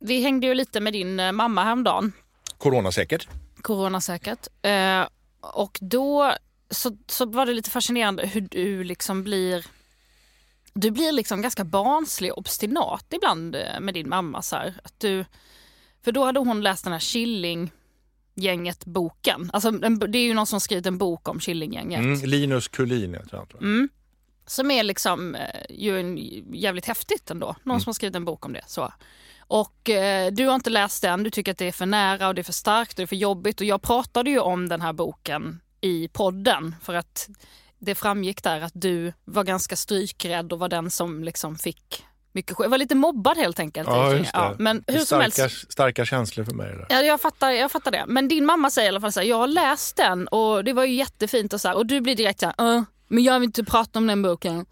Vi 0.00 0.22
hängde 0.22 0.46
ju 0.46 0.54
lite 0.54 0.80
med 0.80 0.92
din 0.92 1.20
eh, 1.20 1.32
mamma 1.32 1.64
häromdagen. 1.64 2.12
Coronasäkert. 2.58 3.28
Coronasäkert. 3.62 4.46
Eh, 4.62 5.06
och 5.40 5.78
då 5.80 6.34
så, 6.70 6.96
så 7.06 7.26
var 7.26 7.46
det 7.46 7.52
lite 7.52 7.70
fascinerande 7.70 8.26
hur 8.26 8.40
du 8.40 8.84
liksom 8.84 9.24
blir 9.24 9.66
du 10.74 10.90
blir 10.90 11.12
liksom 11.12 11.42
ganska 11.42 11.64
barnslig 11.64 12.32
och 12.32 12.38
obstinat 12.38 13.06
ibland 13.10 13.56
eh, 13.56 13.80
med 13.80 13.94
din 13.94 14.08
mamma. 14.08 14.42
Så 14.42 14.56
här, 14.56 14.74
att 14.84 15.00
du, 15.00 15.24
för 16.04 16.12
då 16.12 16.24
hade 16.24 16.40
hon 16.40 16.60
läst 16.62 16.84
den 16.84 16.92
här 16.92 17.00
Killinggänget-boken. 17.00 19.50
Alltså, 19.52 19.68
en- 19.68 19.98
det 19.98 20.18
är 20.18 20.22
ju 20.22 20.34
någon 20.34 20.46
som 20.46 20.60
skrivit 20.60 20.86
en 20.86 20.98
bok 20.98 21.28
om 21.28 21.40
Killinggänget. 21.40 22.00
Mm, 22.00 22.20
Linus 22.24 22.68
Kullin 22.68 23.14
heter 23.14 23.36
han. 23.36 23.46
Tror 23.46 23.62
jag. 23.80 23.88
Som 24.46 24.70
är 24.70 24.82
liksom 24.82 25.34
eh, 25.34 25.42
ju 25.70 26.00
en, 26.00 26.16
jävligt 26.54 26.86
häftigt 26.86 27.30
ändå. 27.30 27.56
Någon 27.62 27.80
som 27.80 27.90
har 27.90 27.94
skrivit 27.94 28.16
en 28.16 28.24
bok 28.24 28.46
om 28.46 28.52
det. 28.52 28.62
Så. 28.66 28.92
Och 29.48 29.90
eh, 29.90 30.32
du 30.32 30.46
har 30.46 30.54
inte 30.54 30.70
läst 30.70 31.02
den, 31.02 31.22
du 31.22 31.30
tycker 31.30 31.52
att 31.52 31.58
det 31.58 31.68
är 31.68 31.72
för 31.72 31.86
nära 31.86 32.28
och 32.28 32.34
det 32.34 32.40
är 32.40 32.44
för 32.44 32.52
starkt 32.52 32.90
och 32.92 32.96
det 32.96 33.02
är 33.02 33.06
för 33.06 33.16
jobbigt. 33.16 33.60
Och 33.60 33.66
jag 33.66 33.82
pratade 33.82 34.30
ju 34.30 34.38
om 34.38 34.68
den 34.68 34.80
här 34.80 34.92
boken 34.92 35.60
i 35.80 36.08
podden 36.08 36.74
för 36.82 36.94
att 36.94 37.28
det 37.78 37.94
framgick 37.94 38.42
där 38.42 38.60
att 38.60 38.72
du 38.74 39.12
var 39.24 39.44
ganska 39.44 39.76
strykrädd 39.76 40.52
och 40.52 40.58
var 40.58 40.68
den 40.68 40.90
som 40.90 41.24
liksom 41.24 41.56
fick 41.58 42.04
mycket 42.32 42.56
skit. 42.56 42.64
Jag 42.64 42.70
var 42.70 42.78
lite 42.78 42.94
mobbad 42.94 43.36
helt 43.36 43.60
enkelt. 43.60 43.88
Ja, 43.88 44.12
just 44.14 44.32
det. 44.32 44.56
men 44.58 44.82
Det 44.86 44.92
är 44.92 44.98
hur 44.98 45.04
som 45.04 45.20
helst. 45.20 45.36
starka, 45.36 45.54
starka 45.72 46.04
känslor 46.04 46.44
för 46.44 46.54
mig. 46.54 46.68
det 46.70 46.76
Där. 46.76 46.86
Ja, 46.88 47.00
jag 47.02 47.20
fattar, 47.20 47.50
jag 47.50 47.72
fattar 47.72 47.90
det. 47.90 48.04
Men 48.08 48.28
din 48.28 48.46
mamma 48.46 48.70
säger 48.70 48.86
i 48.86 48.88
alla 48.88 49.00
fall 49.00 49.12
så 49.12 49.20
här, 49.20 49.26
jag 49.26 49.36
har 49.36 49.46
läst 49.46 49.96
den 49.96 50.28
och 50.28 50.64
det 50.64 50.72
var 50.72 50.84
ju 50.84 50.94
jättefint 50.94 51.52
och 51.52 51.60
så 51.60 51.68
här, 51.68 51.76
och 51.76 51.86
du 51.86 52.00
blir 52.00 52.16
direkt 52.16 52.40
så 52.40 52.52
här, 52.58 52.76
"Äh, 52.76 52.82
men 53.08 53.24
jag 53.24 53.40
vill 53.40 53.46
inte 53.46 53.64
prata 53.64 53.98
om 53.98 54.06
den 54.06 54.22
boken. 54.22 54.66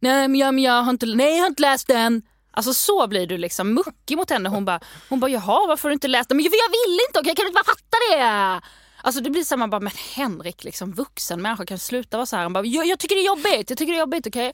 Nej, 0.00 0.28
men 0.28 0.40
jag, 0.40 0.54
men 0.54 0.64
jag 0.64 0.82
har 0.82 0.90
inte, 0.90 1.06
nej, 1.06 1.34
jag 1.36 1.42
har 1.42 1.48
inte 1.48 1.62
läst 1.62 1.86
den. 1.88 2.22
Alltså 2.52 2.74
så 2.74 3.06
blir 3.06 3.26
du 3.26 3.38
liksom 3.38 3.74
muckig 3.74 4.16
mot 4.16 4.30
henne. 4.30 4.48
Hon 4.48 4.64
bara, 4.64 4.80
hon 5.08 5.20
bara 5.20 5.30
jaha 5.30 5.66
varför 5.68 5.82
har 5.82 5.90
du 5.90 5.94
inte 5.94 6.08
läst 6.08 6.28
den? 6.28 6.36
Men 6.36 6.44
jag, 6.44 6.52
jag 6.52 6.70
vill 6.70 7.00
inte, 7.08 7.20
okej 7.20 7.34
kan 7.36 7.44
du 7.44 7.48
inte 7.48 7.62
bara 7.64 7.74
fatta 7.74 7.96
det? 8.10 8.60
Alltså 9.02 9.20
det 9.22 9.30
blir 9.30 9.44
så 9.44 9.54
här, 9.54 9.58
man 9.58 9.70
bara, 9.70 9.80
men 9.80 9.92
Henrik, 10.14 10.64
liksom 10.64 10.92
vuxen 10.92 11.42
människa 11.42 11.66
kan 11.66 11.78
sluta 11.78 12.16
vara 12.16 12.26
så 12.26 12.36
här. 12.36 12.42
Han 12.42 12.52
bara, 12.52 12.64
jag, 12.64 12.86
jag 12.86 12.98
tycker 12.98 13.14
det 13.14 13.22
är 13.22 13.26
jobbigt, 13.26 13.70
jag 13.70 13.78
tycker 13.78 13.92
det 13.92 13.98
är 13.98 14.00
jobbigt, 14.00 14.26
okej? 14.26 14.52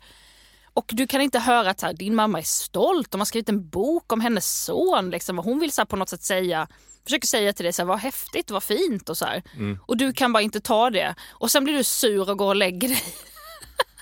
Och 0.75 0.91
du 0.93 1.07
kan 1.07 1.21
inte 1.21 1.39
höra 1.39 1.71
att 1.71 1.81
så 1.81 1.87
här, 1.87 1.93
din 1.93 2.15
mamma 2.15 2.39
är 2.39 2.43
stolt, 2.43 3.11
de 3.11 3.21
har 3.21 3.25
skrivit 3.25 3.49
en 3.49 3.69
bok 3.69 4.13
om 4.13 4.21
hennes 4.21 4.65
son. 4.65 5.11
Liksom, 5.11 5.39
och 5.39 5.45
hon 5.45 5.61
vill 5.61 5.73
så 5.73 5.81
här, 5.81 5.87
på 5.87 5.97
något 5.97 6.09
sätt 6.09 6.23
säga, 6.23 6.69
försöker 7.05 7.27
säga 7.27 7.53
till 7.53 7.65
dig 7.65 7.73
så 7.73 7.83
här, 7.83 7.87
vad 7.87 7.99
häftigt, 7.99 8.51
vad 8.51 8.63
fint 8.63 9.09
och 9.09 9.17
så 9.19 9.25
här. 9.25 9.43
Och 9.87 9.97
du 9.97 10.13
kan 10.13 10.33
bara 10.33 10.43
inte 10.43 10.61
ta 10.61 10.91
det. 10.91 11.15
Och 11.31 11.51
sen 11.51 11.65
blir 11.65 11.75
du 11.75 11.85
sur 11.85 12.31
och 12.31 12.39
går 12.39 12.47
och 12.49 12.57
lägger 12.57 12.89
dig 12.89 13.03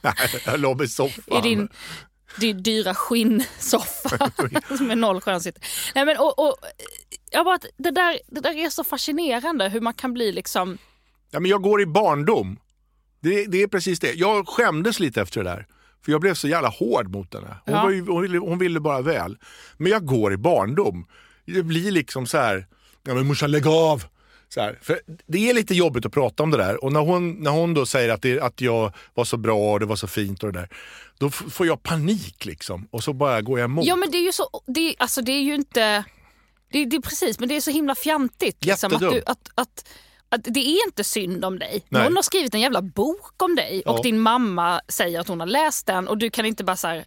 Jag 0.47 0.61
låg 0.61 0.83
i 0.83 0.89
soffan. 0.89 1.39
i 1.39 1.41
din, 1.49 1.69
din 2.41 2.63
dyra 2.63 2.95
skinnsoffa 2.95 4.31
med 4.81 4.99
noll 4.99 5.21
skönsitt. 5.21 5.59
Nej, 5.95 6.05
men, 6.05 6.19
och, 6.19 6.39
och, 6.39 6.57
jag 7.31 7.45
bara, 7.45 7.59
det, 7.77 7.91
där, 7.91 8.19
det 8.27 8.41
där 8.41 8.57
är 8.57 8.71
så 8.71 8.85
fascinerande 8.85 9.69
hur 9.69 9.81
man 9.81 9.95
kan 9.95 10.13
bli 10.15 10.33
liksom... 10.33 10.79
Ja, 11.31 11.41
men 11.41 11.51
jag 11.51 11.63
går 11.63 11.81
i 11.83 11.87
barndom. 11.87 12.59
Det, 13.21 13.45
det 13.47 13.63
är 13.63 13.67
precis 13.69 14.01
det. 14.01 14.13
Jag 14.13 14.49
skämdes 14.49 15.01
lite 15.01 15.21
efter 15.23 15.45
det 15.45 15.51
där. 15.51 15.67
För 16.05 16.13
jag 16.13 16.21
blev 16.21 16.35
så 16.35 16.49
jävla 16.49 16.69
hård 16.69 17.11
mot 17.11 17.35
henne. 17.35 17.57
Hon, 17.65 17.75
Ja. 17.75 17.91
ju, 17.93 18.07
hon, 18.07 18.23
ville, 18.23 18.39
hon 18.39 18.59
ville 18.59 18.81
bara 18.81 19.01
väl. 19.01 19.39
Men 19.77 19.93
jag 19.93 20.05
går 20.07 20.33
i 20.33 20.37
barndom. 20.37 21.07
Det 21.47 21.63
blir 21.63 21.91
liksom 21.91 22.27
så 22.27 22.39
här, 22.39 22.67
ja 23.03 23.15
men 23.15 23.27
morsan 23.27 23.51
lägg 23.51 23.67
av. 23.67 24.05
Så 24.49 24.61
här. 24.61 24.79
För 24.83 25.01
det 25.27 25.51
är 25.51 25.55
lite 25.55 25.75
jobbigt 25.75 26.07
att 26.07 26.13
prata 26.13 26.43
om 26.43 26.51
det 26.51 26.57
där. 26.57 26.85
Och 26.85 26.93
när 26.93 27.01
hon, 27.01 27.31
när 27.43 27.51
hon 27.51 27.75
då 27.75 27.87
säger 27.87 28.09
att, 28.09 28.23
det, 28.23 28.41
att 28.41 28.61
jag 28.61 28.93
var 29.15 29.25
så 29.25 29.37
bra 29.37 29.73
och 29.73 29.81
det 29.81 29.87
var 29.87 29.97
så 29.97 30.07
fint 30.07 30.43
och 30.43 30.53
det 30.53 30.59
där. 30.61 30.69
Då 31.19 31.31
får 31.31 31.67
jag 31.67 31.83
panik 31.83 32.45
liksom. 32.45 32.89
Och 32.91 33.05
så 33.05 33.13
bara 33.13 33.41
går 33.43 33.59
jag 33.59 33.65
emot. 33.65 33.87
Ja 33.87 33.97
men 33.97 34.11
det 34.11 34.19
är 34.19 34.23
ju 34.23 34.33
så, 34.33 34.49
det, 34.67 34.95
alltså 34.99 35.23
det 35.23 35.33
är 35.33 35.43
ju 35.43 35.55
inte... 35.55 36.05
Det, 36.73 36.85
det 36.85 36.97
är 36.97 37.01
precis, 37.01 37.39
men 37.41 37.49
det 37.49 37.57
är 37.57 37.61
så 37.61 37.71
himla 37.71 37.95
fjantigt. 37.95 38.65
Liksom, 38.65 38.95
att, 38.95 39.01
du, 39.01 39.23
att, 39.27 39.51
att, 39.55 39.89
att 40.29 40.45
det 40.45 40.61
är 40.61 40.87
inte 40.87 41.05
synd 41.05 41.45
om 41.45 41.59
dig. 41.59 41.83
Nej. 41.89 42.03
Någon 42.05 42.17
har 42.17 42.23
skrivit 42.23 42.55
en 42.55 42.61
jävla 42.61 42.83
bok 42.83 43.43
om 43.43 43.55
dig 43.55 43.83
och 43.87 43.99
Ja. 43.99 44.03
din 44.03 44.21
mamma 44.21 44.81
säger 44.89 45.21
att 45.21 45.29
hon 45.29 45.41
har 45.41 45.47
läst 45.47 45.87
den 45.87 46.09
och 46.09 46.19
du 46.19 46.31
kan 46.31 46.47
inte 46.47 46.65
bara 46.65 46.77
så 46.77 46.87
här, 46.89 47.05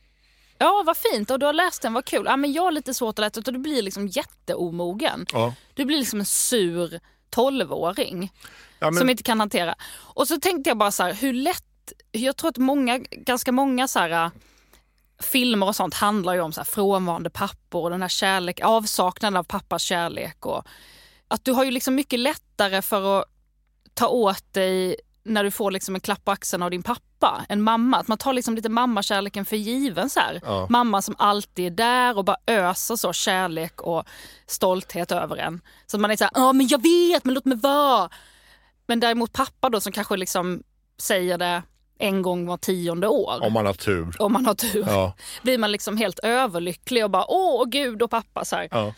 Ja 0.58 0.84
vad 0.86 0.98
fint 0.98 1.32
och 1.32 1.40
du 1.40 1.46
har 1.46 1.54
läst 1.54 1.82
den, 1.82 1.94
vad 1.94 2.06
kul. 2.06 2.24
Ja, 2.26 2.38
men 2.38 2.54
jag 2.54 2.64
har 2.64 2.72
lite 2.72 2.94
svårt 2.94 3.20
att 3.20 3.24
läsa 3.24 3.40
utan 3.40 3.54
du 3.54 3.60
blir 3.60 3.82
liksom 3.82 4.08
jätteomogen. 4.08 5.26
Ja. 5.34 5.54
Du 5.74 5.86
blir 5.86 5.98
liksom 5.98 6.20
en 6.20 6.26
sur 6.26 7.00
tolvåring 7.30 8.32
Ja, 8.80 8.92
men, 8.92 9.00
som 9.00 9.10
inte 9.10 9.24
kan 9.24 9.40
hantera. 9.40 9.76
Och 9.98 10.28
så 10.28 10.40
tänkte 10.40 10.70
jag 10.70 10.78
bara 10.78 10.92
så 10.92 11.04
här, 11.04 11.14
hur 11.14 11.34
lätt, 11.34 11.94
jag 12.12 12.38
tror 12.38 12.50
att 12.50 12.58
många, 12.58 12.98
ganska 12.98 13.52
många 13.52 13.88
så 13.88 14.00
här, 14.00 14.32
filmer 15.20 15.68
och 15.68 15.76
sånt 15.76 15.94
handlar 15.94 16.34
ju 16.34 16.42
om 16.42 16.54
så 16.54 16.60
här, 16.60 16.66
frånvarande 16.66 17.30
pappor 17.30 17.84
och 17.84 17.90
den 17.90 18.02
här 18.02 18.10
kärlek, 18.10 18.60
avsaknaden 18.64 19.38
av 19.38 19.44
pappas 19.44 19.82
kärlek. 19.82 20.46
Och 20.46 20.68
att 21.28 21.46
du 21.46 21.52
har 21.52 21.64
ju 21.64 21.72
liksom 21.72 21.96
mycket 21.96 22.20
lättare 22.20 22.82
för 22.82 23.20
att 23.20 23.26
ta 23.94 24.08
åt 24.08 24.54
dig 24.54 24.96
när 25.24 25.44
du 25.44 25.52
får 25.52 25.72
liksom 25.72 25.96
en 25.96 26.02
klapp 26.02 26.26
på 26.26 26.32
axeln 26.32 26.64
av 26.64 26.72
din 26.72 26.84
pappa 26.84 27.46
än 27.50 27.62
mamma. 27.62 27.98
Att 27.98 28.08
man 28.08 28.18
tar 28.18 28.34
liksom 28.34 28.56
lite 28.56 28.70
mammakärleken 28.70 29.46
för 29.46 29.56
given. 29.56 30.10
Så. 30.10 30.20
Ja. 30.44 30.68
Mamma 30.70 31.02
som 31.02 31.16
alltid 31.18 31.66
är 31.66 31.70
där 31.70 32.18
och 32.18 32.26
bara 32.26 32.38
öser 32.48 32.96
så 32.96 33.14
kärlek 33.14 33.82
och 33.82 34.04
stolthet 34.48 35.12
över 35.12 35.38
en. 35.38 35.62
Så 35.88 35.98
att 35.98 36.02
man 36.02 36.12
är 36.12 36.16
så 36.16 36.24
här, 36.24 36.32
ja 36.36 36.54
men 36.54 36.68
jag 36.68 36.84
vet 36.84 37.26
men 37.26 37.34
låt 37.34 37.46
mig 37.46 37.58
vara. 37.58 38.10
Men 38.88 39.00
däremot 39.00 39.34
pappa 39.34 39.70
då 39.70 39.82
som 39.82 39.92
kanske 39.92 40.18
liksom 40.18 40.64
säger 40.98 41.38
det 41.38 41.64
en 42.00 42.22
gång 42.22 42.46
var 42.46 42.58
tionde 42.58 43.08
år. 43.08 43.40
om 43.44 43.54
man 43.54 43.66
har 43.66 43.74
tur. 43.74 44.16
Om 44.20 44.34
man 44.34 44.46
har 44.46 44.54
tur. 44.54 44.86
Ja. 44.88 45.16
Blir 45.44 45.58
man 45.58 45.72
liksom 45.72 45.98
helt 45.98 46.20
överlycklig 46.20 47.04
och 47.04 47.12
bara 47.12 47.26
åh 47.28 47.66
gud 47.66 48.02
och 48.02 48.12
pappa 48.12 48.46
så 48.46 48.56
här. 48.56 48.68
Ja. 48.72 48.94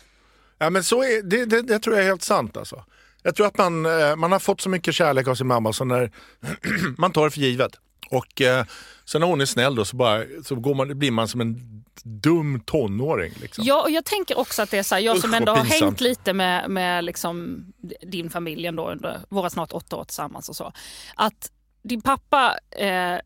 Ja, 0.58 0.70
men 0.70 0.84
så 0.84 1.02
är, 1.02 1.22
det, 1.22 1.44
det, 1.44 1.62
det 1.62 1.78
tror 1.78 1.96
jag 1.96 2.04
är 2.04 2.08
helt 2.08 2.22
sant. 2.22 2.56
Alltså. 2.56 2.84
Jag 3.22 3.34
tror 3.34 3.46
att 3.46 3.58
man, 3.58 3.86
eh, 3.86 4.16
man 4.16 4.32
har 4.32 4.38
fått 4.38 4.60
så 4.60 4.68
mycket 4.68 4.94
kärlek 4.94 5.28
av 5.28 5.34
sin 5.34 5.46
mamma 5.46 5.72
så 5.72 5.84
när 5.84 6.10
man 6.98 7.12
tar 7.12 7.24
det 7.24 7.30
för 7.30 7.40
givet. 7.40 7.72
Och 8.10 8.40
eh, 8.40 8.64
sen 9.04 9.20
när 9.20 9.28
hon 9.28 9.40
är 9.40 9.46
snäll 9.46 9.74
då 9.74 9.84
så, 9.84 9.96
bara, 9.96 10.24
så 10.44 10.54
går 10.54 10.74
man, 10.74 10.98
blir 10.98 11.10
man 11.10 11.28
som 11.28 11.40
en 11.40 11.82
dum 12.04 12.60
tonåring. 12.60 13.32
Liksom. 13.40 13.64
Ja, 13.64 13.82
och 13.82 13.90
jag 13.90 14.04
tänker 14.04 14.38
också 14.38 14.62
att 14.62 14.70
det 14.70 14.78
är 14.78 14.82
så 14.82 14.94
här, 14.94 15.02
jag 15.02 15.16
Usch, 15.16 15.22
som 15.22 15.34
ändå 15.34 15.52
har 15.52 15.62
pinsamt. 15.64 15.82
hängt 15.82 16.00
lite 16.00 16.32
med, 16.32 16.70
med 16.70 17.04
liksom 17.04 17.64
din 18.02 18.30
familj 18.30 18.66
ändå 18.66 18.90
under 18.90 19.20
våra 19.28 19.50
snart 19.50 19.72
åtta 19.72 19.96
år 19.96 20.04
tillsammans 20.04 20.48
och 20.48 20.56
så. 20.56 20.72
Att 21.14 21.50
din 21.82 22.00
pappa, 22.00 22.58
eh, 22.70 23.18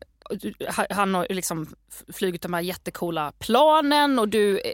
han 0.89 1.13
har 1.13 1.27
liksom 1.29 1.75
flugit 2.13 2.41
de 2.41 2.53
här 2.53 2.61
jättekola 2.61 3.31
planen 3.39 4.19
och 4.19 4.29
du, 4.29 4.59
eh, 4.59 4.71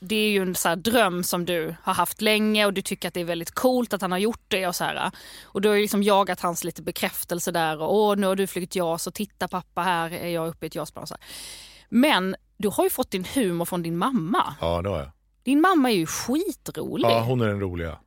det 0.00 0.16
är 0.16 0.28
ju 0.30 0.42
en 0.42 0.54
så 0.54 0.74
dröm 0.74 1.24
som 1.24 1.44
du 1.44 1.74
har 1.82 1.94
haft 1.94 2.20
länge 2.22 2.66
och 2.66 2.72
du 2.72 2.82
tycker 2.82 3.08
att 3.08 3.14
det 3.14 3.20
är 3.20 3.24
väldigt 3.24 3.50
coolt 3.50 3.92
att 3.92 4.00
han 4.02 4.12
har 4.12 4.18
gjort 4.18 4.44
det 4.48 4.66
och 4.66 4.76
så 4.76 4.84
här. 4.84 5.10
Och 5.44 5.60
du 5.60 5.68
har 5.68 5.76
liksom 5.76 6.02
jagat 6.02 6.40
hans 6.40 6.64
lite 6.64 6.82
bekräftelse 6.82 7.50
där 7.50 7.80
och 7.82 7.94
åh 7.94 8.16
nu 8.16 8.26
har 8.26 8.36
du 8.36 8.46
flugit 8.46 8.76
JAS 8.76 9.06
och 9.06 9.14
titta 9.14 9.48
pappa 9.48 9.82
här 9.82 10.10
är 10.10 10.28
jag 10.28 10.48
uppe 10.48 10.66
i 10.66 10.68
ett 10.68 10.74
JAS-plan. 10.74 11.06
Men 11.88 12.36
du 12.56 12.68
har 12.68 12.84
ju 12.84 12.90
fått 12.90 13.10
din 13.10 13.24
humor 13.34 13.64
från 13.64 13.82
din 13.82 13.96
mamma. 13.96 14.54
Ja, 14.60 14.82
det 14.82 14.88
har 14.88 14.98
jag. 14.98 15.10
Din 15.42 15.60
mamma 15.60 15.90
är 15.90 15.94
ju 15.96 16.06
skitrolig. 16.06 17.04
Ja, 17.08 17.10
Ja, 17.12 17.20
hon 17.20 17.40
är 17.40 17.46
den 17.46 17.60
roliga. 17.60 17.98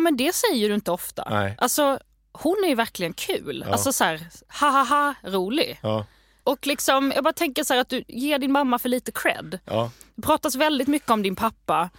men 0.00 0.16
det 0.16 0.34
säger 0.34 0.68
du 0.68 0.74
inte 0.74 0.90
ofta. 0.90 1.26
Nej. 1.30 1.54
Alltså, 1.58 1.98
hon 2.32 2.56
är 2.64 2.68
ju 2.68 2.74
verkligen 2.74 3.12
kul. 3.12 3.64
Ja. 3.66 3.72
Alltså 3.72 3.92
så 3.92 4.04
här, 4.04 4.20
ha 4.60 4.70
ha 4.70 4.84
ha 4.84 5.14
rolig. 5.30 5.78
Ja, 5.82 6.06
Och 6.46 6.66
liksom, 6.66 7.12
jag 7.14 7.24
bara 7.24 7.32
tänker 7.32 7.64
så 7.64 7.80
att 7.80 7.88
du 7.88 8.04
ger 8.08 8.38
din 8.38 8.52
mamma 8.52 8.78
för 8.78 8.88
lite 8.88 9.12
cred. 9.12 9.58
ja. 9.64 9.90
Det 10.14 10.22
pratas 10.22 10.54
väldigt 10.54 10.88
mycket 10.88 11.10
om 11.10 11.22
din 11.22 11.36
pappa, 11.36 11.90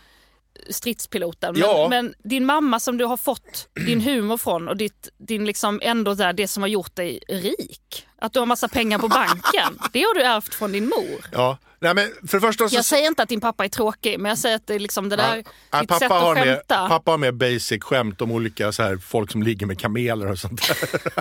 stridspiloten. 0.70 1.54
Men, 1.54 1.62
Ja. 1.62 1.88
men 1.90 2.14
din 2.24 2.46
mamma 2.46 2.80
som 2.80 2.98
du 2.98 3.06
har 3.06 3.18
fått 3.18 3.70
din 3.86 4.02
humor 4.02 4.38
från 4.38 4.68
och 4.68 4.78
ditt, 4.78 5.10
din 5.18 5.46
liksom 5.46 5.80
ändå 5.84 6.14
där, 6.14 6.34
det 6.34 6.48
som 6.48 6.64
har 6.64 6.68
gjort 6.68 6.96
dig 6.96 7.20
rik. 7.28 8.07
Att 8.22 8.34
du 8.34 8.40
har 8.40 8.46
massa 8.46 8.68
pengar 8.68 9.00
på 9.00 9.08
banken. 9.08 9.80
Det 9.92 10.02
har 10.02 10.14
du 10.16 10.22
ärvt 10.22 10.54
från 10.54 10.72
din 10.72 10.86
mor. 10.86 11.26
Ja. 11.32 11.58
Nej, 11.80 11.94
men 11.96 12.12
för 12.28 12.40
första 12.40 12.70
så... 12.70 12.76
Jag 12.76 12.86
säger 12.86 13.08
inte 13.08 13.24
att 13.24 13.30
din 13.30 13.42
pappa 13.42 13.66
är 13.66 13.70
tråkig, 13.70 14.20
men 14.20 14.30
jag 14.30 14.38
säger 14.38 14.56
att 14.56 14.68
det 14.68 14.76
är 14.76 14.80
liksom 14.80 15.10
det 15.10 15.16
där, 15.16 15.44
Ja, 15.72 15.82
ditt 15.82 15.92
sätt 15.92 16.00
pappa, 16.00 16.14
har 16.16 16.32
att 16.36 16.46
med, 16.48 16.56
skämta. 16.58 16.88
pappa 16.88 17.12
har 17.12 17.18
med 17.18 17.36
basic 17.36 17.84
skämt 17.84 18.22
om 18.22 18.32
olika 18.32 18.72
så 18.72 18.84
här, 18.84 18.98
folk 18.98 19.32
som 19.32 19.44
ligger 19.44 19.66
med 19.66 19.80
kameler 19.80 20.32
och 20.32 20.40
sånt 20.40 20.68
där. 20.68 20.78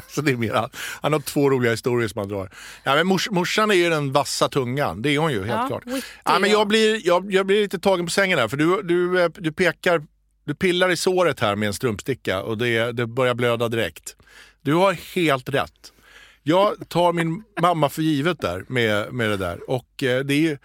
så 0.15 0.21
det 0.21 0.33
är 0.33 0.37
mer, 0.37 0.69
han, 1.03 1.13
har 1.13 1.21
två 1.21 1.51
roliga 1.51 1.71
historier 1.71 2.09
som 2.09 2.19
han 2.19 2.29
drar. 2.29 2.51
Ja, 2.85 2.95
men 2.95 3.07
mors, 3.07 3.31
morsan 3.31 3.71
är 3.71 3.75
ju 3.75 3.91
den 3.91 4.13
vassa 4.13 4.49
tungan, 4.49 5.03
det 5.03 5.15
är 5.15 5.19
hon 5.19 5.33
ju 5.33 5.39
helt 5.45 5.51
Ja, 5.61 5.67
klart. 5.67 5.87
witty, 5.87 6.07
Ja, 6.25 6.39
men 6.39 6.51
ja. 6.51 6.59
jag, 6.59 6.69
blir, 6.69 7.07
jag, 7.07 7.33
jag 7.33 7.47
blir 7.47 7.61
lite 7.63 7.79
tagen 7.79 8.07
på 8.07 8.11
sängen 8.13 8.39
här 8.39 8.49
för 8.49 8.57
du, 8.57 8.83
du, 8.83 9.23
eh, 9.23 9.29
du 9.35 9.53
pekar, 9.53 10.03
du 10.45 10.55
pillar 10.55 10.91
i 10.91 10.97
såret 10.97 11.41
här 11.41 11.57
med 11.57 11.67
en 11.67 11.75
strumpsticka 11.75 12.43
och 12.43 12.59
det, 12.59 12.93
det 12.93 13.07
börjar 13.07 13.35
blöda 13.35 13.69
direkt. 13.69 14.17
Du 14.63 14.75
har 14.75 14.93
helt 14.93 15.49
rätt. 15.49 15.93
Jag 16.49 16.89
tar 16.89 17.13
min 17.13 17.43
mamma 17.61 17.89
för 17.89 18.03
givet 18.03 18.41
där 18.41 18.65
med, 18.69 19.13
med 19.13 19.31
det 19.31 19.37
där 19.37 19.71
och 19.71 20.03
eh, 20.03 20.25
det 20.25 20.35
är 20.35 20.59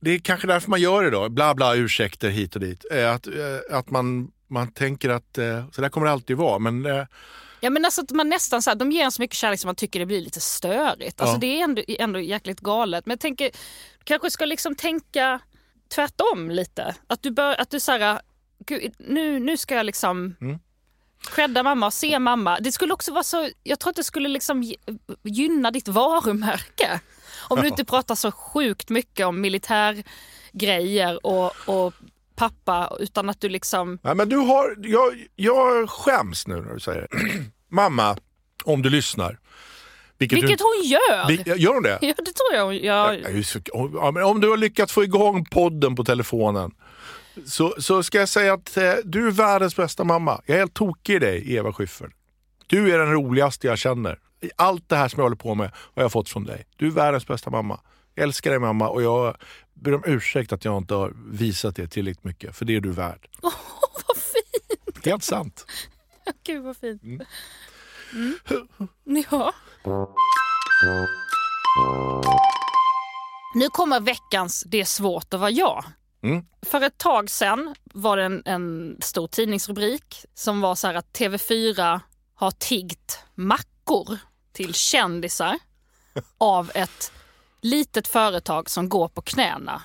det 0.00 0.10
är 0.10 0.18
kanske 0.18 0.46
därför 0.46 0.70
man 0.70 0.80
gör 0.80 1.02
det 1.02 1.10
då, 1.10 1.28
bla 1.28 1.54
bla 1.54 1.74
ursäkter 1.74 2.28
hit 2.30 2.54
och 2.54 2.60
dit. 2.60 2.84
Eh, 2.90 3.14
Att, 3.14 3.26
eh, 3.26 3.32
att 3.78 3.90
man, 3.90 4.30
man 4.48 4.72
tänker 4.72 5.08
att 5.08 5.38
så 5.72 5.80
där 5.80 5.88
kommer 5.88 6.06
det 6.06 6.12
alltid 6.12 6.36
vara. 6.36 6.58
Men 6.58 7.06
Ja, 7.60 7.70
men 7.70 7.84
alltså 7.84 8.00
att 8.00 8.10
man 8.10 8.28
nästan 8.28 8.62
så 8.62 8.70
här, 8.70 8.74
de 8.76 8.92
ger 8.92 9.04
en 9.04 9.12
så 9.12 9.22
mycket 9.22 9.36
kärlek 9.36 9.60
som 9.60 9.68
man 9.68 9.74
tycker 9.74 10.00
det 10.00 10.06
blir 10.06 10.20
lite 10.20 10.40
störigt. 10.40 11.20
Alltså 11.20 11.34
Ja. 11.34 11.38
Det 11.40 11.46
är 11.46 11.64
ändå, 11.64 11.82
ändå 11.88 12.20
jäkligt 12.20 12.60
galet. 12.60 13.06
Men 13.06 13.12
jag 13.12 13.20
tänker, 13.20 13.50
kanske 14.04 14.30
ska 14.30 14.44
liksom 14.44 14.74
tänka 14.74 15.40
tvärtom 15.94 16.50
lite. 16.50 16.94
Att 17.06 17.22
du, 17.22 17.30
bör, 17.30 17.60
att 17.60 17.70
du 17.70 17.80
så 17.80 17.92
här, 17.92 18.20
gud, 18.66 18.92
nu, 18.98 19.38
nu 19.40 19.56
ska 19.56 19.74
jag 19.74 19.86
liksom 19.86 20.36
Mm. 20.40 20.58
Credda 21.20 21.62
mamma 21.62 21.86
och 21.86 21.92
se 21.94 22.18
mamma. 22.18 22.58
Det 22.60 22.72
skulle 22.72 22.92
också 22.92 23.12
vara 23.12 23.22
så, 23.22 23.48
jag 23.62 23.78
tror 23.78 23.90
att 23.90 23.96
det 23.96 24.04
skulle 24.04 24.28
liksom 24.28 24.62
gy- 24.62 24.98
gynna 25.22 25.70
ditt 25.70 25.88
varumärke. 25.88 27.00
Om 27.48 27.60
du 27.60 27.68
inte 27.68 27.84
pratar 27.84 28.14
så 28.14 28.32
sjukt 28.32 28.88
mycket 28.90 29.26
om 29.26 29.40
militärgrejer 29.40 31.26
och, 31.26 31.52
och 31.68 31.94
pappa 32.36 32.96
utan 33.00 33.30
att 33.30 33.40
du 33.40 33.48
liksom 33.48 33.98
nej, 34.02 34.14
men 34.14 34.28
du 34.28 34.36
har, 34.36 34.74
jag, 34.78 35.26
jag 35.36 35.90
skäms 35.90 36.46
nu 36.46 36.56
när 36.62 36.74
du 36.74 36.80
säger 36.80 37.00
det. 37.00 37.08
Mamma, 37.70 38.16
om 38.64 38.82
du 38.82 38.90
lyssnar. 38.90 39.38
Vilket, 40.18 40.36
Vilket 40.36 40.58
du, 40.58 40.64
hon 40.64 40.88
gör! 40.88 41.28
vi- 41.28 41.60
Gör 41.62 41.74
hon 41.74 41.82
det? 41.82 41.98
Ja, 42.00 42.14
det 42.16 42.32
tror 42.32 42.54
jag 42.54 42.64
hon 42.64 42.76
gör. 42.76 43.12
Ja, 44.14 44.24
om 44.26 44.40
du 44.40 44.50
har 44.50 44.56
lyckats 44.56 44.92
få 44.92 45.04
igång 45.04 45.44
podden 45.44 45.96
på 45.96 46.04
telefonen 46.04 46.70
så, 47.46 47.74
så 47.78 48.02
ska 48.02 48.18
jag 48.18 48.28
säga 48.28 48.52
att 48.52 48.76
eh, 48.76 48.92
du 49.04 49.26
är 49.26 49.30
världens 49.30 49.76
bästa 49.76 50.04
mamma. 50.04 50.42
Jag 50.46 50.54
är 50.54 50.58
helt 50.58 50.74
tokig 50.74 51.14
i 51.14 51.18
dig, 51.18 51.54
Eva 51.54 51.72
Schyffert. 51.72 52.12
Du 52.66 52.94
är 52.94 52.98
den 52.98 53.12
roligaste 53.12 53.66
jag 53.66 53.78
känner. 53.78 54.18
Allt 54.56 54.88
det 54.88 54.96
här 54.96 55.08
som 55.08 55.18
jag 55.18 55.24
håller 55.24 55.36
på 55.36 55.54
med 55.54 55.70
har 55.94 56.02
jag 56.02 56.12
fått 56.12 56.28
från 56.28 56.44
dig. 56.44 56.66
Du 56.76 56.86
är 56.86 56.90
världens 56.90 57.26
bästa 57.26 57.50
mamma. 57.50 57.80
Jag 58.14 58.22
älskar 58.22 58.50
dig 58.50 58.58
mamma 58.58 58.88
och 58.88 59.02
jag 59.02 59.36
ber 59.74 59.94
om 59.94 60.02
ursäkt 60.06 60.52
att 60.52 60.64
jag 60.64 60.78
inte 60.78 60.94
har 60.94 61.12
visat 61.30 61.76
det 61.76 61.88
tillräckligt 61.88 62.24
mycket. 62.24 62.56
För 62.56 62.64
det 62.64 62.76
är 62.76 62.80
du 62.80 62.90
värd. 62.90 63.28
Åh, 63.42 63.52
vad 64.06 64.16
fint! 64.16 65.06
Helt 65.06 65.24
sant. 65.24 65.66
Gud 66.46 66.62
vad 66.62 66.76
fint. 66.76 67.02
Mm. 67.02 67.24
Ja. 69.30 69.52
Nu 73.54 73.68
kommer 73.68 74.00
veckans 74.00 74.64
Det 74.66 74.80
är 74.80 74.84
svårt 74.84 75.34
att 75.34 75.40
vara 75.40 75.50
jag. 75.50 75.84
Mm. 76.22 76.44
För 76.62 76.80
ett 76.80 76.98
tag 76.98 77.30
sedan 77.30 77.74
var 77.84 78.16
det 78.16 78.24
en, 78.24 78.42
en 78.44 78.96
stor 79.00 79.26
tidningsrubrik 79.28 80.24
som 80.34 80.60
var 80.60 80.74
så 80.74 80.86
här 80.86 80.94
att 80.94 81.12
TV4 81.18 82.00
har 82.34 82.50
tiggt 82.50 83.18
mackor 83.34 84.18
till 84.52 84.74
kändisar 84.74 85.58
av 86.38 86.70
ett 86.74 87.12
litet 87.60 88.08
företag 88.08 88.70
som 88.70 88.88
går 88.88 89.08
på 89.08 89.22
knäna. 89.22 89.82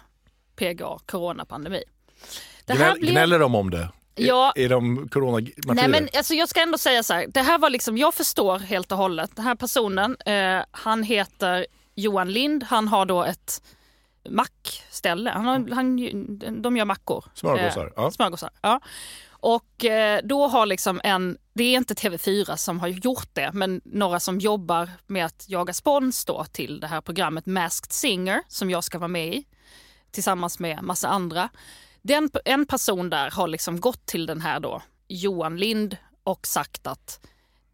PGA, 0.55 0.99
coronapandemi. 1.05 1.83
Det 2.65 2.73
Gnäll, 2.75 2.99
blev- 2.99 3.11
Gnäller 3.11 3.39
de 3.39 3.55
om 3.55 3.69
det? 3.71 3.89
Ja, 4.15 4.53
Är 4.55 4.69
de 4.69 5.09
coronamartyrer? 5.09 5.73
Nej 5.73 5.87
men 5.87 6.09
alltså 6.17 6.33
jag 6.33 6.49
ska 6.49 6.61
ändå 6.61 6.77
säga 6.77 7.03
så 7.03 7.13
här, 7.13 7.27
det 7.27 7.41
här 7.41 7.57
var 7.57 7.69
liksom, 7.69 7.97
jag 7.97 8.13
förstår 8.13 8.59
helt 8.59 8.91
och 8.91 8.97
hållet. 8.97 9.31
Den 9.35 9.45
här 9.45 9.55
personen, 9.55 10.17
eh, 10.25 10.63
han 10.71 11.03
heter 11.03 11.65
Johan 11.95 12.31
Lind, 12.31 12.63
han 12.63 12.87
har 12.87 13.05
då 13.05 13.23
ett 13.23 13.61
mackställe. 14.29 15.29
Han 15.29 15.45
har, 15.45 15.75
han, 15.75 16.61
de 16.61 16.77
gör 16.77 16.85
mackor. 16.85 17.25
Smörgåsar, 17.33 17.93
ja. 17.95 18.11
Smörgåsar, 18.11 18.49
ja. 18.61 18.81
Och 19.29 19.85
eh, 19.85 20.21
då 20.23 20.47
har 20.47 20.65
liksom 20.65 21.01
en, 21.03 21.37
det 21.53 21.63
är 21.63 21.77
inte 21.77 21.93
TV4 21.93 22.55
som 22.55 22.79
har 22.79 22.87
gjort 22.87 23.29
det, 23.33 23.51
men 23.53 23.81
några 23.85 24.19
som 24.19 24.39
jobbar 24.39 24.89
med 25.07 25.25
att 25.25 25.45
jaga 25.47 25.73
spons 25.73 26.25
då 26.25 26.45
till 26.51 26.79
det 26.79 26.87
här 26.87 27.01
programmet 27.01 27.45
Masked 27.45 27.91
Singer 27.91 28.41
som 28.47 28.69
jag 28.69 28.83
ska 28.83 28.99
vara 28.99 29.07
med 29.07 29.35
i 29.35 29.45
tillsammans 30.11 30.59
med 30.59 30.83
massa 30.83 31.07
andra. 31.07 31.49
Den, 32.01 32.29
en 32.45 32.65
person 32.65 33.09
där 33.09 33.31
har 33.31 33.47
liksom 33.47 33.79
gått 33.79 34.05
till 34.05 34.25
den 34.25 34.41
här 34.41 34.59
då, 34.59 34.81
Johan 35.07 35.57
Lind 35.57 35.97
och 36.23 36.47
sagt 36.47 36.87
att 36.87 37.19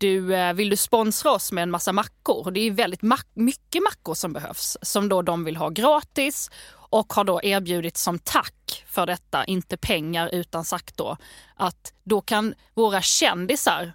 du, 0.01 0.35
eh, 0.35 0.53
vill 0.53 0.69
du 0.69 0.75
sponsra 0.75 1.31
oss 1.31 1.51
med 1.51 1.61
en 1.61 1.71
massa 1.71 1.91
mackor? 1.91 2.45
Och 2.45 2.53
det 2.53 2.59
är 2.59 2.71
väldigt 2.71 3.01
mack, 3.01 3.27
mycket 3.33 3.83
mackor 3.83 4.13
som 4.13 4.33
behövs 4.33 4.77
som 4.81 5.09
då 5.09 5.21
de 5.21 5.43
vill 5.43 5.55
ha 5.55 5.69
gratis 5.69 6.49
och 6.73 7.13
har 7.13 7.23
då 7.23 7.39
erbjudit 7.43 7.97
som 7.97 8.19
tack 8.19 8.83
för 8.87 9.05
detta, 9.05 9.45
inte 9.45 9.77
pengar 9.77 10.29
utan 10.33 10.65
sagt 10.65 10.97
då 10.97 11.17
att 11.55 11.93
då 12.03 12.21
kan 12.21 12.53
våra 12.73 13.01
kändisar 13.01 13.93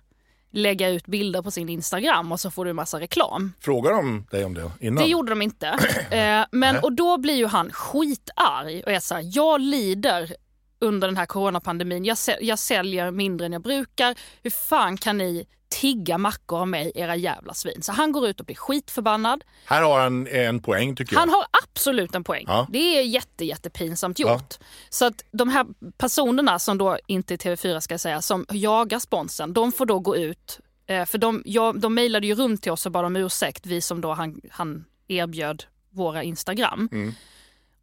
lägga 0.50 0.88
ut 0.88 1.06
bilder 1.06 1.42
på 1.42 1.50
sin 1.50 1.68
Instagram 1.68 2.32
och 2.32 2.40
så 2.40 2.50
får 2.50 2.64
du 2.64 2.72
massa 2.72 3.00
reklam. 3.00 3.52
Frågar 3.60 3.90
de 3.90 4.26
dig 4.30 4.44
om 4.44 4.54
det 4.54 4.70
innan? 4.80 5.04
Det 5.04 5.10
gjorde 5.10 5.30
de 5.30 5.42
inte. 5.42 5.78
Eh, 6.10 6.44
men, 6.50 6.78
och 6.78 6.92
då 6.92 7.18
blir 7.18 7.34
ju 7.34 7.46
han 7.46 7.72
skitarg 7.72 8.82
och 8.82 8.92
är 8.92 9.00
så 9.00 9.14
här, 9.14 9.30
jag 9.32 9.60
lider 9.60 10.36
under 10.78 11.08
den 11.08 11.16
här 11.16 11.26
coronapandemin. 11.26 12.04
Jag, 12.04 12.18
jag 12.40 12.58
säljer 12.58 13.10
mindre 13.10 13.46
än 13.46 13.52
jag 13.52 13.62
brukar. 13.62 14.14
Hur 14.42 14.50
fan 14.50 14.96
kan 14.96 15.18
ni 15.18 15.46
tigga 15.68 16.18
mackor 16.18 16.60
av 16.60 16.68
mig, 16.68 16.92
era 16.94 17.16
jävla 17.16 17.54
svin? 17.54 17.82
Så 17.82 17.92
han 17.92 18.12
går 18.12 18.28
ut 18.28 18.40
och 18.40 18.46
blir 18.46 18.56
skitförbannad. 18.56 19.44
Här 19.64 19.82
har 19.82 20.00
han 20.00 20.26
en 20.26 20.60
poäng 20.60 20.96
tycker 20.96 21.14
jag. 21.14 21.20
Han 21.20 21.28
har 21.28 21.44
absolut 21.64 22.14
en 22.14 22.24
poäng. 22.24 22.44
Ja. 22.48 22.66
Det 22.70 22.98
är 22.98 23.02
jätte, 23.02 23.44
jättepinsamt 23.44 24.18
gjort. 24.18 24.54
Så 24.88 25.04
att 25.04 25.24
de 25.30 25.48
här 25.48 25.66
personerna 25.98 26.58
som 26.58 26.78
då 26.78 26.98
inte 27.06 27.34
är 27.34 27.38
TV4 27.38 27.80
ska 27.80 27.94
jag 27.94 28.00
säga, 28.00 28.22
som 28.22 28.46
jagar 28.50 28.98
sponsen, 28.98 29.52
de 29.52 29.72
får 29.72 29.86
då 29.86 29.98
gå 29.98 30.16
ut. 30.16 30.60
Eh, 30.86 31.04
för 31.04 31.18
de, 31.18 31.42
ja, 31.44 31.72
de 31.72 31.94
mejlade 31.94 32.26
ju 32.26 32.34
runt 32.34 32.62
till 32.62 32.72
oss 32.72 32.86
och 32.86 32.92
bad 32.92 33.04
om 33.04 33.16
ursäkt, 33.16 33.66
vi 33.66 33.80
som 33.80 34.00
då 34.00 34.12
han, 34.12 34.40
han 34.50 34.84
erbjöd 35.08 35.64
våra 35.90 36.22
Instagram. 36.22 36.88
Mm. 36.92 37.14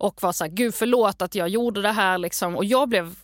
Och 0.04 0.24
var 0.24 0.32
så 0.32 0.44
här, 0.44 0.52
gud 0.52 0.76
förlåt 0.76 1.22
att 1.22 1.36
jag 1.36 1.50
gjorde 1.50 1.82
det 1.82 1.92
här 1.92 2.18
liksom. 2.18 2.56
Och 2.56 2.66
jag 2.66 2.90
blev 2.90 3.16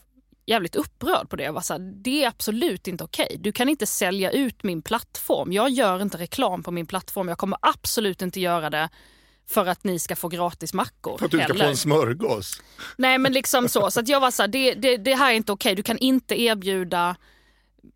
jävligt 0.46 0.76
upprörd 0.76 1.28
på 1.28 1.36
det. 1.36 1.42
Jag 1.42 1.52
var 1.52 1.60
så 1.60 1.74
här, 1.74 1.80
det 1.80 2.24
är 2.24 2.28
absolut 2.28 2.88
inte 2.88 3.04
okej. 3.04 3.36
Du 3.40 3.52
kan 3.52 3.68
inte 3.68 3.86
sälja 3.86 4.30
ut 4.30 4.62
min 4.62 4.82
plattform. 4.82 5.52
Jag 5.52 5.70
gör 5.70 6.02
inte 6.02 6.18
reklam 6.18 6.62
på 6.62 6.70
min 6.70 6.86
plattform. 6.86 7.28
Jag 7.28 7.38
kommer 7.38 7.58
absolut 7.62 8.22
inte 8.22 8.40
göra 8.40 8.70
det 8.70 8.88
för 9.48 9.66
att 9.66 9.84
ni 9.84 9.98
ska 9.98 10.16
få 10.16 10.28
gratis 10.28 10.74
mackor. 10.74 11.18
För 11.18 11.24
att 11.24 11.30
du 11.30 11.38
ska 11.38 11.46
få 11.46 11.52
heller. 11.52 11.68
en 11.68 11.76
smörgås. 11.76 12.62
Nej 12.96 13.18
men 13.18 13.32
liksom 13.32 13.68
så. 13.68 13.90
Så 13.90 14.00
att 14.00 14.08
jag 14.08 14.20
var 14.20 14.30
så 14.30 14.42
här, 14.42 14.48
det, 14.48 14.74
det, 14.74 14.96
det 14.96 15.14
här 15.14 15.30
är 15.30 15.34
inte 15.34 15.52
okej. 15.52 15.74
Du 15.74 15.82
kan 15.82 15.98
inte 15.98 16.40
erbjuda 16.40 17.16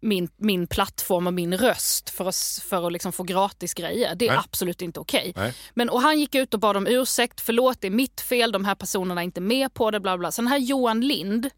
min, 0.01 0.29
min 0.37 0.67
plattform 0.67 1.27
och 1.27 1.35
min 1.35 1.57
röst 1.57 2.11
för 2.11 2.29
att, 2.29 2.63
för 2.69 2.87
att 2.87 2.93
liksom 2.93 3.13
få 3.13 3.23
gratis 3.23 3.75
grejer. 3.75 4.15
Det 4.15 4.27
är 4.27 4.31
Nej. 4.31 4.41
absolut 4.45 4.83
inte 4.83 5.01
okej. 5.01 5.33
Men, 5.75 5.91
och 5.91 6.01
han 6.01 6.21
gick 6.21 6.35
ut 6.35 6.55
och 6.55 6.61
bad 6.61 6.77
om 6.77 6.87
ursäkt. 6.87 7.41
Förlåt, 7.41 7.81
det 7.81 7.87
är 7.87 7.91
mitt 7.91 8.21
fel. 8.21 8.53
De 8.53 8.65
här 8.65 8.75
personerna 8.75 9.21
är 9.21 9.25
inte 9.25 9.41
med 9.41 9.75
på 9.75 9.91
det. 9.91 10.01
Bla 10.01 10.19
bla. 10.19 10.33
Så 10.33 10.43
den 10.43 10.49
här 10.49 10.59
Johan 10.59 11.01
Lind, 11.01 11.51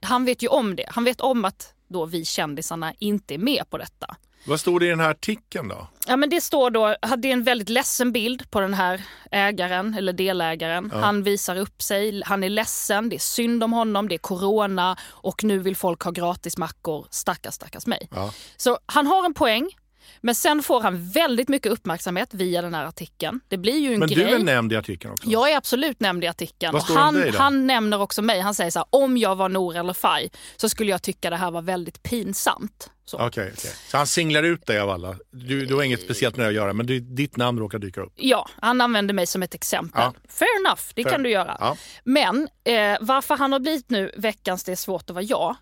han 0.00 0.24
vet 0.24 0.42
ju 0.42 0.48
om 0.48 0.76
det. 0.76 0.86
Han 0.88 1.04
vet 1.04 1.20
om 1.20 1.44
att 1.44 1.74
då 1.88 2.04
vi 2.04 2.24
kändisarna 2.24 2.94
inte 2.98 3.34
är 3.34 3.38
med 3.38 3.70
på 3.70 3.78
detta. 3.78 4.16
Vad 4.46 4.60
stod 4.60 4.80
det 4.80 4.86
i 4.86 4.88
den 4.88 5.00
här 5.00 5.10
artikeln 5.10 5.68
då? 5.68 5.88
Ja, 6.06 6.16
men 6.16 6.30
det 6.30 6.40
står 6.40 6.70
då, 6.70 6.96
det 7.18 7.28
är 7.28 7.32
en 7.32 7.42
väldigt 7.42 7.68
ledsen 7.68 8.12
bild 8.12 8.50
på 8.50 8.60
den 8.60 8.74
här 8.74 9.02
ägaren 9.30 9.94
eller 9.94 10.12
delägaren. 10.12 10.90
Han 10.90 11.22
visar 11.22 11.56
upp 11.56 11.82
sig, 11.82 12.22
han 12.26 12.44
är 12.44 12.48
ledsen, 12.48 13.08
det 13.08 13.16
är 13.16 13.20
synd 13.20 13.64
om 13.64 13.72
honom, 13.72 14.08
det 14.08 14.14
är 14.14 14.18
corona 14.18 14.96
och 15.10 15.44
nu 15.44 15.58
vill 15.58 15.76
folk 15.76 16.02
ha 16.02 16.10
gratis 16.10 16.58
mackor. 16.58 17.06
Stackars, 17.10 17.54
stackars 17.54 17.86
mig. 17.86 18.08
Ja. 18.10 18.32
Så 18.56 18.78
han 18.86 19.06
har 19.06 19.24
en 19.24 19.34
poäng. 19.34 19.70
Men 20.24 20.34
sen 20.34 20.62
får 20.62 20.80
han 20.80 21.08
väldigt 21.10 21.48
mycket 21.48 21.72
uppmärksamhet 21.72 22.34
via 22.34 22.62
den 22.62 22.74
här 22.74 22.84
artikeln. 22.84 23.40
Det 23.48 23.56
blir 23.58 23.78
ju 23.78 23.92
en 23.92 23.98
Men 24.00 24.08
grej. 24.08 24.24
du 24.24 24.34
är 24.34 24.38
nämnd 24.38 24.72
i 24.72 24.76
artikeln 24.76 25.12
också? 25.12 25.28
Jag 25.28 25.50
är 25.52 25.56
absolut 25.56 26.00
nämnd 26.00 26.24
i 26.24 26.26
artikeln. 26.26 26.80
Han, 26.88 27.14
dig 27.14 27.30
han 27.30 27.66
nämner 27.66 28.00
också 28.00 28.22
mig. 28.22 28.40
Han 28.40 28.54
säger 28.54 28.70
så 28.70 28.78
här, 28.78 28.86
om 28.90 29.16
jag 29.16 29.36
var 29.36 29.48
Nour 29.48 29.76
eller 29.76 29.92
Faj 29.92 30.30
så 30.56 30.68
skulle 30.68 30.90
jag 30.90 31.02
tycka 31.02 31.30
det 31.30 31.36
här 31.36 31.50
var 31.50 31.62
väldigt 31.62 32.02
pinsamt. 32.02 32.90
Så. 33.04 33.16
Okej, 33.16 33.52
okej. 33.58 33.70
Så 33.90 33.96
han 33.96 34.06
singlar 34.06 34.42
ut 34.42 34.66
dig 34.66 34.78
av 34.78 34.90
alla? 34.90 35.16
Du, 35.30 35.66
du 35.66 35.74
har 35.74 35.82
inget 35.82 36.02
speciellt 36.02 36.36
med 36.36 36.46
det 36.46 36.48
att 36.48 36.54
göra, 36.54 36.72
men 36.72 36.86
du, 36.86 37.00
ditt 37.00 37.36
namn 37.36 37.58
råkar 37.58 37.78
dyka 37.78 38.00
upp? 38.00 38.12
Ja, 38.16 38.48
han 38.60 38.80
använder 38.80 39.14
mig 39.14 39.26
som 39.26 39.42
ett 39.42 39.54
exempel. 39.54 40.02
Ja. 40.02 40.14
Fair 40.28 40.66
enough, 40.66 40.82
det 40.94 41.02
Fair. 41.02 41.12
kan 41.12 41.22
du 41.22 41.30
göra. 41.30 41.56
Ja. 41.60 41.76
Men 42.04 42.48
eh, 42.64 42.96
varför 43.00 43.36
han 43.36 43.52
har 43.52 43.60
blivit 43.60 43.90
nu 43.90 44.12
veckans 44.16 44.64
Det 44.64 44.72
är 44.72 44.76
svårt 44.76 45.10
att 45.10 45.14
vara 45.14 45.24
jag, 45.24 45.56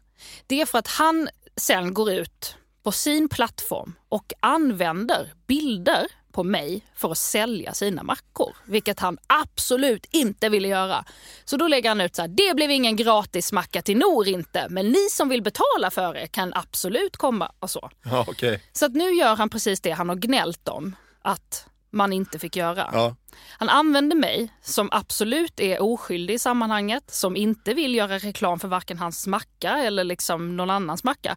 det 0.47 0.61
är 0.61 0.67
för 0.67 0.79
att 0.79 0.89
han 0.89 1.29
sen 1.57 1.95
går 1.95 2.13
ut 2.13 2.57
på 2.83 2.93
sin 2.93 3.29
plattform 3.29 3.95
och 4.09 4.33
använder 4.41 5.33
bilder 5.47 6.07
på 6.33 6.45
mig 6.45 6.87
för 6.95 7.11
att 7.11 7.19
sälja 7.19 7.75
sina 7.75 8.03
mackor. 8.03 8.57
Vilket 8.65 9.01
han 9.01 9.19
absolut 9.27 10.07
inte 10.11 10.49
ville 10.49 10.69
göra. 10.69 11.05
Så 11.45 11.57
då 11.57 11.69
lägger 11.69 11.89
han 11.89 12.01
ut 12.01 12.17
så 12.17 12.23
här, 12.23 12.29
det 12.29 12.57
blev 12.57 12.71
ingen 12.71 12.97
gratis 12.97 13.53
macka 13.53 13.83
till 13.83 13.99
Nor 13.99 14.29
inte, 14.29 14.67
men 14.71 14.89
ni 14.89 15.09
som 15.11 15.29
vill 15.29 15.43
betala 15.43 15.91
för 15.91 16.15
det 16.15 16.27
kan 16.27 16.55
absolut 16.55 17.17
komma 17.17 17.53
och 17.59 17.71
så. 17.71 17.91
Ja, 18.05 18.25
okej. 18.29 18.63
Så 18.73 18.87
att 18.87 18.93
nu 18.93 19.13
gör 19.13 19.37
han 19.37 19.51
precis 19.51 19.81
det 19.81 19.91
han 19.91 20.09
har 20.09 20.17
gnällt 20.17 20.69
om 20.69 20.97
att 21.23 21.67
man 21.91 22.13
inte 22.13 22.39
fick 22.39 22.57
göra. 22.57 22.91
Ja. 22.93 23.17
Han 23.49 23.69
använder 23.69 24.17
mig, 24.17 24.53
som 24.63 24.89
absolut 24.93 25.61
är 25.61 25.83
oskyldig 25.83 26.35
i 26.35 26.39
sammanhanget, 26.39 27.11
som 27.11 27.37
inte 27.37 27.75
vill 27.75 27.95
göra 27.95 28.19
reklam 28.19 28.61
för 28.61 28.69
varken 28.69 28.99
hans 28.99 29.27
macka 29.27 29.71
eller 29.79 30.05
liksom 30.05 30.57
någon 30.57 30.71
annans 30.71 31.05
macka. 31.05 31.37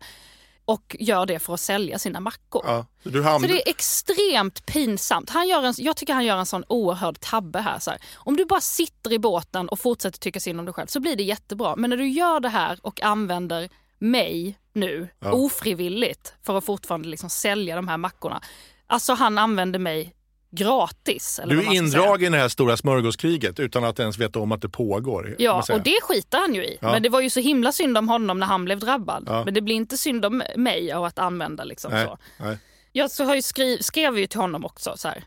Och 0.65 0.95
gör 0.99 1.25
det 1.25 1.39
för 1.39 1.53
att 1.53 1.59
sälja 1.59 1.99
sina 1.99 2.19
mackor. 2.19 2.63
Ja. 2.67 2.85
Så 3.03 3.09
det 3.47 3.67
är 3.67 3.69
extremt 3.69 4.65
pinsamt. 4.65 5.29
Han 5.29 5.47
gör 5.47 5.63
en, 5.63 5.73
jag 5.77 5.97
tycker 5.97 6.13
han 6.13 6.25
gör 6.25 6.37
en 6.37 6.45
sån 6.45 6.63
oerhörd 6.67 7.19
tabbe 7.19 7.59
här. 7.59 7.79
Så 7.79 7.91
här. 7.91 7.99
Om 8.15 8.37
du 8.37 8.45
bara 8.45 8.61
sitter 8.61 9.13
i 9.13 9.19
båten 9.19 9.69
och 9.69 9.79
fortsätter 9.79 10.19
tycka 10.19 10.39
synd 10.39 10.59
om 10.59 10.65
dig 10.65 10.73
själv 10.73 10.87
så 10.87 10.99
blir 10.99 11.15
det 11.15 11.23
jättebra. 11.23 11.75
Men 11.75 11.89
när 11.89 11.97
du 11.97 12.07
gör 12.07 12.39
det 12.39 12.49
här 12.49 12.79
och 12.81 13.01
använder 13.01 13.69
mig 13.99 14.59
nu 14.73 15.07
ofrivilligt 15.21 16.33
för 16.43 16.57
att 16.57 16.65
fortfarande 16.65 17.09
liksom 17.09 17.29
sälja 17.29 17.75
de 17.75 17.87
här 17.87 17.97
mackorna. 17.97 18.41
Alltså 18.87 19.13
han 19.13 19.37
använder 19.37 19.79
mig 19.79 20.15
gratis. 20.55 21.39
Eller 21.39 21.55
Du 21.55 21.61
är 21.61 21.73
indragen 21.73 22.33
i 22.33 22.37
det 22.37 22.41
här 22.41 22.49
stora 22.49 22.77
smörgåskriget 22.77 23.59
utan 23.59 23.83
att 23.83 23.99
ens 23.99 24.17
veta 24.17 24.39
om 24.39 24.51
att 24.51 24.61
det 24.61 24.69
pågår. 24.69 25.35
Ja, 25.39 25.63
och 25.73 25.81
det 25.81 25.99
skiter 26.01 26.37
han 26.37 26.53
ju 26.55 26.65
i. 26.65 26.77
Ja. 26.81 26.91
Men 26.91 27.03
det 27.03 27.09
var 27.09 27.21
ju 27.21 27.29
så 27.29 27.39
himla 27.39 27.71
synd 27.71 27.97
om 27.97 28.09
honom 28.09 28.39
när 28.39 28.47
han 28.47 28.65
blev 28.65 28.79
drabbad. 28.79 29.23
Ja. 29.27 29.45
Men 29.45 29.53
det 29.53 29.61
blir 29.61 29.75
inte 29.75 29.97
synd 29.97 30.25
om 30.25 30.43
mig 30.55 30.91
av 30.91 31.03
att 31.03 31.19
använda 31.19 31.63
liksom 31.63 31.91
Nej, 31.91 32.05
så. 32.05 32.17
nej. 32.37 32.57
Jag 32.91 33.11
så 33.11 33.23
har 33.23 33.35
ju 33.35 33.41
skri- 33.41 33.83
skrev 33.83 34.17
ju 34.19 34.27
till 34.27 34.39
honom 34.39 34.65
också 34.65 34.93
så 34.97 35.07
här. 35.07 35.23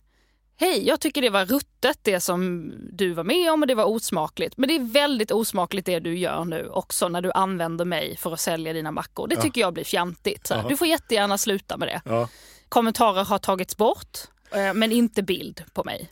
Hej, 0.61 0.87
jag 0.87 1.01
tycker 1.01 1.23
det 1.23 1.31
var 1.31 1.45
ruttet 1.45 1.99
det 2.03 2.21
som 2.21 2.73
du 2.93 3.13
var 3.13 3.25
med 3.25 3.53
om 3.53 3.63
och 3.63 3.67
det 3.69 3.75
var 3.75 3.85
osmakligt. 3.85 4.55
Men 4.57 4.69
det 4.69 4.75
är 4.75 4.93
väldigt 4.93 5.31
osmakligt 5.31 5.87
det 5.87 6.01
du 6.01 6.19
gör 6.19 6.45
nu 6.45 6.69
också 6.69 7.09
när 7.09 7.21
du 7.21 7.33
använder 7.33 7.85
mig 7.85 8.17
för 8.17 8.33
att 8.33 8.41
sälja 8.41 8.73
dina 8.73 8.91
mackor. 8.91 9.29
Det 9.29 9.37
tycker 9.37 9.61
jag 9.61 9.75
blir 9.75 9.85
fjantigt. 9.85 10.53
Du 10.69 10.77
får 10.77 10.87
jättegärna 10.87 11.39
sluta 11.39 11.77
med 11.77 11.89
det. 11.89 12.01
Ja. 12.05 12.29
Kommentarer 12.69 13.25
har 13.25 13.39
tagits 13.39 13.77
bort. 13.77 14.19
Eh, 14.53 14.75
Men 14.75 14.93
inte 14.93 15.23
bild 15.23 15.65
på 15.73 15.85
mig. 15.85 16.11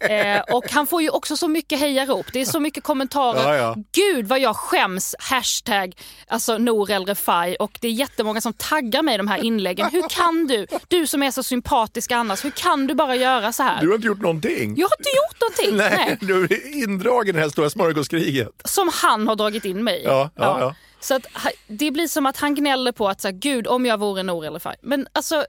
Eh, 0.00 0.40
och 0.40 0.64
han 0.70 0.86
får 0.86 1.02
ju 1.02 1.10
också 1.10 1.36
så 1.36 1.48
mycket 1.48 1.80
hejarop. 1.80 2.26
Det 2.32 2.40
är 2.40 2.44
så 2.44 2.60
mycket 2.60 2.84
kommentarer. 2.84 3.54
Ja, 3.54 3.56
ja. 3.56 3.76
Gud 3.92 4.26
vad 4.26 4.40
jag 4.40 4.56
skäms. 4.56 5.14
Hashtag 5.18 5.96
alltså 6.26 6.58
Nour 6.58 6.90
El 6.90 7.06
Refai. 7.06 7.56
Och 7.56 7.78
det 7.80 7.88
är 7.88 7.92
jättemånga 7.92 8.40
som 8.40 8.52
taggar 8.52 9.02
mig 9.02 9.14
i 9.14 9.16
de 9.18 9.28
här 9.28 9.44
inläggen. 9.44 9.88
Hur 9.92 10.08
kan 10.08 10.46
du? 10.46 10.66
Du 10.88 11.06
som 11.06 11.22
är 11.22 11.30
så 11.30 11.42
sympatisk 11.42 12.12
annars. 12.12 12.44
Hur 12.44 12.50
kan 12.50 12.86
du 12.86 12.94
bara 12.94 13.16
göra 13.16 13.52
så 13.52 13.62
här? 13.62 13.80
Du 13.80 13.88
har 13.88 13.94
inte 13.94 14.06
gjort 14.06 14.20
någonting. 14.22 14.74
Jag 14.76 14.88
har 14.88 14.96
inte 14.98 15.10
gjort 15.16 15.40
någonting. 15.40 15.76
Nej, 15.76 16.06
Nej. 16.06 16.18
du 16.20 16.44
är 16.44 16.82
indragen 16.82 17.28
i 17.28 17.32
det 17.32 17.40
här 17.42 17.48
stora 17.48 17.70
smörgåskriget. 17.70 18.50
Som 18.64 18.90
han 19.02 19.28
har 19.28 19.36
dragit 19.36 19.64
in 19.64 19.84
mig 19.84 20.00
i. 20.00 20.04
Ja, 20.04 20.30
ja, 20.36 20.60
ja. 20.60 20.74
Så 21.00 21.14
att, 21.14 21.26
det 21.66 21.90
blir 21.90 22.06
som 22.06 22.26
att 22.26 22.36
han 22.36 22.54
gnäller 22.54 22.92
på 22.92 23.08
att 23.08 23.20
så 23.20 23.28
här, 23.28 23.32
gud 23.32 23.66
om 23.66 23.86
jag 23.86 23.98
vore 23.98 24.22
Nour 24.22 24.46
El 24.46 24.52
Refai. 24.52 24.76
Men 24.82 25.06
alltså 25.12 25.44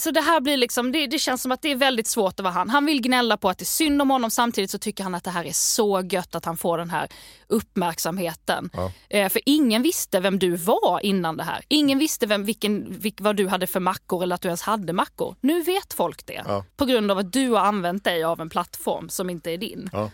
så 0.00 0.10
det 0.10 0.20
här 0.20 0.40
blir 0.40 0.56
liksom, 0.56 0.92
det, 0.92 1.06
det 1.06 1.18
känns 1.18 1.42
som 1.42 1.52
att 1.52 1.62
det 1.62 1.70
är 1.70 1.76
väldigt 1.76 2.06
svårt 2.06 2.40
att 2.40 2.44
vara 2.44 2.54
han. 2.54 2.70
Han 2.70 2.86
vill 2.86 3.00
gnälla 3.00 3.36
på 3.36 3.48
att 3.48 3.58
det 3.58 3.62
är 3.62 3.66
synd 3.66 4.02
om 4.02 4.10
honom 4.10 4.30
samtidigt 4.30 4.70
så 4.70 4.78
tycker 4.78 5.04
han 5.04 5.14
att 5.14 5.24
det 5.24 5.30
här 5.30 5.44
är 5.44 5.52
så 5.52 6.02
gött 6.10 6.34
att 6.34 6.44
han 6.44 6.56
får 6.56 6.78
den 6.78 6.90
här 6.90 7.08
uppmärksamheten. 7.48 8.70
Eh, 9.10 9.28
för 9.28 9.42
ingen 9.46 9.82
visste 9.82 10.20
vem 10.20 10.38
du 10.38 10.56
var 10.56 11.00
innan 11.00 11.36
det 11.36 11.44
här. 11.44 11.64
Ingen 11.68 11.98
visste 11.98 12.26
vem, 12.26 12.44
vilken, 12.44 12.98
vilk, 12.98 13.20
vad 13.20 13.36
du 13.36 13.48
hade 13.48 13.66
för 13.66 13.80
mackor 13.80 14.22
eller 14.22 14.34
att 14.34 14.42
du 14.42 14.48
ens 14.48 14.62
hade 14.62 14.92
mackor. 14.92 15.36
Nu 15.40 15.62
vet 15.62 15.94
folk 15.94 16.26
det. 16.26 16.42
Ja. 16.46 16.64
På 16.76 16.84
grund 16.84 17.10
av 17.10 17.18
att 17.18 17.32
du 17.32 17.48
har 17.50 17.60
använt 17.60 18.04
dig 18.04 18.24
av 18.24 18.40
en 18.40 18.50
plattform 18.50 19.08
som 19.08 19.30
inte 19.30 19.50
är 19.50 19.58
din. 19.58 19.90
Ja. 19.92 20.10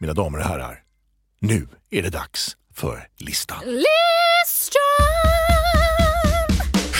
Mina 0.00 0.12
damer 0.12 0.38
och 0.38 0.44
herrar, 0.44 0.82
nu 1.40 1.68
är 1.90 2.02
det 2.02 2.10
dags 2.10 2.56
för 2.74 3.08
listan. 3.18 3.58
Listan! 3.64 5.37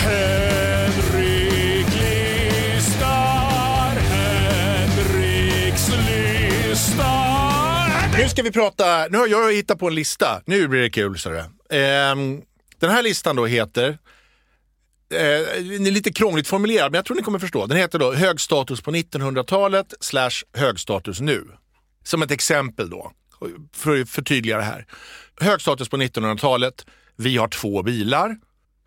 Henrik 0.09 1.95
listar, 1.95 3.99
Henriks 3.99 5.89
listar. 5.89 8.17
Nu 8.17 8.29
ska 8.29 8.43
vi 8.43 8.51
prata, 8.51 9.07
nu 9.09 9.17
har 9.17 9.27
jag 9.27 9.53
hittat 9.53 9.79
på 9.79 9.87
en 9.87 9.95
lista. 9.95 10.41
Nu 10.45 10.67
blir 10.67 10.81
det 10.81 10.89
kul. 10.89 11.17
Så 11.17 11.29
ehm, 11.69 12.41
den 12.79 12.91
här 12.91 13.03
listan 13.03 13.35
då 13.35 13.45
heter, 13.45 13.89
eh, 15.13 15.63
den 15.63 15.87
är 15.87 15.91
lite 15.91 16.13
krångligt 16.13 16.47
formulerad 16.47 16.91
men 16.91 16.97
jag 16.97 17.05
tror 17.05 17.17
ni 17.17 17.23
kommer 17.23 17.39
förstå. 17.39 17.65
Den 17.65 17.77
heter 17.77 17.99
då 17.99 18.13
hög 18.13 18.41
status 18.41 18.81
på 18.81 18.91
1900-talet 18.91 19.93
slash 19.99 20.31
hög 20.53 20.79
status 20.79 21.19
nu. 21.19 21.47
Som 22.03 22.21
ett 22.21 22.31
exempel 22.31 22.89
då, 22.89 23.11
för 23.75 24.01
att 24.01 24.09
förtydliga 24.09 24.57
det 24.57 24.63
här. 24.63 24.85
Hög 25.39 25.61
status 25.61 25.89
på 25.89 25.97
1900-talet, 25.97 26.85
vi 27.15 27.37
har 27.37 27.47
två 27.47 27.83
bilar. 27.83 28.37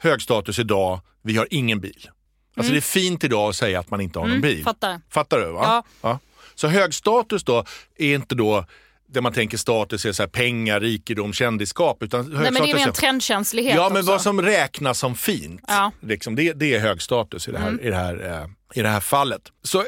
Hög 0.02 0.22
status 0.22 0.58
idag, 0.58 1.00
vi 1.22 1.36
har 1.36 1.48
ingen 1.50 1.80
bil. 1.80 2.10
Alltså 2.56 2.72
det 2.72 2.78
är 2.78 2.80
fint 2.80 3.24
idag 3.24 3.48
att 3.48 3.56
säga 3.56 3.80
att 3.80 3.90
man 3.90 4.00
inte 4.00 4.18
har 4.18 4.26
någon 4.26 4.40
bil. 4.40 4.64
fattar. 4.64 5.00
Fattar 5.10 5.38
du? 5.38 5.52
Va? 5.52 5.82
Ja. 6.02 6.18
Så 6.54 6.68
hög 6.68 6.94
status 6.94 7.44
då 7.44 7.64
är 7.98 8.14
inte 8.14 8.34
då 8.34 8.64
det 9.08 9.20
man 9.20 9.32
tänker 9.32 9.56
status 9.56 10.04
är 10.04 10.12
så 10.12 10.22
här 10.22 10.28
pengar, 10.28 10.80
rikedom, 10.80 11.32
kändisskap. 11.32 12.02
Utan 12.02 12.30
Nej, 12.30 12.50
men 12.50 12.54
det 12.62 12.70
är 12.70 12.74
mer 12.74 12.86
en 12.86 12.92
trendkänslighet 12.92 13.74
Ja, 13.76 13.88
men 13.88 13.98
också. 13.98 14.10
vad 14.10 14.22
som 14.22 14.42
räknas 14.42 14.98
som 14.98 15.14
fint. 15.14 15.64
Ja. 15.66 15.80
Mm. 15.80 15.92
Liksom, 16.00 16.36
det, 16.36 16.52
det 16.52 16.74
är 16.74 16.80
hög 16.80 17.02
status 17.02 17.48
i 17.48 17.52
det 17.52 17.58
här, 17.58 17.82
i 17.82 17.90
det 17.90 17.96
här, 17.96 18.40
eh, 18.42 18.78
i 18.80 18.82
det 18.82 18.88
här 18.88 19.00
fallet. 19.00 19.42
Så 19.62 19.78
eh, 19.78 19.86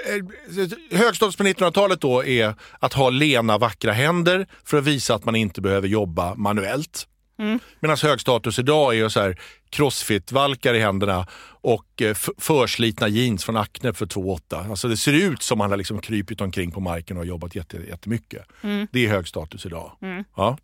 hög 0.99 1.17
status 1.17 1.37
på 1.37 1.43
1900-talet 1.43 2.01
då 2.01 2.25
är 2.25 2.55
att 2.79 2.93
ha 2.93 3.11
lena, 3.11 3.59
vackra 3.59 3.93
händer 3.93 4.47
för 4.65 4.79
att 4.79 4.85
visa 4.85 5.15
att 5.15 5.25
man 5.25 5.37
inte 5.37 5.61
behöver 5.61 5.89
jobba 5.89 6.35
manuellt. 6.35 7.07
Mm. 7.39 7.59
Medan 7.81 7.97
hög 8.03 8.21
status 8.21 8.59
idag 8.59 8.99
är 8.99 9.09
så 9.09 9.21
här 9.21 9.41
crossfit-valkar 9.71 10.75
i 10.75 10.81
händerna 10.81 11.27
och 11.47 12.03
eh, 12.03 12.17
förslitna 12.39 13.09
jeans 13.09 13.45
från 13.45 13.57
Acne 13.57 13.93
för 13.93 14.07
2,8. 14.07 14.71
Alltså 14.71 14.89
det 14.89 14.97
ser 14.97 15.13
ut 15.13 15.43
som 15.43 15.59
man 15.59 15.71
har 15.71 15.77
liksom 15.77 16.01
krypit 16.01 16.41
omkring 16.41 16.71
på 16.71 16.81
marken 16.81 17.17
och 17.17 17.27
jobbat 17.27 17.55
jätte, 17.55 17.77
jättemycket. 17.77 18.47
Det 18.93 19.07
är 19.07 19.09
hög 19.09 19.29
status 19.29 19.67
idag. 19.67 19.93
Ja. 20.37 20.59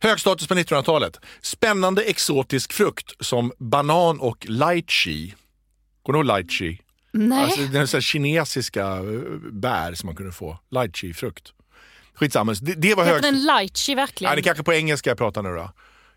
Hög 0.00 0.20
status 0.20 0.48
på 0.48 0.54
1900-talet. 0.54 1.20
Spännande 1.40 2.02
exotisk 2.02 2.72
frukt 2.72 3.12
som 3.20 3.52
banan 3.58 4.20
och 4.20 4.46
lychee. 4.48 5.34
Kommer 6.02 6.22
du 6.22 6.28
ihåg 6.28 6.40
lychee? 6.40 6.78
Nej. 7.12 7.44
Alltså, 7.44 7.60
det 7.60 7.78
är 7.78 7.86
så 7.86 8.00
kinesiska 8.00 8.86
eh, 8.86 9.02
bär 9.52 9.94
som 9.94 10.06
man 10.06 10.16
kunde 10.16 10.32
få. 10.32 10.58
Lychee-frukt. 10.70 11.52
Skitsamma. 12.14 12.54
Det, 12.60 12.74
det 12.74 12.94
var 12.94 13.04
hög 13.04 13.14
Heter 13.14 13.32
den 13.32 13.42
lychee 13.42 13.94
verkligen? 13.94 14.30
Ja, 14.30 14.36
det 14.36 14.40
är 14.40 14.42
kanske 14.42 14.64
på 14.64 14.72
engelska 14.72 15.10
jag 15.10 15.18
pratar 15.18 15.42
nu 15.42 15.48
då. 15.48 15.72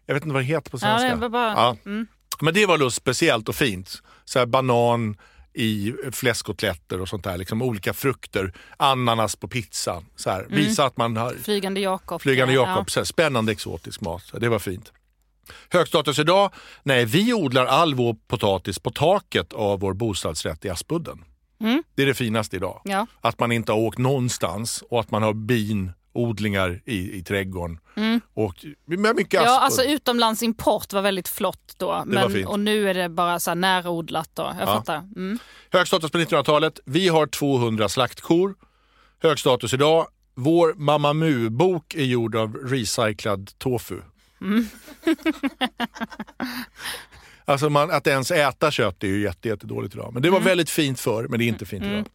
Jag 0.06 0.14
vet 0.14 0.24
inte 0.24 0.34
vad 0.34 0.42
det 0.44 0.48
heter 0.48 0.72
på 0.72 0.78
Ja, 0.78 0.80
svenska. 0.80 1.10
det 1.16 1.16
var 1.16 1.30
bara- 1.30 1.78
mm. 1.86 2.08
Ja. 2.10 2.36
Men 2.42 2.54
det 2.54 2.66
var 2.66 2.78
då 2.78 2.92
speciellt 2.92 3.50
och 3.50 3.56
fint. 3.56 4.02
Så 4.26 4.40
här 4.40 4.46
banan 4.46 5.18
i 5.54 5.94
fläskkotletter 6.12 7.02
och 7.02 7.10
sånt 7.10 7.24
där. 7.24 7.38
Liksom 7.38 7.62
olika 7.62 7.94
frukter. 7.94 8.54
Ananas 8.78 9.36
på 9.36 9.48
pizzan. 9.48 10.06
Så 10.16 10.30
här. 10.30 10.46
Visa 10.50 10.86
att 10.86 10.98
man 10.98 11.18
har 11.18 11.34
Flygande 11.44 11.80
Jakob. 11.82 12.22
flygande 12.22 12.54
Mm. 12.54 12.64
Ja. 12.66 12.70
Jakob. 12.72 12.88
Här, 12.96 13.04
Spännande 13.04 13.52
exotisk 13.52 14.02
mat. 14.02 14.24
Det 14.40 14.50
var 14.50 14.60
fint. 14.60 14.92
Högstatus 15.70 16.20
idag? 16.20 16.52
Nej, 16.84 17.06
vi 17.06 17.34
odlar 17.34 17.66
all 17.66 17.96
vår 17.96 18.16
potatis 18.28 18.80
på 18.80 18.90
taket 18.92 19.54
av 19.54 19.80
vår 19.80 19.94
bostadsrätt 19.94 20.66
i 20.66 20.70
Aspudden. 20.70 21.24
Det 21.96 22.02
är 22.04 22.06
det 22.06 22.14
finaste 22.14 22.56
idag. 22.56 22.82
Mm. 22.86 22.98
Ja. 22.98 23.08
Att 23.30 23.40
man 23.40 23.52
inte 23.52 23.72
har 23.72 23.80
åkt 23.80 23.98
någonstans 23.98 24.84
och 24.90 25.00
att 25.00 25.12
man 25.12 25.24
har 25.24 25.34
binodlingar 26.14 26.82
i, 26.86 27.18
i 27.18 27.24
trädgården. 27.24 27.80
Och 28.34 28.66
med 28.86 29.16
mycket 29.16 29.34
Mm. 29.40 29.46
Ja, 29.54 29.60
alltså 29.60 29.84
utomlandsimport 29.84 30.94
var 30.94 31.02
väldigt 31.02 31.28
flott 31.28 31.74
då. 31.78 32.04
Men, 32.06 32.46
och 32.48 32.60
nu 32.60 32.90
är 32.90 32.94
det 32.94 33.10
bara 33.10 33.40
så 33.40 33.50
här 33.52 33.56
närodlat 33.56 34.30
då. 34.34 34.44
Jag 34.44 34.56
Ja. 34.62 34.66
fattar. 34.66 34.98
Mm. 34.98 35.40
Hög 35.72 35.88
status 35.88 36.12
på 36.12 36.18
1900-talet. 36.18 36.80
Vi 36.86 37.08
har 37.08 37.28
200 37.28 37.90
slaktkor. 37.90 38.56
Hög 39.24 39.40
status 39.40 39.74
idag. 39.74 40.08
Vår 40.36 40.74
Mamma 40.74 41.14
Mu-bok 41.14 41.94
är 41.94 42.04
gjord 42.04 42.36
av 42.36 42.56
recyclad 42.56 43.52
tofu. 43.58 44.00
Mm. 44.42 44.68
alltså 47.46 47.70
man, 47.70 47.92
att 47.92 48.08
ens 48.08 48.32
äta 48.32 48.72
kött 48.72 49.04
är 49.04 49.08
ju 49.08 49.22
jätte, 49.22 49.48
jättedåligt 49.48 49.96
idag. 49.96 50.14
Men 50.14 50.22
det 50.22 50.30
var 50.30 50.38
Mm. 50.38 50.48
väldigt 50.48 50.70
fint 50.70 51.00
förr, 51.00 51.28
men 51.30 51.40
det 51.40 51.46
är 51.46 51.48
inte 51.48 51.66
fint 51.66 51.84
idag. 51.84 52.06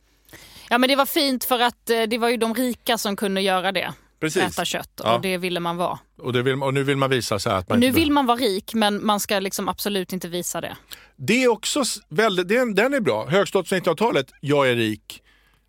Ja 0.70 0.78
men 0.78 0.88
det 0.88 0.96
var 0.96 1.06
fint 1.06 1.44
för 1.44 1.60
att 1.60 1.90
eh, 1.90 2.02
det 2.02 2.18
var 2.18 2.28
ju 2.28 2.36
de 2.36 2.54
rika 2.54 2.98
som 2.98 3.16
kunde 3.16 3.40
göra 3.40 3.72
det. 3.72 3.92
Precis. 4.20 4.42
Äta 4.42 4.64
kött 4.64 5.00
Ja. 5.04 5.14
och 5.14 5.20
det 5.22 5.36
ville 5.38 5.60
man 5.60 5.76
vara. 5.76 5.98
Och, 6.18 6.34
vill, 6.46 6.62
och 6.62 6.74
nu 6.74 6.82
vill 6.84 6.96
man 6.96 7.10
visa 7.10 7.38
så 7.38 7.50
att 7.50 7.68
man 7.68 7.76
Och 7.76 7.80
nu 7.80 7.90
vill 7.90 8.10
man 8.10 8.26
vara 8.26 8.38
rik 8.38 8.74
men 8.74 9.06
man 9.06 9.20
ska 9.20 9.38
liksom 9.38 9.68
absolut 9.68 10.12
inte 10.12 10.28
visa 10.28 10.60
det. 10.60 10.76
Det 11.16 11.44
är 11.44 11.48
också 11.48 11.84
väldigt, 12.08 12.48
den, 12.48 12.74
den 12.74 12.94
är 12.94 13.00
bra. 13.00 13.26
Högstatus 13.28 13.72
1900-talet, 13.72 14.26
jag 14.40 14.70
är 14.70 14.76
rik. 14.76 15.22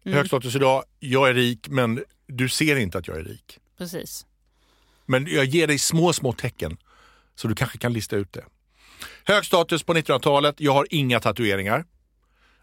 Mm. 0.05 0.17
Högstatus 0.17 0.55
idag, 0.55 0.83
jag 0.99 1.29
är 1.29 1.33
rik 1.33 1.67
men 1.69 2.03
du 2.27 2.49
ser 2.49 2.75
inte 2.75 2.97
att 2.97 3.07
jag 3.07 3.17
är 3.17 3.23
rik. 3.23 3.57
Precis. 3.77 4.25
Men 5.05 5.27
jag 5.27 5.45
ger 5.45 5.67
dig 5.67 5.79
små, 5.79 6.13
små 6.13 6.33
tecken 6.33 6.77
så 7.35 7.47
du 7.47 7.55
kanske 7.55 7.77
kan 7.77 7.93
lista 7.93 8.15
ut 8.15 8.33
det. 8.33 8.43
Hög 9.25 9.45
status 9.45 9.83
på 9.83 9.93
1900-talet. 9.93 10.55
Jag 10.57 10.73
har 10.73 10.87
inga 10.89 11.19
tatueringar. 11.19 11.85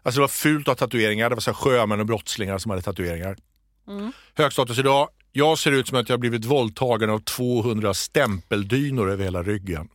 Alltså 0.07 0.19
det 0.19 0.23
var 0.23 0.27
fult 0.27 0.67
att 0.67 0.79
ha 0.79 0.87
tatueringar. 0.87 1.29
Det 1.29 1.35
var 1.35 1.41
så 1.41 1.53
sjömän 1.53 1.99
och 1.99 2.05
brottslingar 2.05 2.57
som 2.57 2.69
hade 2.69 2.81
tatueringar. 2.81 3.37
Hög 4.35 4.53
status 4.53 4.79
idag. 4.79 5.09
Jag 5.31 5.57
ser 5.57 5.71
ut 5.71 5.87
som 5.87 5.97
att 5.97 6.09
jag 6.09 6.19
blivit 6.19 6.45
våldtagen 6.45 7.09
av 7.09 7.19
200 7.19 7.93
stämpeldynor 7.93 9.11
över 9.11 9.23
hela 9.23 9.43
ryggen. 9.43 9.89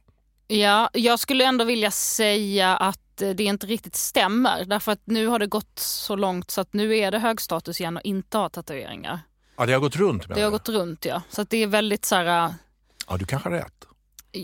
Ja, 0.46 0.90
jag 0.92 1.18
skulle 1.18 1.44
ändå 1.44 1.64
vilja 1.64 1.90
säga 1.90 2.76
att 2.76 3.22
eh, 3.22 3.30
det 3.30 3.44
inte 3.44 3.66
riktigt 3.66 3.96
stämmer. 3.96 4.64
Därför 4.64 4.92
att 4.92 5.00
nu 5.04 5.26
har 5.26 5.38
det 5.38 5.46
gått 5.46 5.78
så 5.78 6.16
långt 6.16 6.50
så 6.50 6.60
att 6.60 6.72
nu 6.72 6.96
är 6.96 7.10
det 7.10 7.18
hög 7.18 7.40
status 7.40 7.80
igen 7.80 7.96
att 7.96 8.04
inte 8.04 8.38
ha 8.38 8.48
tatueringar. 8.48 9.20
Ja, 9.56 9.66
det 9.66 9.72
har 9.72 9.80
gått 9.80 9.96
runt 9.96 10.28
med 10.28 10.36
Det 10.36 10.42
har 10.42 10.50
gått 10.50 10.68
runt 10.68 11.04
ja. 11.04 11.22
Så 11.28 11.42
att 11.42 11.50
det 11.50 11.62
är 11.62 11.66
väldigt 11.66 12.04
så 12.04 12.14
här, 12.14 12.44
eh, 12.46 12.52
Ja, 13.08 13.16
du 13.16 13.24
kanske 13.24 13.48
har 13.48 13.56
rätt. 13.56 13.84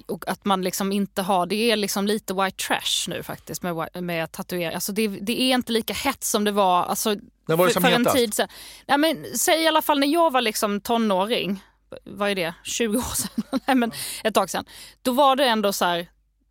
Och 0.07 0.28
att 0.28 0.45
man 0.45 0.62
liksom 0.62 0.93
inte 0.93 1.22
har, 1.22 1.47
det 1.47 1.70
är 1.70 1.76
liksom 1.76 2.07
lite 2.07 2.34
white 2.34 2.66
trash 2.66 3.09
nu 3.09 3.22
faktiskt 3.22 3.62
med, 3.62 3.89
med 4.03 4.32
tatueringar. 4.32 4.72
Alltså 4.72 4.93
det, 4.93 5.09
det 5.09 5.41
är 5.41 5.55
inte 5.55 5.72
lika 5.72 5.93
hett 5.93 6.24
som 6.24 6.45
det 6.45 6.53
var, 6.53 6.82
alltså, 6.82 7.16
När 7.49 7.57
var 7.57 7.66
det 7.66 7.72
för, 7.72 7.80
som 7.80 7.82
för 7.82 7.91
en 7.91 8.01
hetast? 8.01 8.16
tid 8.16 8.34
sedan. 8.34 8.49
Nej, 8.86 8.99
men, 8.99 9.26
säg 9.39 9.62
i 9.62 9.68
alla 9.68 9.82
fall 9.82 9.99
när 10.01 10.07
jag 10.07 10.32
var 10.32 10.41
liksom 10.41 10.80
tonåring, 10.80 11.64
vad 12.05 12.30
är 12.30 12.34
det, 12.34 12.55
20 12.64 12.99
år 12.99 13.14
sedan? 13.14 13.61
Nej, 13.66 13.76
men 13.76 13.93
ett 14.24 14.34
tag 14.34 14.51
sedan. 14.51 14.64
Då 15.03 15.12
var 15.12 15.36
det 15.36 15.45
ändå 15.45 15.72
så 15.72 15.84
här, 15.84 16.09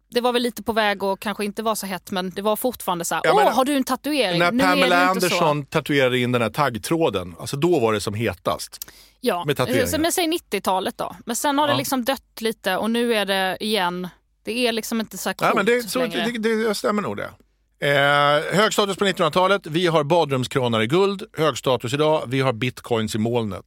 det 0.09 0.21
var 0.21 0.33
väl 0.33 0.41
lite 0.41 0.63
på 0.63 0.73
väg 0.73 1.03
och 1.03 1.19
kanske 1.19 1.45
inte 1.45 1.63
var 1.63 1.75
så 1.75 1.85
hett 1.85 2.11
men 2.11 2.29
det 2.29 2.41
var 2.41 2.55
fortfarande 2.55 3.05
så 3.05 3.15
här, 3.15 3.21
Ja, 3.25 3.31
åh 3.33 3.53
har 3.55 3.65
du 3.65 3.73
en 3.75 3.83
tatuering? 3.83 4.39
När 4.39 4.51
nu 4.51 4.63
Pamela 4.63 4.95
det. 4.95 5.05
Anderson 5.07 5.65
tatuerade 5.65 6.19
in 6.19 6.31
den 6.31 6.41
här 6.41 6.49
taggtråden, 6.49 7.35
alltså 7.39 7.57
då 7.57 7.79
var 7.79 7.93
det 7.93 8.01
som 8.01 8.13
hetast. 8.13 8.91
Ja, 9.21 9.43
med 9.45 9.57
tatueringar. 9.57 9.85
så- 9.87 9.99
men 10.01 10.11
säg 10.11 10.27
90-talet 10.27 10.97
då. 10.97 11.15
Men 11.25 11.35
sen 11.35 11.57
har 11.57 11.67
Ja. 11.67 11.71
det 11.71 11.77
liksom 11.77 12.05
dött 12.05 12.41
lite 12.41 12.77
och 12.77 12.91
nu 12.91 13.13
är 13.13 13.25
det 13.25 13.57
igen, 13.59 14.07
det 14.43 14.67
är 14.67 14.71
liksom 14.71 14.99
inte 14.99 15.17
så 15.17 15.29
här 15.29 15.33
coolt 15.33 15.55
men 15.55 15.65
det, 15.65 15.89
så, 15.89 15.99
längre. 15.99 16.31
det, 16.39 16.67
det 16.67 16.75
stämmer 16.75 17.01
nog 17.01 17.17
det. 17.17 17.29
Eh, 17.79 18.55
hög 18.57 18.73
status 18.73 18.97
på 18.97 19.05
1900-talet. 19.05 19.67
Vi 19.67 19.87
har 19.87 20.03
badrumskranar 20.03 20.81
i 20.81 20.87
guld. 20.87 21.23
Hög 21.37 21.57
status 21.57 21.93
idag. 21.93 22.23
Vi 22.27 22.41
har 22.41 22.53
bitcoins 22.53 23.15
i 23.15 23.17
molnet. 23.17 23.65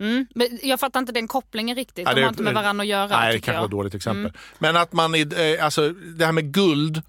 Mm. 0.00 0.26
Men 0.34 0.58
jag 0.62 0.80
fattar 0.80 1.00
inte 1.00 1.12
den 1.12 1.28
kopplingen 1.28 1.76
riktigt. 1.76 2.04
Ja, 2.08 2.14
De 2.14 2.20
det- 2.20 2.22
har 2.26 2.28
inte 2.28 2.42
med 2.42 2.54
varandra 2.54 2.82
att 2.82 2.88
göra. 2.88 3.06
Nej, 3.20 3.32
det 3.32 3.40
kanske 3.40 3.58
var 3.58 3.64
ett 3.66 3.70
dåligt 3.70 3.94
exempel. 3.94 4.20
Mm. 4.20 4.32
Men 4.58 4.76
att 4.76 4.92
man, 4.92 5.14
eh, 5.14 5.24
alltså 5.64 5.88
det 5.90 6.24
här 6.24 6.32
med 6.32 6.52
guld, 6.54 7.02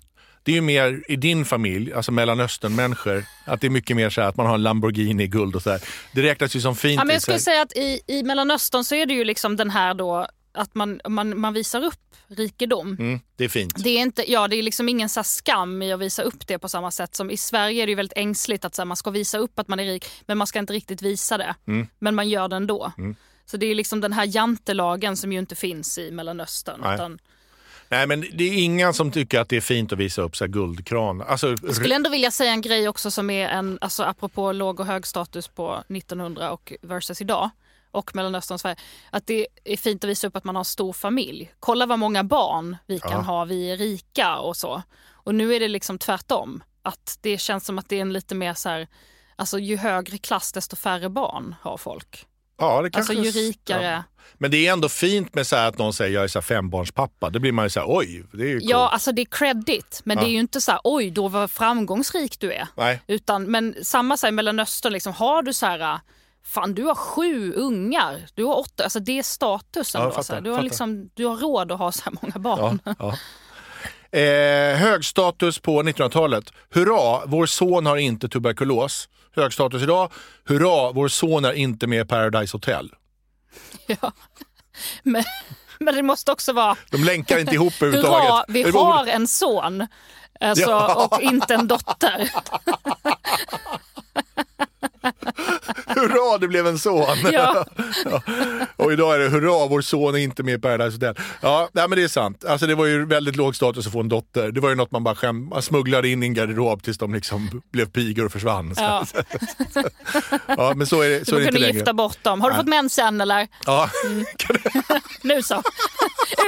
det 0.43 0.51
är 0.51 0.55
ju 0.55 0.61
mer 0.61 1.03
i 1.07 1.15
din 1.15 1.45
familj, 1.45 1.93
alltså 1.93 2.11
Mellanöstern-människor, 2.11 3.23
att 3.45 3.61
det 3.61 3.67
är 3.67 3.71
mycket 3.71 3.95
mer 3.95 4.09
så 4.09 4.21
här 4.21 4.29
att 4.29 4.37
man 4.37 4.45
har 4.45 4.53
en 4.55 4.63
Lamborghini 4.63 5.23
i 5.23 5.27
guld 5.27 5.55
och 5.55 5.61
så 5.61 5.69
här. 5.71 5.81
Det 6.13 6.21
räknas 6.23 6.55
ju 6.55 6.61
som 6.61 6.75
fint. 6.75 6.95
Ja, 6.99 7.03
men 7.05 7.13
jag 7.13 7.21
skulle 7.21 7.39
säga 7.39 7.61
att 7.61 7.73
i, 7.77 8.01
i 8.07 8.23
Mellanöstern 8.23 8.83
så 8.83 8.95
är 8.95 9.05
det 9.05 9.13
ju 9.13 9.23
liksom 9.23 9.55
den 9.55 9.69
här 9.69 9.93
då 9.93 10.27
att 10.51 10.75
man, 10.75 11.01
man, 11.07 11.39
man 11.39 11.53
visar 11.53 11.83
upp 11.83 12.15
rikedom. 12.27 12.97
Mm, 12.99 13.19
det 13.35 13.43
är 13.43 13.49
fint. 13.49 13.83
Det 13.83 13.89
är, 13.89 14.01
inte, 14.01 14.31
ja, 14.31 14.47
det 14.47 14.55
är 14.55 14.63
liksom 14.63 14.89
ingen 14.89 15.09
så 15.09 15.23
skam 15.23 15.81
i 15.81 15.93
att 15.93 15.99
visa 15.99 16.21
upp 16.21 16.47
det 16.47 16.59
på 16.59 16.69
samma 16.69 16.91
sätt 16.91 17.15
som 17.15 17.31
i 17.31 17.37
Sverige 17.37 17.83
är 17.83 17.87
det 17.87 17.91
ju 17.91 17.95
väldigt 17.95 18.17
ängsligt 18.17 18.65
att 18.65 18.75
så 18.75 18.81
här, 18.81 18.85
man 18.85 18.97
ska 18.97 19.09
visa 19.09 19.37
upp 19.37 19.59
att 19.59 19.67
man 19.67 19.79
är 19.79 19.85
rik 19.85 20.05
men 20.25 20.37
man 20.37 20.47
ska 20.47 20.59
inte 20.59 20.73
riktigt 20.73 21.01
visa 21.01 21.37
det. 21.37 21.55
Mm. 21.67 21.87
Men 21.99 22.15
man 22.15 22.29
gör 22.29 22.47
det 22.47 22.55
ändå. 22.55 22.91
Så 23.45 23.57
det 23.57 23.65
är 23.65 23.75
liksom 23.75 24.01
den 24.01 24.13
här 24.13 24.35
jantelagen 24.35 25.17
som 25.17 25.31
ju 25.31 25.39
inte 25.39 25.55
finns 25.55 25.97
i 25.97 26.11
Mellanöstern. 26.11 26.79
Nej. 26.83 26.95
Utan, 26.95 27.19
Nej, 27.91 28.07
men 28.07 28.25
det 28.33 28.43
är 28.43 28.63
ingen 28.63 28.93
som 28.93 29.11
tycker 29.11 29.39
att 29.39 29.49
det 29.49 29.57
är 29.57 29.61
fint 29.61 29.93
att 29.93 29.99
visa 29.99 30.21
upp 30.21 30.35
så 30.35 30.47
guldkran. 30.47 31.21
Alltså, 31.21 31.55
jag 31.63 31.75
skulle 31.75 31.95
ändå 31.95 32.09
vilja 32.09 32.31
säga 32.31 32.51
en 32.51 32.61
grej 32.61 32.87
också 32.87 33.11
som 33.11 33.29
är 33.29 33.47
en, 33.47 33.77
alltså 33.81 34.03
apropå 34.03 34.51
låg 34.51 34.79
och 34.79 34.85
hög 34.85 35.07
status 35.07 35.47
på 35.47 35.83
1900 35.87 36.51
och 36.51 36.73
versus 36.81 37.21
idag 37.21 37.49
och 37.91 38.15
Mellanöstern 38.15 38.53
och 38.55 38.61
Sverige, 38.61 38.75
att 39.09 39.27
det 39.27 39.47
är 39.63 39.77
fint 39.77 40.03
att 40.03 40.09
visa 40.09 40.27
upp 40.27 40.35
att 40.35 40.43
man 40.43 40.55
har 40.55 40.63
stor 40.63 40.93
familj. 40.93 41.51
Kolla 41.59 41.85
vad 41.85 41.99
många 41.99 42.23
barn 42.23 42.77
vi 42.87 42.99
kan 42.99 43.11
Ja. 43.11 43.17
ha, 43.17 43.45
vi 43.45 43.71
är 43.71 43.77
rika 43.77 44.37
och 44.37 44.57
så. 44.57 44.81
Och 45.11 45.35
nu 45.35 45.53
är 45.55 45.59
det 45.59 45.67
liksom 45.67 45.97
tvärtom. 45.97 46.63
Att 46.81 47.17
det 47.21 47.37
känns 47.37 47.65
som 47.65 47.79
att 47.79 47.89
det 47.89 47.95
är 47.97 48.01
en 48.01 48.13
lite 48.13 48.35
mer 48.35 48.53
så 48.53 48.69
här, 48.69 48.87
alltså 49.35 49.59
ju 49.59 49.77
högre 49.77 50.17
klass 50.17 50.51
desto 50.53 50.75
färre 50.75 51.09
barn 51.09 51.55
har 51.61 51.77
folk. 51.77 52.25
ja, 52.57 52.81
det 52.81 52.89
kanske, 52.89 53.13
Alltså 53.13 53.25
ju 53.25 53.31
rikare. 53.47 53.85
Ja. 53.85 54.03
Men 54.33 54.51
det 54.51 54.67
är 54.67 54.73
ändå 54.73 54.89
fint 54.89 55.35
med 55.35 55.47
så 55.47 55.55
här 55.55 55.67
att 55.67 55.77
någon 55.77 55.93
säger 55.93 56.15
jag 56.15 56.23
är 56.23 56.27
så 56.27 56.41
fembarnspappa. 56.41 57.29
Då 57.29 57.39
blir 57.39 57.51
man 57.51 57.65
ju 57.65 57.69
så 57.69 57.79
här, 57.79 57.87
oj, 57.89 58.23
det 58.33 58.43
är 58.43 58.47
ju 58.47 58.59
coolt. 58.59 58.71
Ja, 58.71 58.89
alltså 58.89 59.11
det 59.11 59.21
är 59.21 59.25
credit, 59.25 60.01
men 60.03 60.17
Ja. 60.17 60.23
det 60.23 60.29
är 60.29 60.31
ju 60.31 60.39
inte 60.39 60.61
så 60.61 60.71
här, 60.71 60.81
oj 60.83 61.11
då 61.11 61.27
vad 61.27 61.51
framgångsrik 61.51 62.39
du 62.39 62.53
är. 62.53 62.67
Nej. 62.75 63.01
Utan, 63.07 63.43
men 63.51 63.75
samma 63.83 64.17
så 64.17 64.27
här, 64.27 64.31
Mellanöstern, 64.31 64.93
liksom, 64.93 65.13
har 65.13 65.43
du 65.43 65.53
så 65.53 65.65
här, 65.65 65.99
fan 66.49 66.73
du 66.73 66.83
har 66.83 66.95
sju 66.95 67.53
ungar, 67.53 68.25
du 68.33 68.43
har 68.45 68.59
åtta, 68.59 68.83
alltså 68.83 68.99
det 68.99 69.19
är 69.19 69.23
statusen. 69.23 70.01
Ja, 70.01 70.05
då, 70.05 70.11
fattar, 70.11 70.23
så 70.23 70.33
här. 70.33 70.41
Du, 70.41 70.49
har 70.49 70.57
fattar. 70.57 70.63
liksom, 70.63 71.09
du 71.13 71.25
har 71.25 71.37
råd 71.37 71.71
att 71.71 71.79
ha 71.79 71.91
så 71.91 72.01
här 72.05 72.13
många 72.21 72.39
barn. 72.39 72.81
Ja, 72.85 72.95
ja. 72.99 73.17
Eh, 74.19 74.75
hög 74.77 75.05
status 75.05 75.59
på 75.59 75.83
1900-talet. 75.83 76.53
Hurra, 76.69 77.21
vår 77.25 77.45
son 77.45 77.85
har 77.85 77.97
inte 77.97 78.29
tuberkulos. 78.29 79.09
Hög 79.35 79.53
status 79.53 79.81
idag. 79.83 80.11
Hurra, 80.45 80.91
vår 80.91 81.07
son 81.07 81.45
är 81.45 81.53
inte 81.53 81.87
med 81.87 82.05
i 82.05 82.07
Paradise 82.07 82.55
Hotel. 82.57 82.89
Ja. 84.01 84.11
Men, 85.03 85.23
men 85.79 85.95
det 85.95 86.03
måste 86.03 86.31
också 86.31 86.53
vara, 86.53 86.75
De 86.91 87.03
länkar 87.03 87.39
inte 87.39 87.53
ihop 87.53 87.73
överhuvudtaget. 87.81 88.29
hurra, 88.29 88.45
vi 88.47 88.63
har 88.71 89.07
en 89.07 89.27
son. 89.27 89.87
Alltså, 90.39 90.69
Ja. 90.69 91.09
Och 91.11 91.21
inte 91.21 91.53
en 91.53 91.67
dotter. 91.67 92.31
Hurra, 95.99 96.37
det 96.37 96.47
blev 96.47 96.67
en 96.67 96.79
son! 96.79 97.05
Ja. 97.31 97.65
Ja. 98.05 98.21
Och 98.75 98.93
idag 98.93 99.15
är 99.15 99.19
det 99.19 99.29
hurra, 99.29 99.67
vår 99.67 99.81
son 99.81 100.15
är 100.15 100.19
inte 100.19 100.43
med 100.43 100.53
i 100.53 100.57
Paradise 100.61 100.95
Hotel. 100.95 101.23
Ja, 101.41 101.69
nej, 101.73 101.87
men 101.87 101.97
det 101.97 102.03
är 102.03 102.07
sant. 102.07 102.45
Alltså, 102.45 102.67
det 102.67 102.75
var 102.75 102.85
ju 102.85 103.05
väldigt 103.05 103.35
låg 103.35 103.55
status 103.55 103.87
att 103.87 103.93
få 103.93 103.99
en 103.99 104.09
dotter. 104.09 104.51
Det 104.51 104.59
var 104.61 104.69
ju 104.69 104.75
något 104.75 104.91
man 104.91 105.03
bara 105.03 105.15
skäm, 105.15 105.49
man 105.49 105.61
smugglade 105.61 106.07
in 106.09 106.23
i 106.23 106.25
en 106.25 106.33
garderob 106.33 106.83
tills 106.83 106.97
de 106.97 107.13
liksom 107.13 107.61
blev 107.71 107.85
pigor 107.85 108.25
och 108.25 108.31
försvann. 108.31 108.75
Så- 108.75 108.81
Ja. 108.81 109.05
Ja, 110.47 110.73
men 110.75 110.87
så 110.87 111.01
är 111.01 111.09
det, 111.09 111.25
så 111.27 111.35
är 111.35 111.39
Du 111.39 111.41
det 111.45 111.47
inte 111.47 111.59
längre. 111.59 111.73
gifta 111.77 111.93
bort 111.93 112.23
dem. 112.23 112.41
Har 112.41 112.49
du 112.51 112.55
fått 112.57 112.67
mens 112.67 112.97
än 112.99 113.21
eller? 113.21 113.47
Ja. 113.65 113.89
Nu 115.21 115.41
så. 115.43 115.63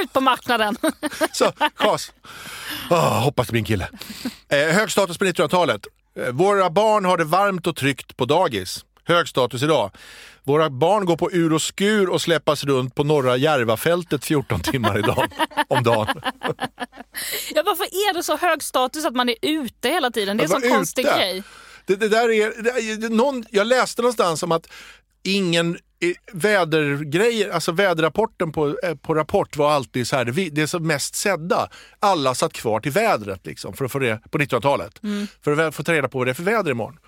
Ut 0.02 0.12
på 0.12 0.20
marknaden. 0.20 0.76
Så, 1.32 1.52
chas. 1.76 2.12
Oh, 2.90 3.20
hoppas 3.24 3.46
det 3.46 3.50
blir 3.52 3.60
en 3.60 3.64
kille. 3.64 3.88
Eh, 4.48 4.58
hög 4.74 4.90
status 4.90 5.18
på 5.18 5.24
1900-talet. 5.24 5.86
Eh, 6.20 6.32
våra 6.32 6.70
barn 6.70 7.04
har 7.04 7.16
det 7.16 7.24
varmt 7.24 7.66
och 7.66 7.76
tryggt 7.76 8.16
på 8.16 8.24
dagis. 8.24 8.84
Hög 9.04 9.28
status 9.28 9.62
idag. 9.62 9.90
Våra 10.44 10.70
barn 10.70 11.04
går 11.04 11.16
på 11.16 11.32
ur 11.32 11.52
och 11.52 11.62
skur 11.62 12.08
och 12.10 12.22
släppas 12.22 12.64
runt 12.64 12.94
på 12.94 13.04
norra 13.04 13.36
Järvafältet 13.36 14.24
14 14.24 14.60
timmar 14.62 14.98
idag, 14.98 15.28
om 15.68 15.82
dagen. 15.82 16.20
Ja, 17.54 17.62
varför 17.66 17.84
är 17.84 18.14
det 18.14 18.22
så 18.22 18.36
hög 18.36 18.62
status 18.62 19.04
att 19.06 19.14
man 19.14 19.28
är 19.28 19.34
ute 19.42 19.88
hela 19.88 20.10
tiden? 20.10 20.36
Det 20.36 20.42
är 20.42 20.54
en 20.54 20.60
sån 20.60 20.70
konstig 20.70 21.02
ute. 21.02 21.16
grej. 21.16 21.42
Det, 21.86 21.96
det 21.96 22.08
där 22.08 22.30
är, 22.30 22.62
det, 22.62 22.70
är- 22.70 23.08
någon, 23.08 23.44
jag 23.50 23.66
läste 23.66 24.02
någonstans 24.02 24.42
om 24.42 24.52
att 24.52 24.66
ingen 25.22 25.78
vädergrejer, 26.32 27.50
alltså 27.50 27.72
väderrapporten 27.72 28.52
på, 28.52 28.76
eh, 28.82 28.94
på 28.94 29.14
Rapport 29.14 29.56
var 29.56 29.70
alltid 29.72 30.08
så 30.08 30.16
här, 30.16 30.24
det, 30.24 30.48
det 30.48 30.66
som 30.68 30.86
mest 30.86 31.14
sedda. 31.14 31.68
Alla 32.00 32.34
satt 32.34 32.52
kvar 32.52 32.80
till 32.80 32.92
vädret 32.92 33.46
liksom, 33.46 33.74
för 33.74 33.84
att 33.84 33.92
få 33.92 33.98
det, 33.98 34.20
på 34.30 34.38
1900-talet. 34.38 35.00
För 35.44 35.60
att 35.60 35.74
få 35.74 35.82
ta 35.84 35.92
reda 35.92 36.08
på 36.08 36.18
vad 36.18 36.26
det 36.26 36.30
är 36.30 36.34
för 36.34 36.42
väder 36.42 36.70
imorgon. 36.70 36.98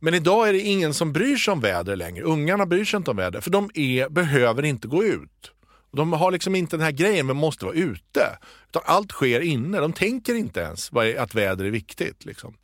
Men 0.00 0.14
idag 0.14 0.48
är 0.48 0.52
det 0.52 0.60
ingen 0.60 0.94
som 0.94 1.12
bryr 1.12 1.36
sig 1.36 1.52
om 1.52 1.60
väder 1.60 1.96
längre. 1.96 2.24
Ungarna 2.24 2.66
bryr 2.66 2.84
sig 2.84 2.96
inte 2.96 3.10
om 3.10 3.16
väder, 3.16 3.40
för 3.40 3.50
de 3.50 3.70
är, 3.74 4.08
behöver 4.08 4.62
inte 4.64 4.88
gå 4.88 5.04
ut. 5.04 5.52
De 5.92 6.12
har 6.12 6.30
liksom 6.30 6.54
inte 6.54 6.76
den 6.76 6.84
här 6.84 6.90
grejen, 6.92 7.26
men 7.26 7.36
måste 7.36 7.64
vara 7.64 7.74
ute. 7.74 8.38
Utan 8.68 8.82
allt 8.84 9.12
sker 9.12 9.40
inne. 9.40 9.78
De 9.80 9.92
tänker 9.92 10.34
inte 10.34 10.60
ens 10.60 10.90
är- 10.92 11.16
att 11.20 11.34
väder 11.34 11.64
är 11.64 11.70
viktigt. 11.70 12.24
Liksom. 12.24 12.54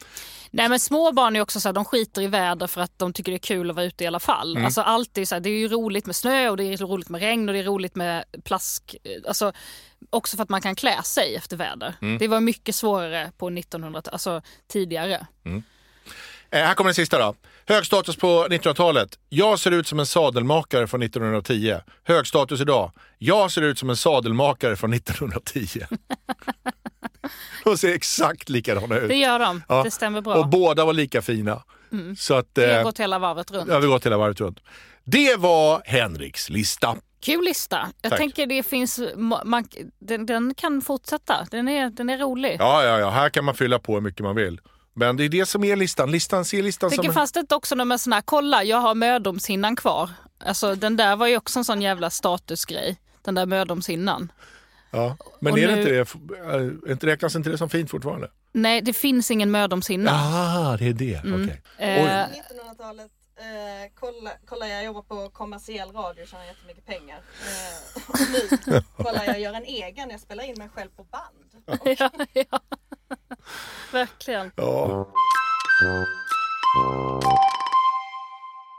Nej 0.51 0.69
men 0.69 0.81
små 0.81 1.13
barn 1.13 1.37
är 1.37 1.41
också 1.41 1.61
så 1.61 1.69
här, 1.69 1.73
de 1.73 1.85
skiter 1.85 2.23
i 2.23 2.27
väder 2.27 2.67
för 2.67 2.81
att 2.81 2.99
de 2.99 3.13
tycker 3.13 3.33
det 3.33 3.37
är 3.37 3.39
kul 3.39 3.71
att 3.71 3.77
vara 3.77 3.87
ute 3.87 4.05
i 4.05 4.07
alla 4.07 4.21
fall. 4.21 4.53
Mm. 4.53 4.65
Alltså 4.65 4.81
alltid 4.81 5.29
så 5.29 5.35
här, 5.35 5.41
det 5.41 5.51
är 5.51 5.59
ju 5.59 5.69
roligt 5.69 6.07
med 6.07 6.17
snö 6.17 6.49
och 6.51 6.57
det 6.57 6.65
är 6.65 6.77
roligt 6.77 7.09
med 7.09 7.21
regn 7.21 7.49
och 7.49 7.53
det 7.53 7.59
är 7.59 7.65
roligt 7.65 7.95
med 7.97 8.25
plask. 8.45 8.97
Alltså, 9.29 9.53
också 10.11 10.37
för 10.37 10.43
att 10.43 10.49
man 10.49 10.61
kan 10.63 10.75
klä 10.75 11.03
sig 11.03 11.37
efter 11.37 11.57
väder. 11.57 11.95
Mm. 12.03 12.19
Det 12.19 12.29
var 12.29 12.41
mycket 12.41 12.75
svårare 12.75 13.33
på 13.39 13.51
1900 13.51 14.03
alltså 14.13 14.43
tidigare. 14.73 15.27
Eh, 16.53 16.59
här 16.65 16.75
kommer 16.75 16.89
den 16.89 16.95
sista 16.95 17.19
då. 17.19 17.35
Hög 17.67 17.87
status 17.87 18.17
på 18.17 18.47
1900-talet. 18.51 19.19
Jag 19.29 19.59
ser 19.59 19.71
ut 19.71 19.87
som 19.87 19.99
en 20.01 20.07
sadelmakare 20.07 20.87
från 20.87 21.03
1910. 21.03 21.77
Hög 22.05 22.27
status 22.27 22.61
idag. 22.61 22.93
Jag 23.19 23.51
ser 23.51 23.63
ut 23.63 23.79
som 23.79 23.91
en 23.91 23.97
sadelmakare 23.97 24.77
från 24.77 24.93
1910. 24.93 25.81
De 27.65 27.79
ser 27.79 27.95
exakt 27.95 28.49
likadana 28.49 28.97
ut. 28.99 29.09
Det 29.09 29.17
gör 29.17 29.39
de, 29.39 29.63
Ja. 29.69 29.83
det 29.83 29.91
stämmer 29.91 30.21
bra. 30.21 30.35
Och 30.35 30.49
båda 30.49 30.85
var 30.85 30.93
lika 30.93 31.23
fina. 31.23 31.63
Så 32.19 32.35
att, 32.35 32.47
Vi 32.55 32.65
har 32.71 32.79
eh, 32.79 32.83
gått 32.83 33.01
hela 33.01 33.19
varvet 33.19 33.51
runt. 33.51 33.69
ja, 33.69 33.79
vi 33.79 33.87
har 33.87 33.93
gått 33.93 34.07
hela 34.07 34.17
varvet 34.19 34.41
runt. 34.41 34.61
Det 35.05 35.37
var 35.37 35.83
Henriks 35.85 36.51
lista. 36.51 36.97
Kul 37.21 37.45
lista. 37.45 37.89
Jag 38.03 38.11
Tack. 38.11 38.19
tänker 38.21 38.47
det 38.47 38.63
finns, 38.63 39.01
man, 39.45 39.65
den, 40.01 40.27
den 40.27 40.55
kan 40.55 40.83
fortsätta. 40.83 41.47
Den 41.51 41.69
är, 41.69 41.91
den 41.91 42.11
är 42.11 42.19
rolig. 42.19 42.57
Ja, 42.59 42.85
ja, 42.85 42.99
ja, 42.99 43.11
här 43.11 43.29
kan 43.31 43.45
man 43.45 43.55
fylla 43.55 43.79
på 43.79 43.95
hur 43.95 44.01
mycket 44.01 44.21
man 44.21 44.37
vill. 44.37 44.61
Men 44.95 45.17
det 45.17 45.25
är 45.25 45.29
det 45.29 45.47
som 45.47 45.65
är 45.65 45.77
listan. 45.77 46.11
Listan 46.11 46.45
ser 46.45 46.63
listan 46.63 46.91
Tänker, 46.91 47.05
som... 47.05 47.15
fanns 47.15 47.33
det 47.33 47.53
också 47.53 47.75
någon 47.75 47.89
med 47.89 48.01
sån 48.01 48.13
här, 48.13 48.21
kolla 48.21 48.65
jag 48.65 48.79
har 48.79 48.95
mödomshinnan 48.95 49.77
kvar. 49.77 50.11
Alltså 50.45 50.75
den 50.75 50.97
där 50.97 51.17
var 51.17 51.27
ju 51.27 51.37
också 51.37 51.59
en 51.59 51.65
sån 51.65 51.83
jävla 51.83 52.11
statusgrej. 52.11 53.01
Den 53.23 53.35
där 53.35 53.47
mödomshinnan. 53.47 54.33
Ja. 54.91 55.17
Men 55.41 55.53
Och 55.53 55.59
är 55.59 55.69
det 55.69 55.75
nu- 55.75 55.81
inte 56.01 56.79
det, 56.85 56.93
inte 56.93 57.07
räknas 57.07 57.37
inte 57.37 57.51
det 57.51 57.59
som 57.59 57.71
fint 57.71 57.91
fortfarande? 57.91 58.31
Nej, 58.53 58.81
det 58.83 58.93
finns 58.93 59.31
ingen 59.31 59.51
mödomshinna. 59.51 60.11
Ah, 60.13 60.77
det 60.77 60.89
är 60.89 60.93
det. 60.93 61.19
Okej. 61.19 61.63
Eh, 61.79 61.89
1900-talet, 61.99 63.11
eh, 63.39 63.93
kolla, 64.01 64.31
kolla 64.47 64.69
jag 64.69 64.85
jobbar 64.85 65.03
på 65.03 65.31
kommersiell 65.31 65.89
radio 65.93 66.23
och 66.23 66.29
tjänar 66.29 66.45
jättemycket 66.45 66.87
pengar. 66.87 67.19
Eh, 67.19 68.03
och 68.09 68.19
nu 68.33 68.81
kollar 69.05 69.25
jag 69.25 69.41
gör 69.41 69.53
en 69.55 69.65
egen, 69.65 70.11
jag 70.11 70.21
spelar 70.21 70.45
in 70.45 70.55
mig 70.59 70.69
själv 70.75 70.91
på 70.97 71.05
band. 71.05 71.79
ja, 71.99 72.11
ja. 72.33 72.61
Verkligen. 73.93 74.51
Ja. 74.57 75.09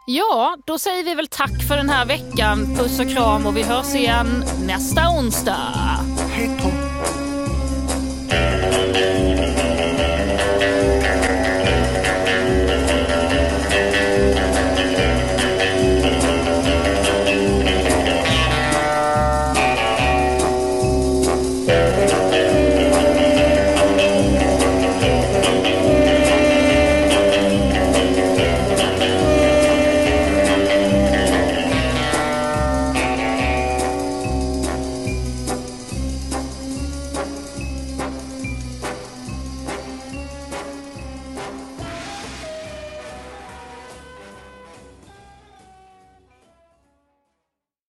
Ja, 0.06 0.58
då 0.66 0.80
säger 0.80 1.04
vi 1.04 1.16
väl 1.16 1.28
tack 1.28 1.64
för 1.68 1.78
den 1.78 1.90
här 1.90 2.06
veckan. 2.06 2.76
Puss 2.76 3.00
och 3.00 3.10
kram 3.10 3.46
och 3.46 3.58
vi 3.58 3.64
hörs 3.64 3.96
igen 3.96 4.46
nästa 4.66 5.10
onsdag. 5.10 5.74
Hej 6.30 6.60
då. 6.64 6.83